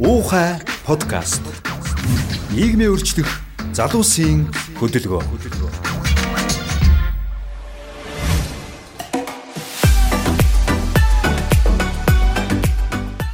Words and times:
Уухай 0.00 0.56
подкаст. 0.88 1.44
Нийгмийн 2.56 2.88
өөрчлөх 2.88 3.28
залуусын 3.76 4.48
хөдөлгөөн. 4.80 5.28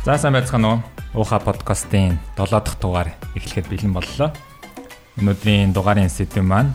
За 0.02 0.18
сайн 0.18 0.34
байцгаана 0.34 0.82
уу? 1.14 1.22
Уухай 1.22 1.38
подкастын 1.38 2.18
7 2.34 2.50
дахь 2.50 2.74
дугаар 2.82 3.14
эхлэхэд 3.38 3.70
бэлэн 3.70 3.94
боллоо. 3.94 4.34
Өнөөдрийн 5.22 5.70
дугаарын 5.70 6.10
сэдэв 6.10 6.42
маань 6.42 6.74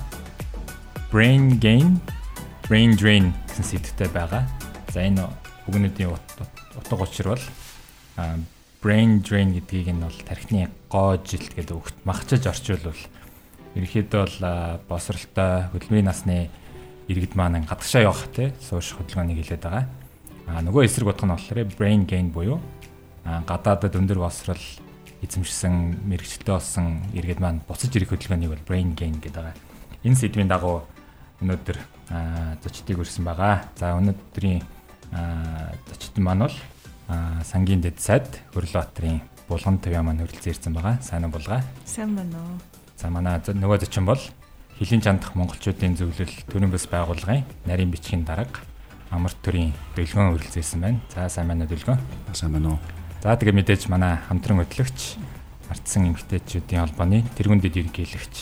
brain 1.11 1.59
gain, 1.59 1.99
brain 2.63 2.95
drain 2.95 3.35
гэсэн 3.51 3.67
сэдвтэй 3.67 4.07
байгаа. 4.07 4.47
За 4.95 5.03
энэ 5.03 5.27
үгнүүдийн 5.67 6.15
утга 6.79 6.95
учир 6.95 7.35
бол 7.35 7.43
brain 8.81 9.21
drain 9.21 9.53
гэдгийг 9.53 9.93
нь 9.93 10.01
бол 10.01 10.19
тархины 10.25 10.69
гоожилт 10.89 11.53
гэдэг 11.53 11.77
үгт 11.77 11.95
махчиж 12.03 12.49
орчуулвал 12.49 12.97
ерөнхийдөө 13.77 14.21
бол 14.25 14.37
босролтой 14.89 15.69
хөдөлмөрийн 15.69 16.09
насны 16.09 16.49
иргэд 17.05 17.37
маань 17.37 17.61
гадагшаа 17.61 18.09
явах 18.09 18.25
тий 18.33 18.49
сууш 18.57 18.97
хөдөлгөөнийг 18.97 19.37
хэлээд 19.45 19.63
байгаа. 19.63 19.85
А 20.49 20.65
нөгөө 20.65 20.89
эсрэг 20.89 21.13
утга 21.13 21.29
нь 21.29 21.33
болохоор 21.37 21.69
brain 21.77 22.09
gain 22.09 22.33
буюу 22.33 22.57
гадаадад 23.23 23.95
өндөр 23.95 24.17
босрол 24.17 24.65
эзэмшсэн 25.21 26.01
мэрэгчтэй 26.09 26.49
болсон 26.49 27.05
иргэд 27.13 27.39
маань 27.39 27.61
буцаж 27.69 27.93
ирэх 27.93 28.17
хөдөлгөөнийг 28.17 28.49
бол 28.49 28.67
brain 28.67 28.97
gain 28.97 29.21
гэдэг 29.21 29.37
байгаа. 29.37 29.55
Энэ 30.01 30.17
сэдвийн 30.17 30.49
дагуу 30.49 30.81
өнөөдөр 31.45 31.77
зочдыг 32.65 32.97
өрсөн 32.97 33.29
байгаа. 33.29 33.69
За 33.77 33.93
өнөөдрийн 33.93 34.65
зочд 35.85 36.17
маань 36.17 36.49
бол 36.49 36.57
сангийн 37.43 37.81
дэд 37.81 37.99
сайд 37.99 38.27
Хөрлөбаатарын 38.53 39.21
Булган 39.49 39.79
ТV 39.79 39.99
маань 39.99 40.23
хөрөлцөн 40.23 40.51
ирсэн 40.53 40.73
байгаа. 40.73 41.01
Сайн 41.01 41.25
уу 41.27 41.35
булгаа? 41.35 41.63
Сайн 41.85 42.15
байна 42.15 42.39
уу. 42.39 42.55
За 42.95 43.09
манай 43.09 43.41
нөгөө 43.41 43.83
зочин 43.83 44.05
бол 44.05 44.21
Хилийн 44.79 45.01
чандах 45.01 45.35
монголчуудын 45.35 45.97
зөвлөл 45.99 46.31
төрийн 46.49 46.71
бас 46.71 46.87
байгууллагын 46.87 47.43
нарийн 47.67 47.91
бичгийн 47.91 48.23
дарга 48.25 48.63
амар 49.11 49.35
төрийн 49.43 49.75
дэлгөөн 49.93 50.31
хөрөлцөн 50.33 50.63
ирсэн 50.63 50.81
байна. 50.81 50.99
За 51.11 51.27
сайн 51.29 51.51
байна 51.51 51.67
уу 51.67 51.73
дэлгөөн? 51.75 51.99
Сайн 52.33 52.55
байна 52.55 52.69
уу. 52.73 52.79
За 53.21 53.35
тэгээ 53.35 53.59
мэдээж 53.59 53.91
манай 53.91 54.17
хамтран 54.25 54.63
хөтлөгч 54.63 55.19
ардсан 55.69 56.09
эмгтээчүүдийн 56.09 56.81
холбооны 56.87 57.27
тэргүүн 57.35 57.61
дэд 57.61 57.77
ерөнхийлөгч 57.83 58.35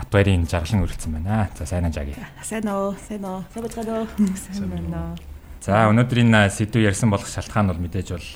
Батбаярын 0.00 0.48
жаргалан 0.48 0.82
хөрөлцөн 0.88 1.12
байна. 1.20 1.48
За 1.54 1.68
сайн 1.68 1.84
ажааги. 1.84 2.16
Сайн 2.42 2.64
уу? 2.72 2.96
Сайн 2.96 3.24
уу? 3.28 3.44
Сайн 3.52 3.68
байна 3.68 3.92
уу? 4.00 4.08
Сайн 4.40 4.70
байна 4.72 5.12
уу? 5.12 5.29
За 5.60 5.92
өнөөдрийн 5.92 6.32
сэдв 6.48 6.80
ярьсан 6.80 7.12
болох 7.12 7.28
шалтгаан 7.28 7.68
бол 7.68 7.84
мэдээж 7.84 8.08
бол 8.16 8.28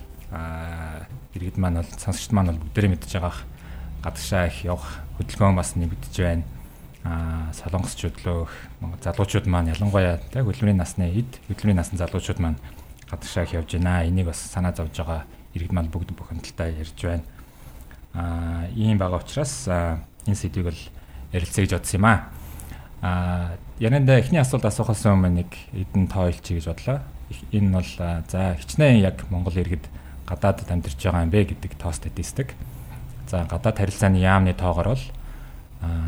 иргэд 1.33 1.57
маань 1.57 1.81
бол 1.81 1.89
сонсогчд 1.97 2.37
маань 2.37 2.53
бол 2.53 2.61
бүгдээрээ 2.69 2.93
мэдж 2.93 3.17
байгаа 3.17 3.33
гадагшаа 4.05 4.53
их 4.53 4.69
явах 4.69 5.01
хөдөлгөөн 5.17 5.57
бас 5.57 5.73
нэгдэж 5.73 6.15
байна. 6.21 6.45
Аа 7.01 7.49
солонгосчууд 7.57 8.21
лөө 8.29 8.45
залуучууд 9.01 9.49
маань 9.49 9.73
ялангуяа 9.73 10.21
тэг 10.37 10.45
хөдөлмөрийн 10.45 10.77
насны 10.77 11.09
эд 11.17 11.41
хөдөлмөрийн 11.49 11.81
насны 11.81 11.97
залуучууд 11.97 12.45
маань 12.45 12.61
гадагшаа 13.09 13.49
их 13.49 13.57
явж 13.57 13.73
байна. 13.81 14.05
Энийг 14.05 14.29
бас 14.29 14.45
санаа 14.45 14.77
зовж 14.77 14.93
байгаа 14.93 15.25
иргэд 15.57 15.73
маань 15.73 15.89
бүгд 15.89 16.13
хөндлөлтөй 16.13 16.77
ярьж 16.77 16.99
байна. 17.09 17.25
Аа 18.13 18.69
ийм 18.77 19.01
байгаа 19.01 19.25
учраас 19.25 19.65
энэ 19.65 20.37
сэдвийг 20.37 20.69
бол 20.69 20.83
ярилцъя 21.33 21.65
гэж 21.65 21.73
бодсон 21.73 21.97
юм 21.97 22.05
аа. 22.05 22.34
Аа 23.05 23.61
ярианда 23.77 24.17
эхний 24.17 24.41
асуулт 24.41 24.65
асуухаас 24.65 25.05
өмнө 25.05 25.45
нэг 25.45 25.51
эдэн 25.77 26.09
тойлчих 26.09 26.57
гэж 26.57 26.73
бодлоо 26.73 26.99
энэ 27.53 27.73
бол 27.77 27.91
за 28.29 28.57
хичнээн 28.57 29.05
яг 29.05 29.29
Монгол 29.29 29.53
иргэд 29.53 29.85
гадаадд 30.25 30.71
амьдарч 30.71 30.97
байгаа 31.05 31.25
юм 31.29 31.31
бэ 31.31 31.53
гэдэг 31.53 31.77
тоо 31.77 31.93
статистик. 31.93 32.55
За 33.29 33.45
гадаад 33.45 33.77
харилцааны 33.77 34.17
яамны 34.17 34.55
тоогоор 34.55 34.97
бол 34.97 35.05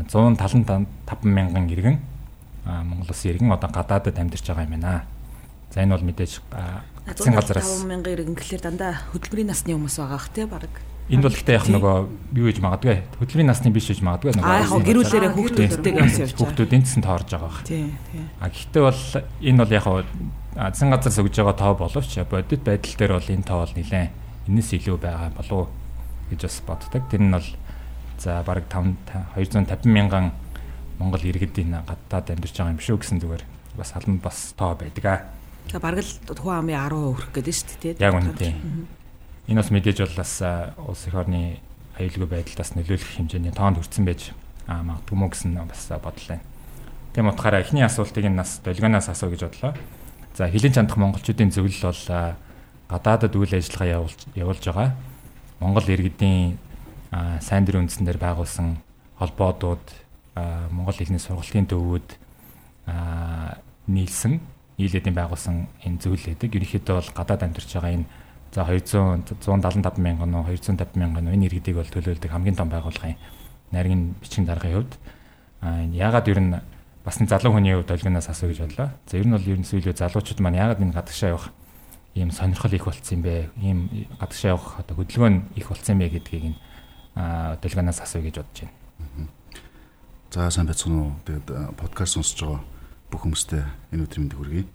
175 0.09 0.89
мянган 1.23 1.69
иргэн 1.69 2.01
Монгол 2.65 3.09
улсын 3.09 3.31
иргэн 3.31 3.51
одоо 3.51 3.69
гадаадд 3.69 4.17
амьдарч 4.17 4.45
байгаа 4.47 4.65
юм 4.65 4.73
байна. 4.81 5.05
За 5.73 5.81
энэ 5.85 5.93
бол 5.93 6.05
мэдээж 6.05 6.41
гацсан 7.05 7.33
газараас 7.33 7.85
5 7.85 7.93
мянган 7.93 8.13
иргэн 8.13 8.33
гэхэлэр 8.33 8.61
дандаа 8.61 8.93
хөдөлмөрийн 9.13 9.53
насны 9.53 9.73
хүмүүс 9.73 9.97
байгаа 10.01 10.33
тий 10.33 10.45
баг. 10.45 10.73
Энд 11.07 11.23
бол 11.23 11.31
ихтэй 11.31 11.55
яг 11.55 11.71
нөгөө 11.71 11.95
юу 12.35 12.45
гэж 12.51 12.59
магадгүй 12.59 12.99
хөдөлмөрийн 13.15 13.47
насны 13.47 13.71
биш 13.71 13.87
гэж 13.87 14.03
магадгүй 14.03 14.35
нөгөө 14.35 14.43
аа 14.43 14.67
яг 14.67 14.83
гэрүүлээрээ 14.83 15.31
хүүхдүүдтэйгээ 15.39 16.03
бас 16.03 16.19
явж 16.19 16.31
байгаа. 16.35 16.43
Хүүхдүүд 16.43 16.75
эндсэн 16.75 17.01
тоорж 17.07 17.29
байгаа 17.31 17.47
бах. 17.47 17.63
Тий, 17.63 17.87
тий. 18.11 18.23
А 18.43 18.51
гэхдээ 18.51 18.83
бол 18.83 19.01
энэ 19.39 19.59
бол 19.63 19.71
яг 19.71 19.85
азан 20.59 20.91
газар 20.91 21.13
сөгж 21.15 21.35
байгаа 21.39 21.55
тоо 21.55 21.73
боловч 21.79 22.11
бодит 22.27 22.61
байдал 22.67 22.95
дээр 22.99 23.13
бол 23.15 23.31
энэ 23.31 23.47
тоо 23.47 23.59
бол 23.63 23.75
нэлээд 23.79 24.11
энэс 24.51 24.69
илүү 24.75 24.97
байгаа 24.99 25.31
болов 25.31 25.71
гэж 26.27 26.39
бас 26.43 26.57
боддог. 26.67 27.03
Тэр 27.07 27.23
нь 27.23 27.31
бол 27.31 27.47
за 28.19 28.43
бараг 28.43 28.67
5 28.67 29.39
250 29.39 29.87
мянган 29.87 30.35
Монгол 30.99 31.23
иргэдийн 31.23 31.87
гадаад 31.87 32.35
амьдарч 32.35 32.51
байгаа 32.57 32.75
юм 32.75 32.83
шүү 32.83 32.99
гэсэн 32.99 33.23
зүгээр 33.23 33.43
бас 33.77 33.95
албанд 33.95 34.21
бас 34.25 34.51
тоо 34.57 34.75
байдаг 34.75 35.05
аа. 35.05 35.19
За 35.71 35.79
бараг 35.79 36.03
л 36.03 36.11
тухайн 36.25 36.67
амын 36.67 36.75
10% 36.75 37.15
хүрэх 37.15 37.31
гэдэг 37.31 37.55
шүү 37.55 37.79
дээ. 37.79 38.01
Яг 38.01 38.11
үнэ 38.17 38.33
тийм. 38.35 38.55
Энэ 39.47 39.63
бас 39.63 39.71
мэдээж 39.71 39.97
бол 40.03 40.15
бас 40.19 40.33
улс 40.75 41.07
их 41.07 41.15
орны 41.15 41.63
аюулгүй 41.95 42.27
байдалтаас 42.27 42.75
нөлөөлөх 42.75 43.15
хэмжээний 43.15 43.55
тоонд 43.55 43.79
хүрсэн 43.79 44.03
байж 44.03 44.35
магадгүй 44.67 45.15
мө 45.15 45.31
гэсэн 45.31 45.55
бас 45.63 45.87
бодол 46.03 46.27
байна. 46.27 46.43
Тийм 47.15 47.31
утгаараа 47.31 47.63
эхний 47.63 47.81
асуултыг 47.87 48.27
нь 48.27 48.35
нас 48.35 48.59
долгионоос 48.59 49.07
асуу 49.07 49.31
гэж 49.31 49.47
бодлоо. 49.47 49.73
За 50.35 50.51
хилийн 50.51 50.75
чандах 50.75 50.99
монголчуудын 50.99 51.55
зөвлөл 51.55 51.89
бол 51.89 52.35
гадаадад 52.91 53.33
үйл 53.39 53.55
ажиллагаа 53.55 54.05
явуулж 54.35 54.63
байгаа. 54.67 54.91
Монгол 55.63 55.87
иргэдийн 55.87 56.59
сайн 57.39 57.63
дурын 57.63 57.87
үндсэн 57.87 58.03
дээр 58.03 58.19
байгуулсан 58.19 58.83
холбоодууд 59.15 59.85
Монгол 60.75 60.99
хэлний 60.99 61.23
сургалтын 61.23 61.71
төвүүд 61.71 62.07
нийлсэн 63.87 64.43
нийлээдийн 64.77 65.15
байгуулсан 65.15 65.71
энэ 65.87 66.03
зөвлөл 66.03 66.35
гэдэг. 66.35 66.53
Ерөнхийдөө 66.53 66.95
бол 66.99 67.11
гадаад 67.15 67.47
амьдарч 67.47 67.71
байгаа 67.73 67.95
энэ 67.97 68.05
за 68.57 68.65
200 68.65 69.37
175 69.45 70.01
мянган 70.01 70.33
уу 70.33 70.49
250 70.49 70.97
мянган 70.97 71.29
энэ 71.29 71.45
иргэдийг 71.45 71.77
бол 71.77 71.93
төлөөлдөг 71.93 72.31
хамгийн 72.33 72.57
том 72.57 72.73
байгууллагын 72.73 73.13
нарийн 73.69 74.17
бичгийн 74.17 74.49
даргын 74.49 74.73
хувьд 74.81 74.93
яагаад 75.93 76.25
ер 76.25 76.39
нь 76.41 76.57
бас 77.05 77.21
нэг 77.21 77.29
залуу 77.29 77.53
хүний 77.53 77.77
хувьд 77.77 77.93
олгоноос 77.93 78.33
асуу 78.33 78.49
гэж 78.49 78.65
бодлоо. 78.65 78.89
За 79.05 79.17
ер 79.21 79.29
нь 79.29 79.35
бол 79.37 79.45
ер 79.45 79.61
нь 79.61 79.69
сүүлийн 79.69 79.93
залуучууд 79.93 80.41
маань 80.41 80.57
яагаад 80.57 80.81
энэ 80.81 80.97
гадагшаа 80.97 81.29
явах 81.37 81.53
ийм 82.17 82.33
сонирхол 82.33 82.73
их 82.73 82.85
болцсон 82.89 83.21
юм 83.21 83.23
бэ? 83.29 83.49
Ийм 83.61 83.79
гадагшаа 84.17 84.57
явах 84.57 84.81
одоо 84.81 84.95
хөдөлгөөн 85.05 85.53
их 85.53 85.69
болцсон 85.69 85.93
юм 85.93 86.01
бэ 86.01 86.17
гэдгийг 86.17 86.45
нь 86.49 86.57
долгоноос 87.61 88.01
асуу 88.01 88.25
гэж 88.25 88.41
бодож 88.41 88.65
байна. 88.65 89.29
За 90.33 90.49
сайн 90.49 90.65
байцгаана 90.65 90.97
уу. 90.97 91.13
Тэгээд 91.29 91.77
подкаст 91.77 92.17
сонсож 92.17 92.41
байгаа 92.41 92.61
бүх 93.13 93.21
хүмүүстээ 93.21 93.63
энэ 93.93 94.01
өдрийн 94.01 94.21
мэндийг 94.25 94.41
хүргэе. 94.41 94.65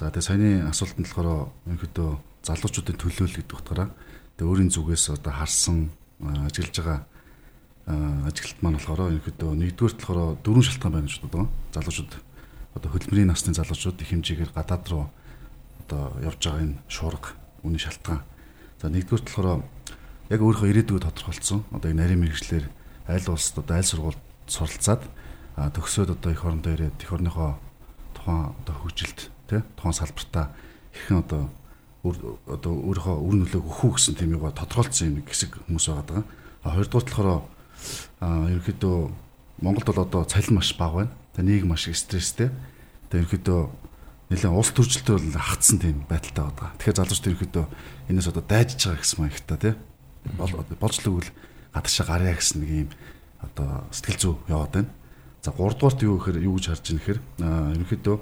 За 0.00 0.08
тэгээд 0.08 0.24
саяны 0.24 0.50
асуултанд 0.72 1.06
болохоор 1.06 1.52
ерөнхийдөө 1.68 2.31
залуучуудын 2.42 2.98
төлөөлөл 2.98 3.38
гэдэг 3.38 3.56
утгаараа 3.58 3.88
тэгээд 4.36 4.50
өөрийн 4.50 4.70
зүгээс 4.74 5.04
одоо 5.14 5.32
харсан 5.32 5.90
ажиглаж 6.22 6.74
байгаа 6.78 6.98
ажиглалт 7.86 8.60
маань 8.62 8.78
болохоор 8.78 9.10
ерөнхийдөө 9.10 9.50
нэгдүгээр 9.58 9.94
болохоор 9.98 10.38
дөрвөн 10.42 10.66
шалтгаан 10.66 10.94
байна 10.94 11.08
гэж 11.10 11.18
боддог. 11.26 11.50
Залуучууд 11.74 12.12
одоо 12.78 12.88
хөдөлмөрийн 12.94 13.30
насны 13.30 13.54
залуучууд 13.54 13.98
их 13.98 14.10
хэмжээгээр 14.10 14.54
гадаад 14.54 14.84
руу 14.86 15.04
одоо 15.82 16.02
явж 16.22 16.40
байгаа 16.46 16.62
энэ 16.62 16.78
шуурга 16.86 17.34
үүний 17.66 17.82
шалтгаан. 17.82 18.22
За 18.78 18.86
нэгдүгээр 18.86 19.22
болохоор 19.26 19.62
яг 20.30 20.40
өөрийнхөө 20.40 20.70
ирээдүйг 20.70 21.02
тодорхойлцсон. 21.02 21.66
Одоо 21.74 21.90
энэ 21.90 22.00
нарийн 22.06 22.22
мэрэгчлэр 22.22 22.64
аль 23.10 23.26
улсад 23.26 23.66
одоо 23.66 23.76
аль 23.76 23.90
сургуульд 23.90 24.22
суралцаад 24.46 25.02
төгсөөд 25.58 26.10
одоо 26.14 26.30
эх 26.30 26.42
орондоо 26.46 26.72
ирээд 26.72 27.02
эх 27.02 27.10
орныхоо 27.12 27.58
тухайн 28.14 28.54
одоо 28.62 28.74
хөгжилд 28.78 29.18
тий 29.50 29.60
тухайн 29.74 29.96
салбартаа 29.98 30.54
хэрхэн 30.94 31.18
одоо 31.18 31.42
одоо 32.02 32.72
өөрийнхөө 32.74 33.16
үр 33.22 33.34
нөлөөг 33.46 33.62
өгөх 33.62 33.94
гэсэн 33.94 34.18
тийм 34.18 34.34
юугаа 34.34 34.50
тодорхойлцсон 34.50 35.22
юм 35.22 35.22
хэсэг 35.22 35.54
хүмүүс 35.70 35.86
байгаа. 35.86 36.26
А 36.66 36.74
хоёрдугаар 36.74 37.06
болохоор 37.06 37.28
аа 38.18 38.50
ерөнхийдөө 38.50 38.96
Монголд 39.62 39.86
бол 39.86 40.02
одоо 40.02 40.22
цалин 40.26 40.58
маш 40.58 40.74
бага 40.74 41.06
байна. 41.06 41.14
Тэгээ 41.38 41.46
нийгэм 41.62 41.70
маш 41.70 41.86
их 41.86 41.94
стресстэй. 41.94 42.50
Тэгээ 43.06 43.22
ерөнхийдөө 43.22 43.60
нэлээд 44.34 44.50
улс 44.50 44.74
төржилтөө 44.74 45.14
бол 45.14 45.38
хатсан 45.38 45.78
тийм 45.78 46.02
байдалтай 46.10 46.42
байгаа. 46.42 46.74
Тэгэхээр 46.82 46.98
залуучууд 46.98 47.28
ерөнхийдөө 47.30 47.64
энэс 48.10 48.28
одоо 48.34 48.44
дайжж 48.50 48.80
байгаа 48.82 48.98
гэсэн 48.98 49.18
маягтай 49.22 49.58
тий. 49.62 49.74
Болж 50.82 50.98
л 50.98 51.08
үгүй 51.14 51.30
гадагшаа 51.70 52.06
гарья 52.10 52.34
гэсэн 52.34 52.58
нэг 52.66 52.70
юм 52.70 52.90
одоо 53.46 53.86
сэтгэл 53.94 54.18
зүй 54.18 54.34
яваад 54.50 54.72
байна. 54.74 54.90
За 55.42 55.54
3 55.54 55.78
дугаарт 55.78 56.02
юу 56.02 56.18
гэхээр 56.18 56.42
юу 56.42 56.58
гэж 56.58 56.66
харж 56.66 56.82
байна 56.82 56.98
гэхээр 56.98 57.20
ерөнхийдөө 57.78 58.16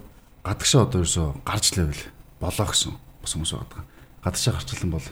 гадагшаа 0.45 0.85
одоо 0.85 1.01
ерөөсө 1.01 1.25
гарч 1.49 1.65
лээвэл 1.77 2.05
болоо 2.41 2.67
гэсэн 2.69 2.93
бас 3.23 3.33
хүмүүс 3.37 3.53
байгаа. 3.55 3.85
Гадагшаа 4.25 4.55
гарчлан 4.57 4.91
бол 4.91 5.07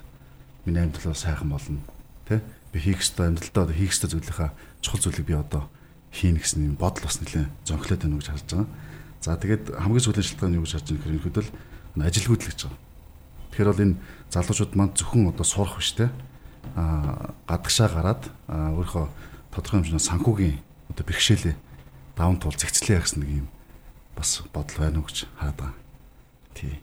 миний 0.65 0.83
амьдрал 0.83 1.15
сайхан 1.15 1.49
болно 1.49 1.81
тий 2.29 2.41
би 2.73 2.79
хийх 2.81 3.01
ёстой 3.01 3.33
амьдралдаа 3.33 3.73
хийх 3.73 3.93
ёстой 3.93 4.11
зүйлийнхаа 4.11 4.53
чухал 4.81 5.01
зүйлийг 5.01 5.27
би 5.27 5.35
одоо 5.35 5.69
хийнэ 6.13 6.41
гэсэн 6.41 6.65
юм 6.69 6.77
бодол 6.77 7.05
бас 7.05 7.21
нэлээд 7.21 7.49
зөнхлөөд 7.65 8.03
байна 8.05 8.17
гэж 8.21 8.29
харж 8.29 8.45
байгаа. 8.53 8.69
За 9.21 9.37
тэгээд 9.37 9.65
хамгийн 9.77 10.05
сүүлийн 10.05 10.27
шалтгаан 10.29 10.57
юу 10.57 10.65
гэж 10.65 10.73
харж 10.77 10.87
байгаа 10.89 11.01
гэхээр 11.01 11.17
ерөнхийдөө 11.17 11.45
ажилгүйдэл 12.05 12.49
гэж 12.53 12.61
байгаа. 12.69 12.81
Тэгэхээр 13.49 13.71
бол 13.73 13.85
энэ 13.85 13.99
залуучууд 14.31 14.73
маань 14.77 14.95
зөвхөн 14.95 15.31
одоо 15.33 15.47
сурах 15.49 15.77
биш 15.81 15.93
те 15.97 16.13
гадагшаа 16.77 17.89
гараад 17.89 18.23
өөрийнхөө 18.49 19.07
тодорхой 19.53 19.79
хэмжээний 19.81 20.05
санхүүгийн 20.05 20.57
одоо 20.93 21.05
бэрхшээлээ 21.09 21.57
даван 22.17 22.39
тул 22.39 22.55
зэгцлээ 22.55 23.01
гэсэн 23.01 23.21
нэг 23.25 23.31
юм 23.45 23.49
бас 24.13 24.45
бодол 24.53 24.79
байна 24.79 25.01
уу 25.01 25.09
гэж 25.09 25.27
хараад 25.41 25.57
байгаа. 25.57 25.77
Тий. 26.55 26.75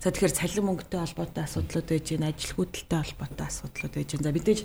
За 0.00 0.12
тэгэхээр 0.12 0.36
цалин 0.36 0.64
мөнгөтэй 0.68 1.00
холбоотой 1.00 1.44
асуудлууд 1.44 1.86
байж 1.88 2.06
гин 2.12 2.26
ажилгүйдэлтэй 2.28 3.00
холбоотой 3.00 3.46
асуудлууд 3.46 3.94
байж 3.96 4.08
гин. 4.12 4.24
За 4.24 4.32
мэдээж 4.32 4.60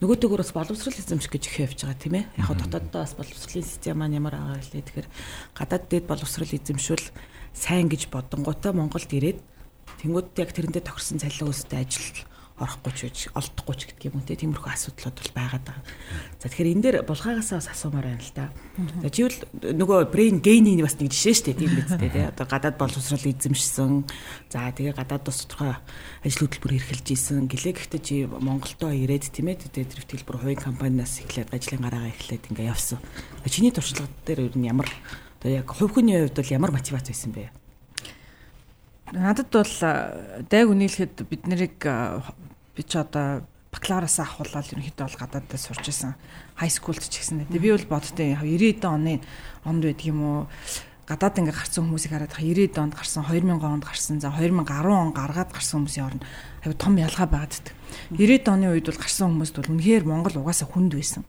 нөгөө 0.00 0.16
төгөр 0.20 0.40
бас 0.40 0.52
боловсрол 0.56 0.96
эзэмших 0.96 1.32
гэж 1.36 1.44
их 1.48 1.56
явж 1.60 1.78
байгаа 1.84 2.00
тийм 2.00 2.14
ээ. 2.16 2.24
Яг 2.40 2.46
хаа 2.48 2.56
дотооддоо 2.56 3.00
бас 3.04 3.14
боловсролын 3.16 3.68
систем 3.68 3.96
маань 4.00 4.16
ямар 4.16 4.36
байгаа 4.36 4.60
гэлээ. 4.60 4.84
Тэгэхээр 4.88 5.08
гадаад 5.56 5.84
дээд 5.88 6.06
боловсрол 6.08 6.52
эзэмшүүл 6.56 7.06
сайн 7.52 7.86
гэж 7.92 8.08
бодонгуудаа 8.08 8.72
Монголд 8.72 9.10
ирээд 9.12 9.38
тэнгууд 10.00 10.32
яг 10.40 10.50
тэрэндээ 10.56 10.84
тохирсон 10.88 11.20
цалин 11.20 11.52
өстэй 11.52 11.84
ажил 11.84 12.24
орохгүй 12.60 12.92
ч 12.92 12.98
гэж 13.08 13.18
олдохгүй 13.32 13.74
ч 13.74 13.80
гэдэг 13.88 14.04
юм 14.12 14.20
уу 14.20 14.28
тиймэрхүү 14.28 14.70
асуудлууд 14.70 15.16
бол 15.16 15.32
байгаад 15.34 15.64
байгаа. 15.64 15.84
За 16.36 16.46
тэгэхээр 16.46 16.72
энэ 16.76 16.84
дээр 16.84 16.96
булгаагаас 17.08 17.50
бас 17.56 17.68
асуумаар 17.72 18.06
байна 18.12 18.20
л 18.20 18.36
да. 18.36 18.46
За 19.00 19.08
чивэл 19.08 19.40
нөгөө 19.64 20.12
brain 20.12 20.44
gain-ийн 20.44 20.84
бас 20.84 21.00
нэг 21.00 21.10
жишээ 21.10 21.34
шүү 21.34 21.46
дээ 21.50 21.60
тийм 21.60 21.72
биз 21.74 21.92
дээ 21.96 22.12
тий. 22.12 22.26
Одоо 22.28 22.46
гадаад 22.46 22.76
боловсрол 22.76 23.24
эзэмшсэн. 23.24 23.92
За 24.52 24.68
тэгээ 24.68 24.94
гадаад 24.94 25.24
тус 25.24 25.48
тодорхой 25.48 25.80
ажил 26.20 26.44
хөтөлбөр 26.44 26.76
эрхэлж 26.76 27.08
исэн. 27.16 27.48
Гэлээ 27.48 27.74
гэхдээ 27.80 28.00
чи 28.04 28.28
Монголдоо 28.28 28.92
ирээд 28.92 29.32
тийм 29.32 29.50
ээ 29.50 29.66
тэр 29.72 29.88
хөтөлбөр 29.88 30.36
хувийн 30.44 30.60
компаниас 30.60 31.24
эхлээд 31.24 31.50
ажлын 31.56 31.80
гараагаа 31.80 32.12
эхлээд 32.12 32.52
ингээ 32.52 32.70
явсан. 32.70 33.00
Чиний 33.48 33.72
туршлага 33.72 34.12
дээр 34.28 34.52
ер 34.52 34.54
нь 34.54 34.68
ямар 34.68 34.88
одоо 35.40 35.50
яг 35.50 35.72
хувь 35.72 35.96
хүний 35.96 36.20
хувьд 36.20 36.36
бол 36.36 36.52
ямар 36.52 36.70
мотивац 36.76 37.08
байсан 37.08 37.32
бэ? 37.32 37.48
Надад 39.12 39.50
бол 39.50 39.74
дай 40.46 40.62
үнэлэхэд 40.68 41.26
бид 41.26 41.42
нарыг 41.48 41.82
би 42.76 42.82
ч 42.82 42.98
одоо 42.98 43.46
бакалавраасаа 43.70 44.26
авахулаад 44.26 44.70
ерөнхийдөө 44.74 45.06
бол 45.06 45.20
гадаадд 45.22 45.54
сурч 45.54 45.86
исэн 45.90 46.14
хай 46.58 46.70
скулд 46.70 47.02
ч 47.02 47.22
гэсэн. 47.22 47.46
Тэгээ 47.46 47.62
би 47.62 47.70
бол 47.70 47.86
боддтой 47.98 48.34
90-ад 48.34 48.84
оны 48.84 49.22
онд 49.64 49.82
байдаг 49.86 50.06
юм 50.06 50.20
уу? 50.22 50.40
Гадаад 51.06 51.42
ингээ 51.42 51.54
гарсан 51.54 51.90
хүмүүсийг 51.90 52.14
хараад 52.14 52.34
90-ад 52.38 52.78
онд 52.78 52.94
гарсан, 52.94 53.26
2000 53.26 53.58
онд 53.66 53.82
гарсан, 53.82 54.22
за 54.22 54.30
2010 54.30 54.86
он 54.94 55.10
гаргаад 55.10 55.50
гарсан 55.50 55.82
хүмүүсийн 55.82 56.06
хооронд 56.06 56.24
аюу 56.62 56.74
том 56.78 56.94
ялгаа 56.98 57.26
байгаад. 57.26 57.66
90-ад 58.14 58.46
оны 58.46 58.66
үед 58.70 58.86
бол 58.86 59.02
гарсан 59.02 59.26
хүмүүст 59.34 59.54
бол 59.58 59.72
үнэхээр 59.74 60.04
Монгол 60.06 60.38
угаасаа 60.38 60.70
хүнд 60.70 60.94
байсан. 60.94 61.26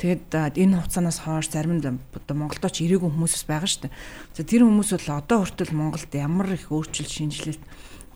Тэгээд 0.00 0.32
энэ 0.32 0.80
хугацаанаас 0.80 1.18
хойш 1.28 1.52
зарим 1.52 1.76
одоо 1.82 2.36
Монголдоо 2.40 2.72
ч 2.72 2.88
ирээгүй 2.88 3.10
хүмүүс 3.12 3.44
байгаа 3.44 3.68
шүү 3.68 3.82
дээ. 3.84 3.96
За 4.32 4.42
тэр 4.48 4.64
хүмүүс 4.64 4.90
бол 4.96 5.08
одоо 5.20 5.38
хүртэл 5.44 5.76
Монголд 5.76 6.12
ямар 6.16 6.48
их 6.56 6.72
өөрчлөлт 6.72 7.12
шинжилэлт 7.12 7.62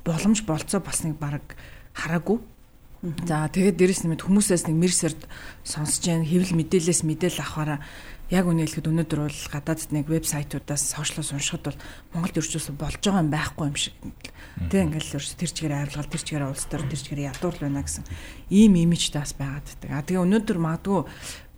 боломж 0.06 0.40
болцоо 0.48 0.80
бас 0.80 1.04
нэг 1.04 1.20
баг 1.20 1.44
хараагүй 1.92 2.40
За 3.02 3.50
тэгээд 3.50 3.82
дээрэс 3.82 4.06
нэмээд 4.06 4.22
хүмүүсээс 4.22 4.70
нэг 4.70 4.78
мэрсэрд 4.78 5.26
сонсож 5.66 6.06
जैन 6.06 6.22
хэвлэл 6.22 6.54
мэдээлэлээс 6.54 7.02
мэдээлэл 7.02 7.42
авахаараа 7.42 7.82
яг 8.30 8.46
үнэ 8.46 8.62
хэлэхэд 8.62 8.90
өнөөдөр 8.94 9.20
бол 9.26 9.42
гадаад 9.50 9.90
нэг 9.90 10.06
вебсайтуудаас 10.06 10.94
сошиалос 10.94 11.34
уншихад 11.34 11.66
бол 11.66 11.78
Монголд 12.14 12.38
ерөөсөө 12.38 12.78
болж 12.78 13.02
байгаа 13.02 13.26
юм 13.26 13.34
байхгүй 13.34 13.66
юм 13.66 13.74
шиг. 13.74 13.98
Тэг 14.70 14.86
ингээл 14.86 15.18
ерөөсөө 15.18 15.34
тэр 15.34 15.50
чигээр 15.50 15.74
авилгал 15.82 16.12
тэр 16.14 16.22
чигээр 16.22 16.46
улс 16.46 16.64
төр 16.70 16.82
тэр 16.86 17.02
чигээр 17.02 17.26
ядуур 17.34 17.56
байна 17.58 17.82
гэсэн 17.82 18.06
ийм 18.54 18.72
имижтэй 18.78 19.18
бас 19.18 19.34
байгаад 19.34 19.66
байдаг. 19.66 19.90
А 19.90 20.06
тэгээ 20.06 20.22
өнөөдөр 20.22 20.58
магадгүй 20.62 21.00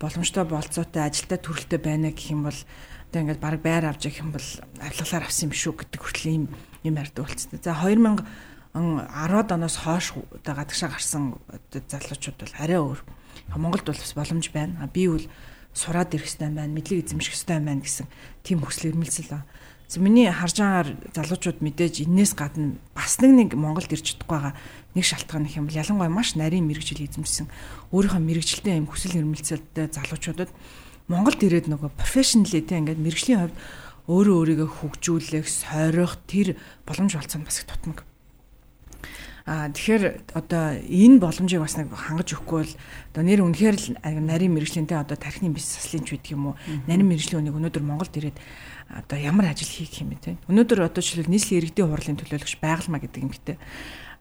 боломжтой 0.01 0.45
болцоотой 0.49 1.03
ажилтаа 1.05 1.39
төрөлтэй 1.45 1.79
байна 1.79 2.09
гэх 2.09 2.33
юм 2.33 2.49
бол 2.49 2.61
тэг 3.13 3.21
ингээд 3.21 3.45
баг 3.45 3.61
байр 3.61 3.85
авч 3.93 4.09
явах 4.09 4.25
юм 4.25 4.33
бол 4.33 4.49
авилгалаар 4.81 5.29
авсан 5.29 5.53
юм 5.53 5.55
шүү 5.55 5.77
гэдэг 5.77 6.01
хүртэл 6.01 6.33
ийм 6.33 6.45
юм 6.83 6.95
ярьдаг 6.97 7.23
болцсон. 7.29 7.61
За 7.61 7.77
2000 7.77 8.25
10-ад 8.75 9.53
оноос 9.55 9.77
хойш 9.79 10.13
одоо 10.19 10.55
гадагшаа 10.55 10.91
гарсан 10.91 11.39
залуучууд 11.71 12.39
бол 12.43 12.55
арай 12.59 12.79
өөр. 12.83 13.01
Монголд 13.55 13.87
бол 13.87 13.95
бас 13.95 14.15
боломж 14.15 14.51
байна. 14.51 14.91
Би 14.91 15.07
бол 15.07 15.27
сураад 15.75 16.15
ирэх 16.15 16.27
хэрэгтэй 16.27 16.51
байна, 16.51 16.75
мэдлэг 16.75 17.07
эзэмших 17.07 17.39
хэрэгтэй 17.39 17.63
байна 17.63 17.83
гэсэн 17.83 18.07
тийм 18.43 18.67
хүсэл 18.67 18.91
эрмэлзэл 18.91 19.31
ба. 19.31 19.47
За 19.87 20.01
миний 20.01 20.27
харж 20.27 20.59
байгаагаар 20.59 20.91
залуучууд 21.15 21.63
мэдээж 21.63 22.03
энээс 22.03 22.35
гадна 22.35 22.75
бас 22.99 23.23
нэг 23.23 23.31
нэг 23.31 23.51
Монголд 23.55 23.95
ирж 23.95 24.17
чадахгүй 24.17 24.39
байгаа 24.43 24.55
нэг 24.99 25.05
шалтгаан 25.07 25.47
их 25.47 25.55
юм 25.55 25.71
бол 25.71 25.79
ялангуяа 25.79 26.11
маш 26.11 26.35
нарийн 26.35 26.67
мэрэгжил 26.67 27.05
эзэмшсэн 27.05 27.47
өөрийнхөө 27.95 28.23
мэрэгжилтэй 28.27 28.75
юм 28.81 28.91
хүсэл 28.91 29.23
эрмэлзэлтэй 29.23 29.87
залуучуудад 29.93 30.51
Монголд 31.07 31.41
ирээд 31.45 31.69
нөгөө 31.69 31.95
профешнл 32.01 32.49
тийм 32.49 32.89
ингээд 32.89 33.03
мэрэгжлийн 33.03 33.41
хувьд 33.45 33.59
өөрөө 34.09 34.37
өөрийгөө 34.41 34.69
хөгжүүлэх, 34.69 35.49
сойрох 35.49 36.17
тэр 36.25 36.57
боломж 36.89 37.13
олцсон 37.17 37.45
бас 37.45 37.61
их 37.61 37.69
тутмаг. 37.69 38.09
Аа 39.45 39.69
тэгэхээр 39.69 40.33
одоо 40.33 40.81
энэ 40.81 41.21
боломжийг 41.21 41.61
бас 41.61 41.77
нэг 41.77 41.93
хангаж 41.93 42.33
өгөхгүй 42.33 42.65
бол 42.65 42.75
одоо 43.13 43.23
нэр 43.29 43.45
үнэхээр 43.45 43.77
л 43.77 43.87
нарийн 44.01 44.57
мэрэгжлэнтэй 44.57 44.97
одоо 44.97 45.21
тархины 45.21 45.53
бис 45.53 45.69
заслын 45.69 46.01
ч 46.09 46.17
гэдэг 46.17 46.33
юм 46.33 46.53
уу? 46.53 46.59
Нарийн 46.89 47.05
мэрэгжлийн 47.05 47.45
үнийг 47.45 47.61
өнөөдөр 47.61 47.85
Монголд 47.85 48.17
ирээд 48.17 48.41
одоо 48.89 49.19
ямар 49.21 49.53
ажил 49.53 49.69
хийх 49.69 50.01
юм 50.01 50.17
бэ 50.17 50.25
те? 50.25 50.41
Өнөөдөр 50.49 50.89
одоо 50.89 51.05
жишээл 51.05 51.29
нийслэлийн 51.29 51.61
иргэдийн 51.61 51.89
хурлын 51.93 52.19
төлөөлөгч 52.25 52.57
байгалмаа 52.57 53.01
гэдэг 53.05 53.21
юм 53.21 53.31
гэдэг 53.37 53.57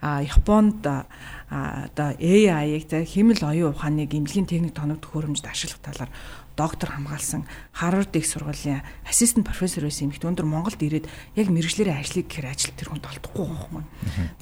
Японд 0.03 0.83
одоо 0.83 2.09
AI-ыг 2.19 2.91
за 2.91 3.07
хэмэл 3.07 3.39
оюун 3.47 3.71
ухааныг 3.71 4.11
эмнэлгийн 4.11 4.49
техник 4.51 4.75
тоног 4.75 4.99
төхөөрөмжөд 4.99 5.47
ашиглах 5.47 5.79
талаар 5.79 6.11
доктор 6.59 6.91
хамгаалсан 6.91 7.47
Харвард 7.71 8.15
их 8.15 8.27
сургуулийн 8.27 8.83
ассистент 9.07 9.47
профессор 9.47 9.87
байсан 9.87 10.11
эмэгтэй 10.11 10.27
өндөр 10.27 10.45
Монголд 10.45 10.81
ирээд 10.83 11.07
яг 11.39 11.47
мэрэгчлэрээ 11.49 11.97
ажиллах 11.97 12.27
гэхээр 12.27 12.51
ажил 12.51 12.75
тэр 12.75 12.89
хүнд 12.91 13.07
олдохгүй 13.07 13.45
байхгүй. 13.47 13.83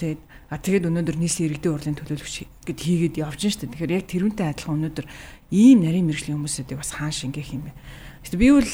Тэгээд 0.02 0.22
а 0.52 0.58
тэгээд 0.60 0.88
өнөөдөр 0.92 1.18
нийслэлийн 1.22 1.50
иргэдийн 1.56 1.76
урлын 1.78 1.98
төлөөлөгч 2.02 2.36
гэд 2.68 2.80
хийгээд 2.82 3.16
явж 3.22 3.42
штэ. 3.48 3.72
Тэгэхээр 3.72 3.96
яг 3.96 4.06
тэрүүнтэй 4.12 4.48
адилхан 4.52 4.76
өнөөдөр 4.82 5.08
ийм 5.56 5.88
нарийн 5.88 6.08
мэрэгжлийн 6.12 6.36
хүмүүсүүдийг 6.36 6.80
бас 6.82 6.92
хаан 6.92 7.16
шингээх 7.16 7.56
юм 7.56 7.70
бэ. 7.70 7.72
Гэтэ 8.22 8.38
би 8.38 8.54
бол 8.54 8.70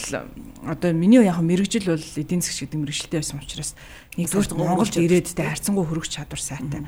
одоо 0.68 0.92
миний 0.92 1.24
яг 1.24 1.40
мэрэгжил 1.40 1.96
бол 1.96 2.04
эдийн 2.20 2.44
засаг 2.44 2.68
гэдэг 2.68 2.80
мэрэгжилтэй 2.84 3.20
байсан 3.24 3.40
учраас 3.40 3.80
нэгдүгээр 4.20 4.60
Монголд 4.60 4.96
ирээд 5.00 5.32
тэ 5.32 5.48
харьцангуй 5.48 5.88
хөрөх 5.88 6.12
чадвар 6.12 6.42
сайтай. 6.42 6.84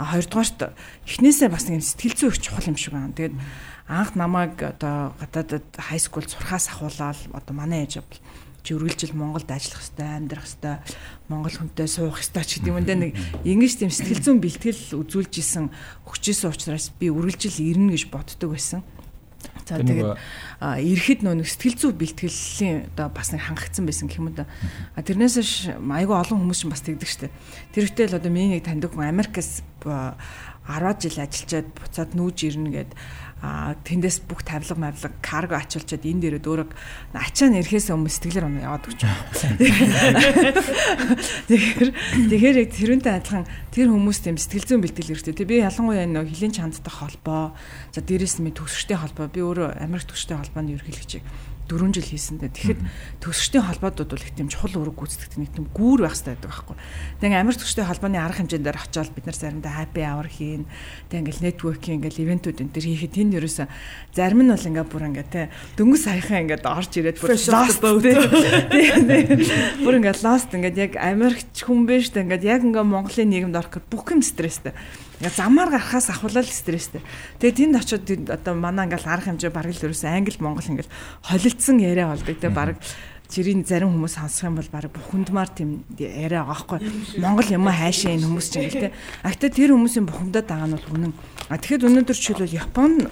А 0.00 0.16
хоёрдугаарт 0.16 0.72
эхнээсээ 1.04 1.52
бас 1.52 1.68
нэг 1.68 1.84
сэтгэл 1.84 2.16
зүйн 2.16 2.32
их 2.32 2.40
чухал 2.40 2.70
юм 2.72 2.80
шиг 2.80 2.96
байна. 2.96 3.12
Тэгээд 3.12 3.36
анх 3.92 4.16
намайг 4.16 4.56
одоо 4.56 5.12
гадаадд 5.20 5.68
хай 5.76 6.00
скул 6.00 6.24
сурхаас 6.24 6.72
ахуулаад 6.72 7.20
одоо 7.36 7.52
манай 7.52 7.84
ээж 7.84 8.00
бол 8.00 8.16
чи 8.64 8.74
үргэлжил 8.76 9.16
Монголд 9.16 9.48
ажиллах 9.48 9.80
хэвээр 9.80 10.16
амьдрах 10.28 10.44
хэвээр 10.44 10.78
Монгол 11.28 11.56
хүнтэй 11.56 11.88
суух 11.88 12.20
хэвээр 12.20 12.46
ч 12.48 12.50
гэдэг 12.60 12.72
юм 12.72 12.84
дэ 12.84 12.94
нэг 13.00 13.12
ингэж 13.48 13.72
тийм 13.80 13.92
сэтгэл 13.92 14.24
зүйн 14.24 14.40
бэлтгэл 14.44 14.82
үзүүлж 15.08 15.34
исэн 15.40 15.72
өгчээсэн 16.04 16.52
учраас 16.52 16.92
би 17.00 17.08
үргэлжил 17.08 17.56
ирнэ 17.64 17.96
гэж 17.96 18.12
боддог 18.12 18.52
байсан. 18.52 18.84
За 19.68 19.84
тэгээд 19.84 20.16
эрэхэд 20.64 21.20
нөө 21.20 21.44
сэтгэл 21.44 21.76
зүй 21.76 21.92
бэлтгэлийн 21.92 22.88
одоо 22.96 23.12
бас 23.12 23.36
нэг 23.36 23.44
хангагдсан 23.44 23.84
байсан 23.84 24.08
гэх 24.08 24.20
юм 24.24 24.32
да. 24.32 24.48
Тэрнээс 24.96 25.76
айгүй 25.76 26.16
олон 26.16 26.40
хүмүүс 26.48 26.64
ч 26.64 26.72
бас 26.72 26.80
тэгдэг 26.80 27.08
штэ. 27.08 27.28
Тэр 27.76 27.84
ихтэй 27.84 28.08
л 28.08 28.16
одоо 28.16 28.32
миний 28.32 28.56
нэг 28.56 28.64
таньдаг 28.64 28.96
хүн 28.96 29.12
Америкас 29.12 29.60
10 29.84 31.00
жил 31.04 31.20
ажиллаад 31.20 31.68
буцаад 31.76 32.10
нүүж 32.16 32.38
ирнэ 32.48 32.68
гэд 32.72 32.90
а 32.92 33.27
тэндээс 33.38 34.26
бүх 34.26 34.42
тавилга 34.42 34.74
мавлаг 34.74 35.14
карго 35.22 35.54
ачуулчаад 35.54 36.02
энэ 36.02 36.22
дээрээ 36.26 36.42
дөөрөг 36.42 36.70
ачаа 37.14 37.54
нэрхээс 37.54 37.94
өмнө 37.94 38.10
сэтгэлээр 38.10 38.48
оноо 38.50 38.66
яваад 38.66 38.90
өгч 38.90 39.00
байгаа. 39.06 40.58
Тэгэхээр 41.46 41.90
тэгэхээр 42.34 42.56
яг 42.58 42.70
тэрүүнтэй 42.74 43.14
адилхан 43.14 43.46
тэр 43.70 43.94
хүмүүс 43.94 44.18
тийм 44.26 44.42
сэтгэл 44.42 44.66
зүйн 44.66 44.82
бэлтгэл 44.82 45.10
хэрэгтэй. 45.14 45.38
Тэг 45.38 45.46
би 45.46 45.62
ялангуяа 45.62 46.10
нөө 46.10 46.26
хилийн 46.34 46.50
чандтай 46.50 46.90
холбоо 46.90 47.54
за 47.94 48.02
дээрэс 48.02 48.42
нь 48.42 48.50
төгсгчтэй 48.50 48.98
холбоо 48.98 49.30
би 49.30 49.38
өөрөө 49.46 49.78
Америк 49.78 50.10
төгсгчтэй 50.10 50.34
холбооны 50.34 50.74
ерөнхийлөгч 50.74 51.22
4 51.68 51.92
жил 51.92 52.08
хийсэндээ 52.08 52.50
тэгэхэд 52.50 52.80
төгсгчдийн 53.20 53.68
холбоодууд 53.68 54.10
бол 54.16 54.24
их 54.24 54.32
тийм 54.32 54.48
чухал 54.48 54.72
үүрэг 54.80 54.96
гүйцэтгэдэг 54.96 55.38
нэг 55.38 55.52
тийм 55.52 55.66
гүүр 55.70 56.00
байх 56.08 56.16
хэрэгтэй 56.16 56.34
байдаг 56.34 56.48
байхгүй. 56.48 56.76
Тэгээ 57.20 57.40
Америк 57.44 57.60
төгсгчдийн 57.60 57.88
холбооны 57.92 58.18
арга 58.18 58.40
хэмжээндээр 58.40 58.78
очиод 58.80 59.12
бид 59.12 59.26
нар 59.28 59.36
заримдаа 59.36 59.72
happy 59.76 60.02
hour 60.02 60.26
хийн. 60.26 60.64
Тэгээ 61.12 61.20
ингээл 61.28 61.44
networking 61.44 61.94
ингээл 62.00 62.22
ивентүүд 62.24 62.58
энэ 62.64 62.72
төр 62.72 62.86
хийхэд 62.88 63.12
тэнд 63.12 63.36
ерөөсө 63.36 63.64
зарим 64.16 64.40
нь 64.42 64.52
бол 64.52 64.68
ингээ 64.72 64.86
бүр 64.88 65.04
ингээ 65.12 65.28
те 65.28 65.52
дөнгөс 65.76 66.02
саяхан 66.08 66.48
ингээ 66.48 66.64
орж 66.64 66.92
ирээд 66.96 67.20
бүр 67.20 67.36
lost 67.36 67.84
бүр 69.84 69.94
ингээ 70.00 70.16
lost 70.24 70.50
ингээ 70.56 70.74
яг 70.88 70.92
Америкч 70.96 71.68
хүн 71.68 71.84
биш 71.84 72.08
те 72.08 72.24
ингээ 72.24 72.48
яг 72.48 72.64
ингээ 72.64 72.84
Монголын 72.88 73.28
нийгэмд 73.28 73.58
орох 73.60 73.76
гэхэд 73.76 73.92
бүх 73.92 74.08
юм 74.08 74.24
стресстэй. 74.24 74.72
Ингээ 75.18 75.34
замаар 75.34 75.70
гарахаас 75.74 76.10
ахвалал 76.14 76.46
стресстэй. 76.46 77.02
Тэгээ 77.42 77.74
тэнд 77.74 77.76
очиод 77.82 78.06
одоо 78.30 78.54
манай 78.54 78.86
ингээл 78.86 79.10
арга 79.10 79.34
хэмжээ 79.34 79.50
бараг 79.50 79.74
л 79.74 79.84
ерөөсөө 79.90 80.10
англи 80.14 80.38
монгол 80.38 80.70
ингээл 80.70 80.94
холилдсон 81.26 81.76
яриа 81.82 82.14
болдог 82.14 82.38
те 82.38 82.48
бараг 82.48 82.78
жирийн 83.28 83.66
зарим 83.66 83.92
хүмүүс 83.92 84.14
сонсох 84.14 84.48
юм 84.48 84.56
бол 84.56 84.70
баг 84.72 84.88
бухимдмаар 84.94 85.50
тийм 85.52 85.84
яриа 85.98 86.46
байгаа 86.46 86.80
байхгүй. 86.80 87.20
Монгол 87.20 87.48
юм 87.50 87.68
хайшаа 87.68 88.14
энэ 88.16 88.24
хүмүүс 88.24 88.48
чинь 88.48 88.70
те. 88.72 88.92
Агта 89.26 89.50
тэр 89.52 89.76
хүмүүсийн 89.76 90.08
бухимдаад 90.08 90.48
байгаа 90.48 90.68
нь 90.70 90.76
бол 90.78 90.88
үнэн. 90.96 91.12
А 91.52 91.60
тэгэхэд 91.60 91.84
өнөөдөр 91.84 92.16
жишээлбэл 92.16 92.56
Япон 92.56 93.10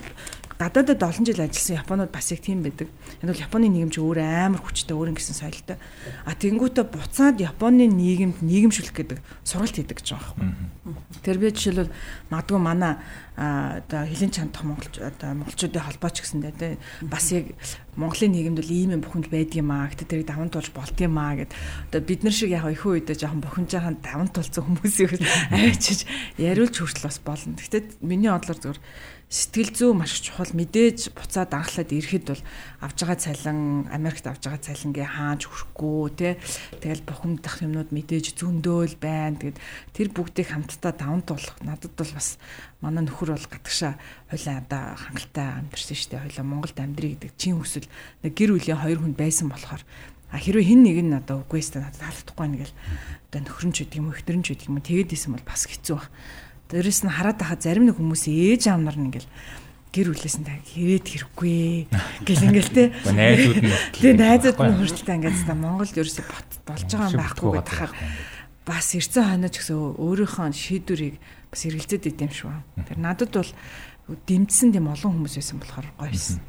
гадаадад 0.58 1.02
олон 1.02 1.24
жил 1.26 1.40
ажилласан 1.40 1.76
Японууд 1.84 2.10
бас 2.10 2.32
яг 2.32 2.40
тийм 2.40 2.62
байдаг. 2.62 2.88
Энэ 3.20 3.32
бол 3.32 3.44
Японы 3.44 3.68
нийгэм 3.68 3.92
чи 3.92 4.00
өөр 4.00 4.18
амар 4.24 4.60
хүчтэй 4.64 4.96
өөр 4.96 5.12
ингэсэн 5.12 5.36
соёлтой. 5.36 5.76
А 6.24 6.32
тэнгуүтэ 6.32 6.88
буцаад 6.88 7.36
Японы 7.40 7.84
нийгэмд 7.84 8.40
нийгэмшүүлэх 8.40 8.96
гэдэг 8.96 9.18
сургалт 9.44 9.76
хийдэг 9.76 10.00
гэж 10.00 10.08
байгаа 10.16 10.32
байхгүй. 10.32 11.20
Тэр 11.20 11.36
би 11.36 11.52
жишээлбэл 11.52 11.92
магадгүй 12.32 12.60
манай 12.62 12.96
одоо 13.36 14.08
хилийн 14.08 14.32
чандах 14.32 14.64
монголч 14.64 14.96
одоо 14.96 15.36
монголчуудын 15.36 15.84
холбооч 15.84 16.24
гэсэндээ 16.24 16.54
тэ 16.56 16.80
бас 17.04 17.36
яг 17.36 17.52
Монголын 17.96 18.32
нийгэмд 18.32 18.60
бол 18.60 18.72
ийм 18.76 18.92
юм 18.92 19.00
бухимд 19.00 19.32
байдаг 19.32 19.56
юм 19.56 19.72
аа. 19.72 19.88
Гэтэ 19.88 20.04
тэрийг 20.04 20.28
даван 20.28 20.52
туулж 20.52 20.68
болд 20.68 21.00
юм 21.00 21.16
аа 21.16 21.32
гэд. 21.32 21.52
Одоо 21.88 22.00
бид 22.04 22.28
нар 22.28 22.36
шиг 22.36 22.52
яг 22.52 22.68
ихэнх 22.68 23.08
үедээ 23.08 23.16
жоохон 23.16 23.40
бухимжаахан 23.40 23.96
даван 24.04 24.28
тулсан 24.28 24.68
хүмүүсийг 24.68 25.16
авчиж 25.52 26.04
яриулж 26.36 26.76
хүртэл 26.76 27.08
бас 27.08 27.16
болно. 27.24 27.56
Гэтэ 27.56 28.04
миний 28.04 28.28
бодлоор 28.28 28.60
зөвхөн 28.60 28.84
сэтгэл 29.26 29.74
зүй 29.74 29.90
маш 29.90 30.22
чухал. 30.22 30.54
Мэдээж 30.54 31.10
буцаад 31.10 31.50
анхлаад 31.50 31.90
ирэхэд 31.90 32.30
бол 32.30 32.42
авж 32.78 32.98
байгаа 33.02 33.18
цалин 33.18 33.90
Америкт 33.90 34.22
авж 34.22 34.46
байгаа 34.46 34.62
цалингээ 34.62 35.02
хааж 35.02 35.50
хүрхгүй 35.50 36.10
те 36.14 36.38
тэгэл 36.78 37.02
бухимдах 37.02 37.58
юмнууд 37.58 37.90
мэдээж 37.90 38.38
зөндөөл 38.38 38.94
байна. 39.02 39.34
Тэгэд 39.42 39.58
тэр 39.90 40.08
бүгдийг 40.14 40.46
хамтдаа 40.54 40.94
даван 40.94 41.26
туулах 41.26 41.58
надад 41.66 41.90
бол 41.98 42.12
бас 42.14 42.38
манай 42.78 43.02
нөхөр 43.02 43.34
бол 43.34 43.50
гадагшаа 43.50 43.98
хойлоо 44.30 44.56
одоо 44.62 44.82
хангалттай 44.94 45.46
амьдэрсэн 45.58 46.06
дээ. 46.06 46.22
Хойлоо 46.22 46.46
Монголд 46.46 46.78
амьдрий 46.78 47.18
гэдэг 47.18 47.34
чин 47.34 47.58
нэг 47.58 48.30
гэр 48.30 48.54
бүлийн 48.54 48.78
хоёр 48.78 49.02
хүн 49.02 49.18
байсан 49.18 49.50
болохоор 49.50 49.82
а 50.30 50.38
хэрвээ 50.38 50.70
хин 50.70 50.82
нэг 50.82 50.98
нь 51.02 51.14
одоо 51.14 51.42
үгүй 51.46 51.62
ээ 51.62 51.82
надад 51.82 51.98
таалагдахгүй 52.02 52.46
нэг 52.50 52.62
л 52.66 52.74
одоо 53.30 53.40
нөхөрч 53.46 53.76
гэдэг 53.78 53.98
юм 53.98 54.10
ихтэрч 54.10 54.46
гэдэг 54.54 54.68
юм 54.70 54.78
тэгээд 54.82 55.14
исэн 55.14 55.38
бол 55.38 55.46
бас 55.46 55.66
хэцүү 55.70 55.96
баг 55.98 56.10
Дээрээс 56.70 57.06
нь 57.06 57.12
хараад 57.14 57.38
байхад 57.38 57.62
зарим 57.62 57.86
нэг 57.86 57.96
хүмүүс 57.98 58.26
ээж 58.26 58.70
аав 58.74 58.82
нар 58.82 58.98
нь 58.98 59.06
ингээл 59.12 59.30
гэр 59.94 60.08
бүлээс 60.12 60.36
нь 60.42 60.46
хэрээд 60.46 61.06
хэрэггүй 61.06 61.88
гэл 62.26 62.46
ингээл 62.50 62.72
те. 62.74 62.84
Найзууд 63.06 63.62
нь 63.62 63.72
Тэгээ 63.96 64.16
найзууд 64.18 64.58
нь 64.60 64.76
хүртэл 64.76 65.14
ингээд 65.14 65.46
та 65.46 65.54
Монголд 65.54 65.94
ерөөсө 65.94 66.22
бот 66.26 66.50
болж 66.66 66.90
байгаа 66.90 67.10
юм 67.14 67.22
байхгүй 67.22 67.50
гэдгээр 67.54 67.92
бас 68.66 68.86
эрцэн 68.98 69.24
хойноч 69.30 69.54
гэсэн 69.62 69.76
өөрийнхөө 69.78 70.50
шийдвэрийг 70.52 71.16
бас 71.54 71.60
эргэлзээд 71.64 72.10
идэм 72.10 72.30
шүү. 72.34 72.50
Тэр 72.82 72.98
надад 72.98 73.30
бол 73.30 73.52
дэмжсэн 74.26 74.74
тийм 74.74 74.90
олон 74.90 75.22
хүмүүс 75.22 75.38
байсан 75.38 75.58
болохоор 75.62 75.88
гоёсэн. 76.02 76.42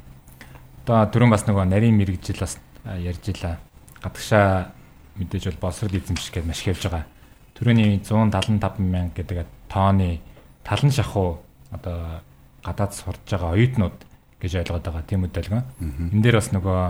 Одоо 0.82 0.98
түрүүн 1.14 1.30
бас 1.30 1.46
нөгөө 1.46 1.64
нарийн 1.70 1.94
мэрэгжил 1.94 2.42
бас 2.42 2.58
ярьж 2.84 3.24
илаа. 3.32 3.62
Гадагшаа 4.02 4.74
мэдээж 5.14 5.54
бол 5.54 5.70
боловсрол 5.70 5.94
эзэмших 5.94 6.34
гэж 6.34 6.44
маш 6.44 6.62
хэвж 6.66 6.90
байгаа. 6.90 7.06
Төрөний 7.54 8.02
175 8.02 8.82
мянга 8.82 9.14
гэдэг 9.14 9.46
тооны 9.68 10.20
талан 10.64 10.92
шахуу 10.92 11.38
одоо 11.70 12.20
гадаад 12.64 12.92
сурж 12.94 13.20
байгаа 13.28 13.52
оюутнууд 13.54 13.96
гэж 14.40 14.52
ойлгоод 14.64 14.84
байгаа 14.84 15.02
тийм 15.06 15.24
үдэлгэн. 15.24 15.64
Энд 16.12 16.22
дээр 16.24 16.40
бас 16.40 16.50
нөгөө 16.52 16.80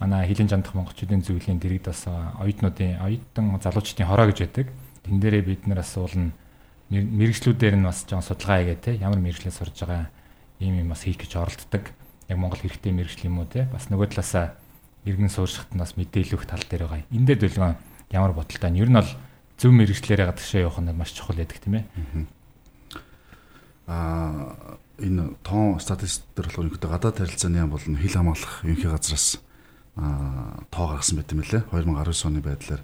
манай 0.00 0.26
хилийн 0.26 0.48
жандах 0.48 0.74
монголчуудын 0.74 1.22
зөвлөлийн 1.22 1.58
дэргэд 1.58 1.86
бас 1.88 2.06
оюутнуудын 2.06 3.00
оюутан 3.00 3.58
залуучдын 3.60 4.06
хороо 4.06 4.26
гэж 4.30 4.38
байдаг. 4.44 4.66
Тэн 5.04 5.20
дээрээ 5.20 5.42
бид 5.44 5.62
нар 5.66 5.80
асуулна 5.80 6.32
мэрэгчлүүдээр 6.90 7.76
нь 7.80 7.86
бас 7.86 8.04
жоон 8.04 8.22
судалгаа 8.22 8.58
хийгээ 8.60 8.78
те 8.82 8.90
ямар 9.00 9.20
мэрэгчлээ 9.20 9.54
сурж 9.54 9.76
байгаа 9.84 10.10
ийм 10.60 10.80
юм 10.84 10.88
бас 10.92 11.02
хийх 11.04 11.18
гэж 11.20 11.32
оролддог. 11.40 11.84
Яг 12.28 12.38
Монгол 12.38 12.60
хэрэгтэй 12.60 12.92
мэрэгчл 12.92 13.28
юм 13.28 13.40
уу 13.40 13.48
те 13.48 13.68
бас 13.72 13.88
нөгөө 13.88 14.12
талаасаа 14.12 14.56
иргэн 15.04 15.28
бас 15.76 15.92
мэдээлөх 15.96 16.44
тал 16.48 16.64
дээр 16.64 16.88
байгаа. 16.88 17.04
Энд 17.12 17.26
дээр 17.28 17.40
дэлгэн 17.40 17.76
ямар 18.12 18.32
бодолтой 18.32 18.70
нь 18.70 18.80
ер 18.80 18.88
нь 18.88 18.98
бол 18.98 19.10
зөв 19.58 19.70
мэрэгчлэрээ 19.72 20.26
гадагшаа 20.26 20.66
явах 20.66 20.80
нь 20.82 20.92
маш 20.92 21.14
чухал 21.14 21.38
байдаг 21.38 21.58
тийм 21.62 21.74
ээ. 21.78 21.84
Аа 23.86 24.78
энэ 24.98 25.34
тоон 25.42 25.80
статистик 25.80 26.26
дээр 26.34 26.48
болохоор 26.48 26.70
ихтэй 26.70 26.90
гадаад 26.90 27.18
харилцааны 27.18 27.58
яам 27.58 27.70
болон 27.70 27.98
хил 27.98 28.14
хамгаалах 28.14 28.64
ерөнхий 28.64 28.90
газраас 28.90 29.38
аа 29.96 30.64
тоо 30.70 30.94
гаргасан 30.94 31.18
байт 31.18 31.32
юм 31.32 31.42
лээ. 31.42 31.62
2019 31.70 32.26
оны 32.26 32.40
байдлаар 32.42 32.82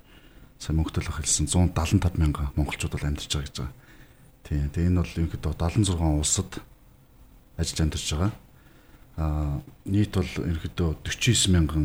сайн 0.58 0.76
мөнгөтөлөх 0.78 1.18
хэлсэн 1.18 1.46
175 1.48 2.18
мянган 2.18 2.52
монголчууд 2.54 2.94
бол 2.94 3.06
амьдарч 3.06 3.32
байгаа 3.34 3.46
гэж 3.48 3.56
байгаа. 3.58 3.74
Тийм. 4.46 4.68
Тэгээ 4.70 4.90
энэ 4.90 5.00
бол 5.00 5.16
ерөнхийдөө 5.18 5.52
76 5.56 6.20
улсад 6.20 6.50
ажиллаж 7.58 7.80
амьдарч 7.80 8.06
байгаа. 8.14 8.32
Аа 9.16 9.54
нийт 9.86 10.12
бол 10.14 10.30
ерөнхийдөө 10.38 10.90
49 11.02 11.54
мянган 11.54 11.84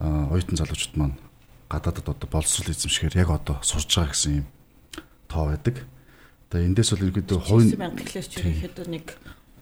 оюутан 0.00 0.56
залуучууд 0.56 0.96
маань 0.96 1.18
гадаадад 1.70 2.08
одоо 2.10 2.28
боловсрол 2.28 2.74
эзэмшгээр 2.74 3.14
яг 3.22 3.30
одоо 3.30 3.62
сурж 3.62 3.86
байгаа 3.94 4.10
гэсэн 4.10 4.42
юм 4.42 4.46
тоо 5.30 5.54
байдаг. 5.54 5.86
Тэгээ 6.50 6.66
эндээс 6.66 6.90
бол 6.90 7.06
ерөөдөө 7.06 7.38
хувийн 7.46 7.78
мянга 7.78 8.02
гэхлээр 8.02 8.26
ч 8.26 8.34
ерөөхдөө 8.42 8.86
нэг 8.90 9.06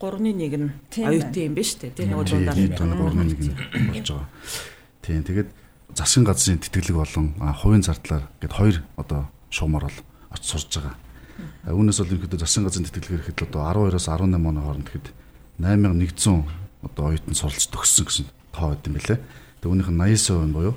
3-1 0.00 0.24
нь 0.24 0.72
оюутан 1.04 1.44
юм 1.44 1.52
байна 1.52 1.68
шүү 1.68 1.80
дээ. 1.84 1.92
Тийм 2.00 2.08
нөгөө 2.16 2.26
дундаа 2.32 2.56
3-1 2.56 3.92
болж 3.92 4.08
байгаа. 4.08 4.28
Тийм 5.04 5.22
тэгээд 5.28 5.50
засгийн 5.92 6.24
газрын 6.24 6.60
тэтгэлэг 6.64 6.96
болон 6.96 7.26
хувийн 7.60 7.84
зардлаар 7.84 8.24
гээд 8.40 8.54
хоёр 8.56 8.76
одоо 8.96 9.28
шуумаар 9.52 9.92
бол 9.92 9.98
очиж 10.32 10.48
сурж 10.48 10.70
байгаа. 10.80 10.96
Үүнээс 11.68 11.98
бол 12.00 12.14
ерөөдөө 12.16 12.40
засгийн 12.40 12.64
газрын 12.64 12.88
тэтгэлэг 12.88 13.20
ирэхэд 13.20 13.52
одоо 13.52 13.60
12-оос 13.92 14.08
18 14.08 14.32
оны 14.32 14.60
хооронд 14.64 14.86
тэгэхэд 14.88 15.06
8100 15.60 16.48
одоо 16.88 17.04
оюутан 17.12 17.36
суралц 17.36 17.68
төгссөн 17.68 18.04
гэсэн 18.08 18.26
тоо 18.56 18.72
байт 18.72 18.86
юм 18.88 18.96
билэ. 18.96 19.20
Тэгээ 19.60 19.68
үүнийх 19.68 19.90
нь 19.92 20.00
89% 20.00 20.56
буюу 20.56 20.74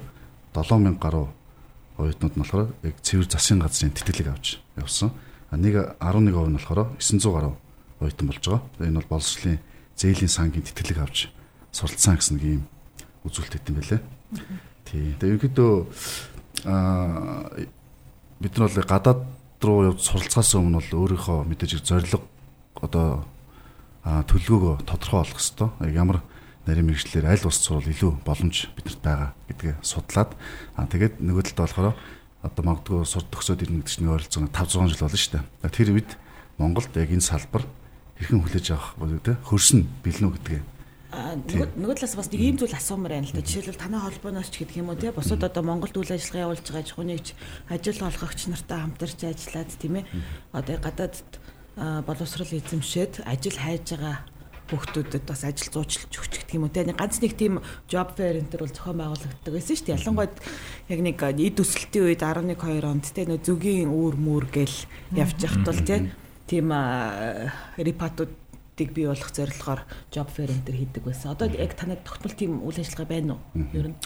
7000 0.54 1.00
гаруй 1.00 1.28
оюутнууд 1.98 2.36
нь 2.36 2.42
болохоор 2.42 2.68
яг 2.84 2.96
цэвэр 3.02 3.28
засгийн 3.30 3.62
газрын 3.62 3.94
тэтгэлэг 3.96 4.28
авч 4.32 4.60
явсан. 4.76 5.12
Нэг 5.52 5.98
11% 6.00 6.50
нь 6.50 6.58
болохоор 6.58 6.96
900 7.00 7.32
гаруй 7.32 7.54
оюутан 8.00 8.28
болж 8.28 8.44
байгаа. 8.44 8.62
Энэ 8.80 9.00
бол 9.00 9.12
боловсролын 9.18 9.60
зээлийн 9.96 10.32
сангийн 10.32 10.66
тэтгэлэг 10.66 11.00
авч 11.00 11.30
суралцсан 11.72 12.18
гэсэн 12.18 12.36
нэг 12.38 12.46
юм 12.46 12.64
үзүүлэлт 13.28 13.58
өгсөн 13.62 13.76
байлээ. 13.78 14.02
Тий. 14.90 15.16
Тэгээ 15.20 15.32
ерөнхийдөө 15.38 15.72
аа 16.66 17.48
бид 18.42 18.54
нар 18.58 18.70
бол 18.74 18.90
гадаад 18.90 19.22
руу 19.62 19.86
явж 19.94 20.02
суралцахаас 20.02 20.58
өмнө 20.58 20.82
бол 20.82 21.06
өөрийнхөө 21.06 21.46
мэдээж 21.46 21.86
зорилго 21.86 22.26
одоо 22.82 23.24
төлөвлөгөөгөө 24.04 24.90
тодорхой 24.90 25.20
болгох 25.22 25.38
хэрэгтэй. 25.38 25.70
Ямар 25.94 26.20
нарийн 26.68 26.88
мэрэгчлэр 26.88 27.26
аль 27.26 27.46
улс 27.46 27.60
сурвал 27.62 27.90
илүү 27.90 28.12
боломж 28.26 28.70
биднэрт 28.78 29.02
байгаа 29.02 29.30
гэдгээ 29.50 29.74
судлаад 29.82 30.32
аа 30.78 30.86
тэгээд 30.86 31.22
нөгөө 31.22 31.44
талд 31.52 31.60
болохоор 31.66 31.96
одоо 32.42 32.64
магадгүй 32.66 33.06
сурд 33.06 33.28
төгсөөд 33.34 33.64
ирнэ 33.66 33.82
гэдэг 33.82 33.94
чинь 33.94 34.10
ойролцоогоо 34.10 34.50
5 34.50 34.78
6 34.78 34.94
жил 34.94 35.04
болно 35.06 35.18
шүү 35.18 35.34
дээ. 35.38 35.70
Тэр 35.74 35.90
үед 35.94 36.12
Монголд 36.58 36.94
яг 36.98 37.10
энэ 37.14 37.26
салбар 37.26 37.64
хэрхэн 38.18 38.42
хүлээж 38.42 38.68
авах 38.74 38.94
болов 38.98 39.22
те 39.22 39.38
хөрсөн 39.46 39.86
бэлнэ 40.02 40.26
үү 40.30 40.36
гэдгээ 40.38 40.62
нөгөө 41.12 41.76
нөгөө 41.76 41.96
талаас 42.00 42.16
бас 42.16 42.32
нэг 42.32 42.40
ийм 42.40 42.56
зүйл 42.56 42.72
асуумаар 42.72 43.20
байна 43.20 43.28
л 43.28 43.36
да. 43.36 43.44
Жишээлбэл 43.44 43.84
танай 43.84 44.00
холбооноос 44.00 44.48
ч 44.48 44.64
гэдэг 44.64 44.80
юм 44.80 44.96
уу 44.96 44.96
те 44.96 45.12
бусад 45.12 45.44
одоо 45.44 45.60
Монголд 45.60 45.92
үйл 46.00 46.16
ажиллагаа 46.16 46.56
явуулж 46.56 46.64
байгаа 46.64 46.88
жихунийч 46.88 47.28
ажил 47.68 48.00
олгогч 48.00 48.40
нартай 48.48 48.80
хамтарч 48.80 49.20
ажиллаад 49.28 49.72
тийм 49.76 49.96
ээ. 50.00 50.06
Одоо 50.56 50.76
гадаадд 50.80 51.32
боловсрал 52.08 52.48
эзэмшээд 52.48 53.28
ажил 53.28 53.58
хайж 53.60 53.86
байгаа 53.92 54.24
хүүхдүүдэд 54.72 55.24
бас 55.28 55.44
ажил 55.44 55.70
зуучлж 55.70 56.08
өгч 56.08 56.34
гэх 56.48 56.56
юм 56.56 56.66
уу? 56.66 56.72
Те 56.72 56.88
ганц 56.88 57.20
нэг 57.20 57.36
тийм 57.36 57.60
job 57.92 58.16
fair 58.16 58.40
энэ 58.40 58.48
төр 58.48 58.64
бол 58.66 58.74
зохион 58.74 58.98
байгуулагддаг 59.04 59.52
байсан 59.52 59.76
шүү 59.76 59.86
дээ. 59.92 59.98
Ялангуяа 60.00 60.32
яг 60.88 61.00
нэг 61.04 61.18
эд 61.20 61.58
өсөлтийн 61.60 62.08
үед 62.08 62.24
11 62.24 62.56
2 62.56 62.88
онд 62.88 63.06
те 63.12 63.28
нөө 63.28 63.40
зүгийн 63.44 63.92
үүр 63.92 64.16
мүүр 64.16 64.46
гэл 64.50 64.78
явж 65.14 65.38
яхад 65.44 65.68
бол 65.68 65.82
те 65.84 65.96
тийм 66.48 66.68
репатуудыг 67.78 68.90
бий 68.96 69.06
болох 69.12 69.32
зорилгоор 69.36 69.82
job 70.10 70.28
fair 70.32 70.50
энэ 70.50 70.66
төр 70.66 70.78
хийдэг 70.80 71.04
байсан. 71.04 71.36
Одоо 71.36 71.52
яг 71.52 71.76
танад 71.76 72.02
тогтмол 72.08 72.36
тийм 72.36 72.64
үйл 72.64 72.80
ажиллагаа 72.80 73.08
байна 73.12 73.36
уу? 73.36 73.68
Ер 73.76 73.92
нь? 73.92 73.98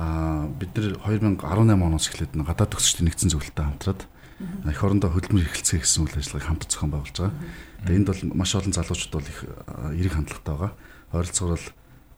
Аа 0.00 0.50
бид 0.50 0.74
нар 0.74 0.98
2018 1.06 1.40
оноос 1.78 2.06
эхлээд 2.10 2.34
гадаад 2.34 2.70
төгсөгчдийн 2.74 3.06
нэгдсэн 3.06 3.30
зөвлөлтөд 3.30 3.64
хамтраад 3.64 4.00
эх 4.40 4.80
орондоо 4.80 5.12
хөдөлмөр 5.12 5.44
эрхэлцээ 5.44 5.84
гэсэн 5.84 6.08
үйл 6.08 6.16
ажиллагааг 6.16 6.48
хамт 6.48 6.64
зохион 6.64 6.92
байгуулж 6.96 7.16
байгаа. 7.16 7.36
Тэгээ 7.84 7.98
энд 8.00 8.08
бол 8.08 8.22
маш 8.40 8.52
олон 8.56 8.72
залуучууд 8.72 9.12
бол 9.12 9.28
их 9.28 9.38
эерэг 9.96 10.14
хандлагатай 10.16 10.54
байгаа. 10.56 10.72
Ойролцоогоор 11.12 11.62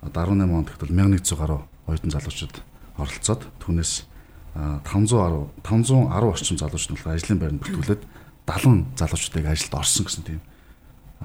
бол 0.02 0.14
18 0.14 0.54
онд 0.54 0.68
гэхэд 0.70 0.84
бол 0.86 0.94
1100 0.94 1.38
гаруй 1.38 1.60
оюутан 1.90 2.14
залуучууд 2.14 2.56
оролцоод 2.98 3.42
түүнээс 3.58 3.92
510 4.54 5.50
510 5.66 6.30
орчим 6.30 6.56
залуучууд 6.58 6.98
бол 7.02 7.14
ажлын 7.14 7.38
байранд 7.42 7.62
бүртгүүлээд 7.62 8.02
70 8.46 8.98
залуучуудыг 9.00 9.46
ажилд 9.46 9.74
орсон 9.74 10.04
гэсэн 10.06 10.24
тийм 10.26 10.40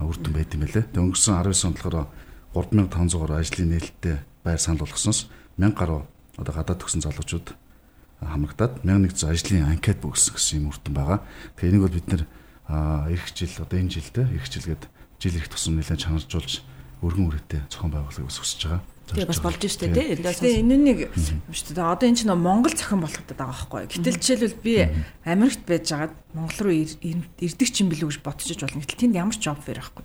үр 0.02 0.18
дүн 0.18 0.34
байт 0.34 0.54
юм 0.54 0.62
байлээ. 0.66 0.86
Тэгээ 0.90 1.06
өнгөрсөн 1.06 1.34
19 1.46 1.68
онд 1.68 1.78
болохоор 1.78 2.08
3500 2.54 3.22
гаруй 3.22 3.38
ажлын 3.38 3.70
нээлттэй 3.74 4.16
байр 4.46 4.60
санал 4.62 4.86
болгосноос 4.86 5.30
1000 5.58 5.78
гаруй 5.78 6.02
одоо 6.38 6.54
гадаад 6.54 6.80
төгсөн 6.82 7.02
залуучууд 7.04 7.54
хамрагдаад 8.22 8.82
1100 8.82 9.30
ажлын 9.30 9.70
анкет 9.70 10.02
бүгсэн 10.02 10.34
гэсэн 10.34 10.58
юм 10.62 10.70
үрдэн 10.74 10.94
байгаа. 10.94 11.20
Тэгээ 11.58 11.70
энийг 11.70 11.84
бол 11.86 11.98
бид 11.98 12.08
нэр 12.10 12.24
эх 13.14 13.24
жил 13.38 13.54
одоо 13.62 13.78
энэ 13.78 13.94
жилдээ 13.94 14.26
эх 14.34 14.46
жилгээд 14.50 14.84
жил 15.22 15.36
их 15.38 15.48
тусам 15.48 15.78
нэлээд 15.78 16.02
чанаржуулж 16.02 16.66
өргөн 17.06 17.30
үрэтэ 17.30 17.70
зохион 17.70 17.94
байгуулахыг 17.94 18.26
хүсэж 18.26 18.62
байгаа. 18.66 18.82
Тэгээ 19.08 19.30
бас 19.32 19.40
болж 19.40 19.62
штэ 19.64 19.88
тий. 19.94 20.20
Тэгээ 20.20 20.62
энэ 20.66 20.76
нэг 20.84 21.00
шүү 21.48 21.80
дээ. 21.80 21.94
Одоо 21.94 22.08
энэ 22.12 22.20
чинь 22.20 22.34
Монгол 22.34 22.76
зохион 22.76 23.06
болгоход 23.06 23.32
байгаа 23.38 23.56
байхгүй. 23.56 23.82
Гэтэл 23.88 24.20
жишээлбэл 24.20 24.60
би 24.66 24.76
Америкт 25.24 25.64
байж 25.64 25.86
байгаад 25.88 26.14
Монгол 26.36 26.60
руу 26.68 26.76
ирдэг 26.76 27.70
ч 27.72 27.76
юм 27.86 27.94
билүү 27.94 28.12
гэж 28.12 28.20
бодчих 28.20 28.60
болно. 28.60 28.84
Гэтэл 28.84 29.02
тэнд 29.08 29.16
ямар 29.16 29.38
ч 29.38 29.48
job 29.48 29.64
fair 29.64 29.80
байхгүй. 29.80 30.04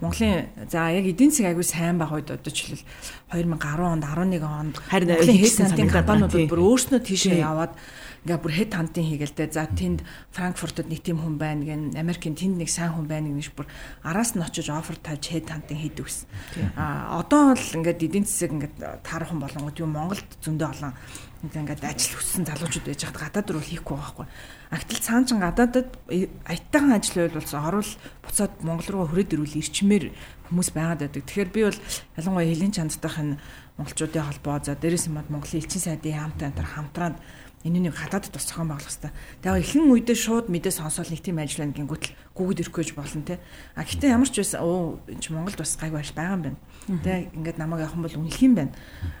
Монголын 0.00 0.48
за 0.70 0.88
яг 0.92 1.04
эдийн 1.04 1.30
засаг 1.30 1.52
аягүй 1.52 1.66
сайн 1.66 1.98
байх 2.00 2.12
үед 2.12 2.32
одоо 2.32 2.52
жишээл 2.52 2.84
2010 3.32 3.84
онд 3.84 4.04
11 4.04 4.42
онд 4.42 4.74
Харин 4.88 5.12
хэд 5.20 5.52
сантын 5.52 5.92
компаниуд 5.92 6.32
бүр 6.48 6.62
өөрснөө 6.64 7.00
тийшээ 7.04 7.44
яваад 7.44 7.76
ингээ 8.24 8.42
бүр 8.42 8.52
хэд 8.52 8.72
хантын 8.74 9.06
хийгэлтэй. 9.08 9.48
За 9.52 9.64
тэнд 9.64 10.02
Франкфуртод 10.34 10.90
нэг 10.90 11.00
тийм 11.00 11.22
хүн 11.22 11.38
байна 11.38 11.64
гэн 11.64 11.94
Америкийн 11.94 12.34
тэнд 12.34 12.58
нэг 12.58 12.68
сайн 12.68 12.92
хүн 12.92 13.06
байна 13.06 13.30
гэж 13.30 13.54
бүр 13.54 13.70
араас 14.02 14.34
нь 14.34 14.42
очиж 14.42 14.68
офер 14.68 14.98
тавьж 14.98 15.32
хэд 15.32 15.48
хантын 15.48 15.78
хийдэг 15.78 16.04
гэсэн. 16.04 16.28
А 16.76 17.20
одоо 17.22 17.54
бол 17.54 17.76
ингээд 17.78 18.04
эдийн 18.04 18.26
засаг 18.26 18.52
ингээд 18.52 18.76
таархан 19.06 19.38
болонгууд 19.38 19.78
юм 19.78 19.94
Монголд 19.94 20.28
зөндөө 20.42 20.68
олон 20.68 20.92
ингээд 21.38 21.86
ажил 21.86 22.18
хүссэн 22.18 22.50
залуучууд 22.50 22.86
байж 22.90 23.02
хад 23.06 23.14
гадаад 23.14 23.48
руу 23.54 23.62
хийхгүй 23.62 23.94
байгаа 23.94 24.10
байхгүй. 24.10 24.26
Агтал 24.74 25.00
цаанчин 25.06 25.38
гадаадад 25.38 25.88
аятайхан 26.10 26.98
ажил 26.98 27.22
байлуулсан 27.22 27.62
орвол 27.62 27.92
буцаад 28.26 28.52
Монгол 28.66 28.90
руу 28.90 29.04
хүрээд 29.06 29.34
ирүүл 29.38 29.60
ирчмээр 29.62 30.04
хүмүүс 30.50 30.68
байгаад 30.74 31.06
байдаг. 31.06 31.22
Тэгэхээр 31.22 31.50
би 31.54 31.60
бол 31.62 31.80
ялангуяа 32.18 32.48
хэлийн 32.50 32.74
чандтайх 32.74 33.16
энэ 33.22 33.38
монголчуудын 33.78 34.26
холбоо 34.26 34.58
за 34.58 34.74
дээрээс 34.74 35.06
нь 35.06 35.14
мод 35.14 35.30
Монголын 35.30 35.62
элчин 35.62 35.78
сайдын 35.78 36.18
хамтаа 36.18 36.50
энэ 36.50 36.74
хамтраад 36.74 37.16
энэ 37.62 37.78
нэг 37.86 37.94
гадаадд 37.94 38.34
бас 38.34 38.46
зохион 38.46 38.74
байгуулах 38.74 38.90
хэрэгтэй. 38.90 39.12
Тэгээ 39.42 39.62
ихэнх 39.62 39.90
үедээ 39.94 40.18
шууд 40.18 40.46
мэдээ 40.50 40.74
сонсоод 40.74 41.10
нэг 41.10 41.22
тийм 41.22 41.38
ажил 41.38 41.62
байна 41.62 41.74
гингүүтэл 41.74 42.14
гүгд 42.38 42.62
ирэхгүй 42.62 42.86
гэж 42.86 42.94
болно 42.94 43.26
те. 43.26 43.42
А 43.74 43.82
гэтээ 43.82 44.14
ямар 44.14 44.30
ч 44.30 44.38
байсан 44.38 44.62
оо 44.62 45.02
энэ 45.10 45.18
ч 45.18 45.34
Монголд 45.34 45.58
бас 45.58 45.74
гайгүй 45.74 45.98
ажил 45.98 46.14
байгаа 46.14 46.38
юм 46.38 46.42
байна. 46.46 46.58
Тэ 47.02 47.34
ингээд 47.34 47.58
намайг 47.58 47.82
явах 47.82 47.98
юм 47.98 48.04
бол 48.06 48.18
үнэлэх 48.22 48.42
юм 48.46 48.54
байна. 48.54 48.72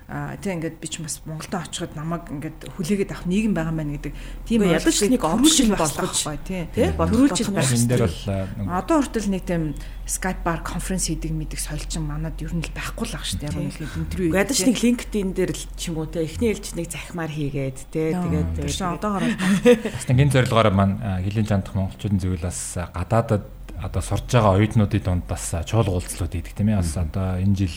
А 0.06 0.38
тэ 0.38 0.54
ингээд 0.54 0.78
би 0.78 0.86
ч 0.86 1.02
бас 1.02 1.18
Монголдо 1.26 1.58
очиход 1.58 1.98
намайг 1.98 2.30
ингээд 2.30 2.58
хүлээгээд 2.78 3.10
авах 3.10 3.26
нийгэм 3.26 3.52
байгаа 3.58 3.74
юм 3.74 3.80
байна 3.82 3.92
гэдэг 3.98 4.14
тийм 4.46 4.60
ядаж 4.70 4.96
нэг 5.02 5.22
орчил 5.26 5.74
болгож 5.74 6.22
тий. 6.46 6.62
болгох 6.94 7.50
болох 7.50 7.74
энэ 7.74 7.90
дээр 7.90 8.02
бол 8.06 8.78
Одоо 8.78 8.96
хүртэл 9.02 9.28
нэг 9.34 9.42
тийм 9.42 9.74
Skype 10.08 10.40
bar 10.40 10.64
конференс 10.64 11.12
хийдэг 11.12 11.36
мэдих 11.36 11.60
соёлчин 11.60 12.08
манад 12.08 12.40
ер 12.40 12.54
нь 12.56 12.64
л 12.64 12.72
байхгүй 12.72 13.04
л 13.04 13.18
ах 13.18 13.28
шүү 13.28 13.44
дээ. 13.44 13.52
Яг 13.52 13.60
үнэхээр 13.60 14.00
интервью 14.00 14.32
Ядаж 14.32 14.58
нэг 14.64 14.80
LinkedIn 14.80 15.28
дээр 15.36 15.52
л 15.52 15.64
ч 15.76 15.92
юм 15.92 16.00
уу 16.00 16.08
те 16.08 16.24
эхний 16.24 16.56
ээлж 16.56 16.72
нэг 16.72 16.88
захимаар 16.88 17.28
хийгээд 17.28 17.78
те 17.92 18.16
тэгээд 18.16 18.64
чинь 18.72 18.88
одоогоор 18.88 19.24
бас 19.28 20.06
нэг 20.08 20.18
энэ 20.24 20.32
зорилгоор 20.32 20.68
маань 20.72 20.96
хилийн 21.28 21.44
жандах 21.44 21.76
монголчуудын 21.76 22.20
зөвлөл 22.24 22.48
бас 22.48 22.80
а, 22.80 22.88
гадаадад 23.08 23.48
одоо 23.80 24.02
сурж 24.02 24.28
байгаа 24.28 24.60
оюутнуудын 24.60 25.02
дунд 25.02 25.24
бас 25.24 25.54
чуулга 25.64 25.96
уулзлууд 25.96 26.34
идэг 26.36 26.52
тийм 26.52 26.68
ээ 26.68 26.84
бас 26.84 26.92
одоо 27.00 27.40
энэ 27.40 27.56
жил 27.56 27.76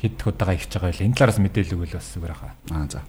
хэд 0.00 0.24
удаага 0.24 0.56
ихж 0.56 0.72
байгаа 0.72 0.96
юм. 0.96 1.12
Энэ 1.12 1.16
талаараас 1.20 1.40
мэдээлэл 1.44 1.76
өгвөл 1.76 1.98
бас 2.00 2.08
зүгээр 2.16 2.32
хаа. 2.32 2.52
Аа 2.72 2.86
за. 2.88 3.00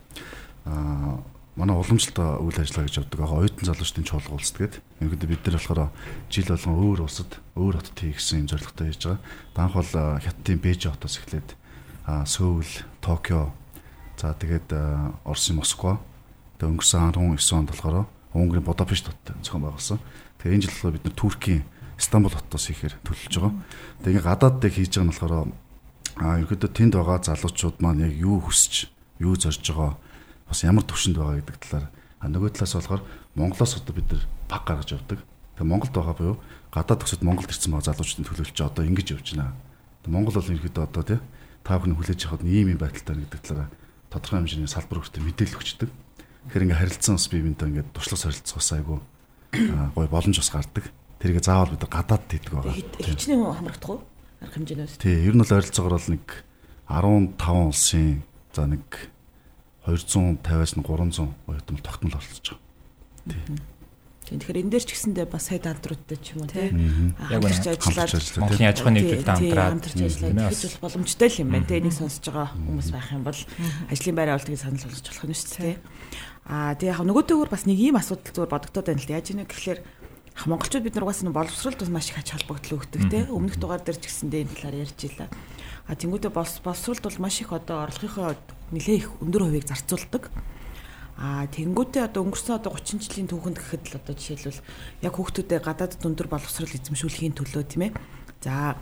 Аа 0.68 1.24
манай 1.56 1.76
уламжлалт 1.80 2.20
үйл 2.44 2.60
ажиллагаа 2.60 2.88
гэж 2.92 2.96
явдаг. 3.00 3.20
Аа 3.24 3.40
оюутан 3.40 3.66
залуучдын 3.72 4.04
чуулга 4.04 4.34
уулздаг. 4.36 4.72
Ерөнхийдөө 5.00 5.30
бид 5.32 5.44
нар 5.48 5.56
болохоор 5.56 5.82
жил 6.28 6.48
болгон 6.52 6.76
өөр 6.76 7.00
улсад 7.08 7.32
өөр 7.56 7.76
хотод 7.80 8.00
хий 8.04 8.12
гэсэн 8.12 8.40
юм 8.44 8.48
зорилготой 8.52 8.88
хийж 8.92 9.04
байгаа. 9.08 9.20
Данх 9.56 9.74
бол 9.80 9.92
хятадын 10.20 10.60
Бээжин 10.60 10.92
хотоос 10.92 11.16
эхлээд 11.24 11.50
Сөүл, 12.02 12.72
Токио, 13.00 13.54
за 14.18 14.34
тэгээд 14.34 14.74
Оросын 15.24 15.62
Москва, 15.62 16.02
тэгээд 16.58 16.82
өнгөрсөн 16.82 17.14
19 17.14 17.56
онд 17.56 17.70
болохоор 17.70 18.10
Унгарийн 18.34 18.66
Будапешт 18.66 19.08
хотод 19.08 19.38
зохион 19.46 19.64
байгуулсан. 19.70 20.00
Тэгээд 20.42 20.58
энэ 20.58 20.66
жил 20.66 20.90
бид 20.90 21.06
нар 21.06 21.14
Туркийн 21.14 21.62
Стамбул 22.02 22.34
хотоос 22.34 22.66
хийхээр 22.66 22.98
төлөвлөж 23.06 23.34
байгаа. 23.38 23.54
Тэгээд 24.02 24.10
ингээ 24.18 24.26
гадаад 24.26 24.56
дээр 24.58 24.74
хийж 24.74 24.90
байгаа 24.98 25.06
нь 25.06 25.12
болохоор 25.14 25.34
аа 26.18 26.42
ерөөдөө 26.42 26.70
тэнд 26.74 26.94
байгаа 26.98 27.18
залуучууд 27.22 27.78
маань 27.78 28.10
яг 28.10 28.14
юу 28.18 28.42
хүсэж, 28.42 28.90
юу 29.22 29.38
зорж 29.38 29.62
байгаа 29.62 30.02
бас 30.50 30.60
ямар 30.66 30.82
төвшөнд 30.82 31.22
байгаа 31.22 31.38
гэдэг 31.46 31.58
талаар 31.62 31.86
а 31.94 32.26
нөгөө 32.26 32.58
талаас 32.58 32.74
болохоор 32.74 33.02
Монголоос 33.38 33.74
одоо 33.78 33.94
бид 33.94 34.10
нар 34.10 34.24
баг 34.50 34.64
гаргаж 34.66 34.90
явдаг. 34.98 35.20
Тэгээ 35.62 35.70
Монголд 35.70 35.94
байгаа 35.94 36.16
буюу 36.18 36.38
гадаад 36.74 37.02
төсөд 37.06 37.22
Монголд 37.22 37.54
ирсэн 37.54 37.70
байгаа 37.70 37.94
залуучдын 37.94 38.26
төлөөлж 38.26 38.58
одоо 38.66 38.82
ингэж 38.82 39.08
явж 39.14 39.28
байна. 39.38 39.54
Тэгээ 40.02 40.14
Монгол 40.18 40.36
бол 40.42 40.54
ерөөдөө 40.58 40.84
одоо 40.90 41.04
тий 41.06 41.20
та 41.62 41.78
бүхэн 41.78 41.98
хүлээж 42.02 42.22
авахд 42.26 42.50
ийм 42.50 42.74
юм 42.74 42.82
байдалтай 42.82 43.14
гэдэг 43.14 43.42
талаараа 43.46 43.70
тодорхой 44.10 44.38
хэмжээний 44.42 44.66
салбар 44.66 45.06
хүртэл 45.06 45.22
мэдээлэл 45.22 45.58
өгчдөг. 45.62 45.90
Тэгэхээр 46.50 46.66
ингээ 46.66 46.82
харилцсан 46.82 47.16
бас 47.22 47.30
бие 47.30 47.46
биентэй 47.46 47.68
ингээ 47.70 47.86
туршлага 47.94 48.26
солилцох 48.26 48.58
бас 48.58 48.70
гой 49.52 50.08
боломж 50.08 50.38
бас 50.38 50.52
гардаг. 50.52 50.92
Тэрийг 51.20 51.44
заавал 51.44 51.74
бид 51.76 51.86
гадаад 51.86 52.24
хийдэг 52.30 52.52
байгаа. 52.52 52.76
Хичнээн 52.76 53.54
хамрагдах 53.54 53.90
уу? 53.90 54.02
Арга 54.42 54.56
хэмжээнээс. 54.58 54.98
Тий, 54.98 55.28
ер 55.28 55.36
нь 55.36 55.42
бол 55.44 55.54
ойролцоогоор 55.54 55.96
бол 56.00 56.10
нэг 56.14 56.26
15 56.90 57.70
улсын 57.70 58.24
за 58.56 58.66
нэг 58.66 58.86
250-аас 59.86 60.74
нь 60.78 60.86
300 60.86 61.30
оюутан 61.48 61.78
тогтмол 61.84 62.18
оролцож 62.18 62.58
байгаа. 62.58 62.66
Тийм 63.30 63.60
тэгэхээр 64.40 64.62
энэ 64.64 64.72
дээр 64.72 64.86
ч 64.88 64.92
гэсэндээ 64.96 65.28
бас 65.28 65.44
сайд 65.52 65.68
антруудтай 65.68 66.18
ч 66.24 66.38
юм 66.38 66.48
уу. 66.48 66.56
Яг 67.28 67.44
Хамтарч 67.44 68.16
ажиллаад 68.16 68.40
Монголын 68.40 68.72
аж 68.72 68.78
ахуйн 68.80 68.98
хамтраад 69.28 69.72
хамтарч 69.76 69.94
тийм 70.00 70.08
ажиллаад 70.08 70.56
тэгж 70.56 70.64
бол 70.80 70.86
боломжтой 70.88 71.28
л 71.28 71.42
юм 71.44 71.50
байна 71.52 71.68
те. 71.68 71.80
Энийг 71.84 71.96
сонсож 72.00 72.26
байгаа 72.32 72.50
хүмүүс 72.56 72.90
байх 72.96 73.10
юм 73.12 73.24
бол 73.28 73.40
ажлын 73.92 74.16
байраа 74.16 74.36
бол 74.40 74.48
тийг 74.48 74.60
санал 74.64 74.86
болгож 74.88 75.08
болох 75.12 75.28
нь 75.28 75.36
шүү 75.36 75.52
дээ. 75.60 75.78
Аа 76.48 76.72
тэгээ 76.80 76.94
яг 76.96 77.02
нөгөөдөөр 77.04 77.50
бас 77.52 77.64
нэг 77.68 77.78
ийм 77.84 77.96
асуудал 78.00 78.32
зүгээр 78.32 78.54
бодогдоод 78.56 78.88
байна 78.88 79.02
л 79.04 79.08
да. 79.12 79.16
Яаж 79.20 79.28
ийм 79.36 79.44
гэхээр 79.44 79.80
ах 80.32 80.46
монголчууд 80.48 80.86
бид 80.88 80.96
нар 80.96 81.06
угаасаа 81.06 81.26
нэг 81.28 81.36
боловсролд 81.36 81.80
бас 81.84 81.92
маш 81.92 82.08
их 82.10 82.18
ач 82.18 82.30
холбогдол 82.32 82.80
өгдөг 82.80 83.02
те. 83.12 83.28
Өмнөх 83.28 83.60
дугаар 83.60 83.84
дээр 83.84 84.00
ч 84.00 84.08
гэсэндээ 84.08 84.42
энэ 84.48 84.56
талаар 84.56 84.82
ярьж 84.88 85.00
илаа. 85.12 85.30
А 85.92 85.96
тэнгуүтээ 86.00 86.32
боловсролд 86.32 87.04
бол 87.04 87.20
маш 87.20 87.36
их 87.44 87.52
одоо 87.52 87.84
орлогынхоо 87.84 88.40
нэлээ 88.72 88.96
их 88.96 89.12
өндөр 89.20 89.44
хувийг 89.52 89.68
зарцуулдаг. 89.68 90.32
А 91.22 91.46
тэнгуүтээ 91.46 92.10
одоо 92.10 92.26
өнгөрсөн 92.26 92.58
одоо 92.58 92.74
30 92.74 92.98
жилийн 93.06 93.30
түүхэнд 93.30 93.62
гэхэд 93.62 93.94
л 93.94 93.98
одоо 94.02 94.14
жишээлбэл 94.18 94.66
яг 95.06 95.14
хүүхдүүдэд 95.14 95.62
гадаадд 95.62 96.02
өндөр 96.02 96.26
боловсрол 96.34 96.74
эзэмшүүлэхийн 96.74 97.38
төлөө 97.38 97.64
тийм 97.70 97.82
ээ. 97.86 97.92
За 98.42 98.74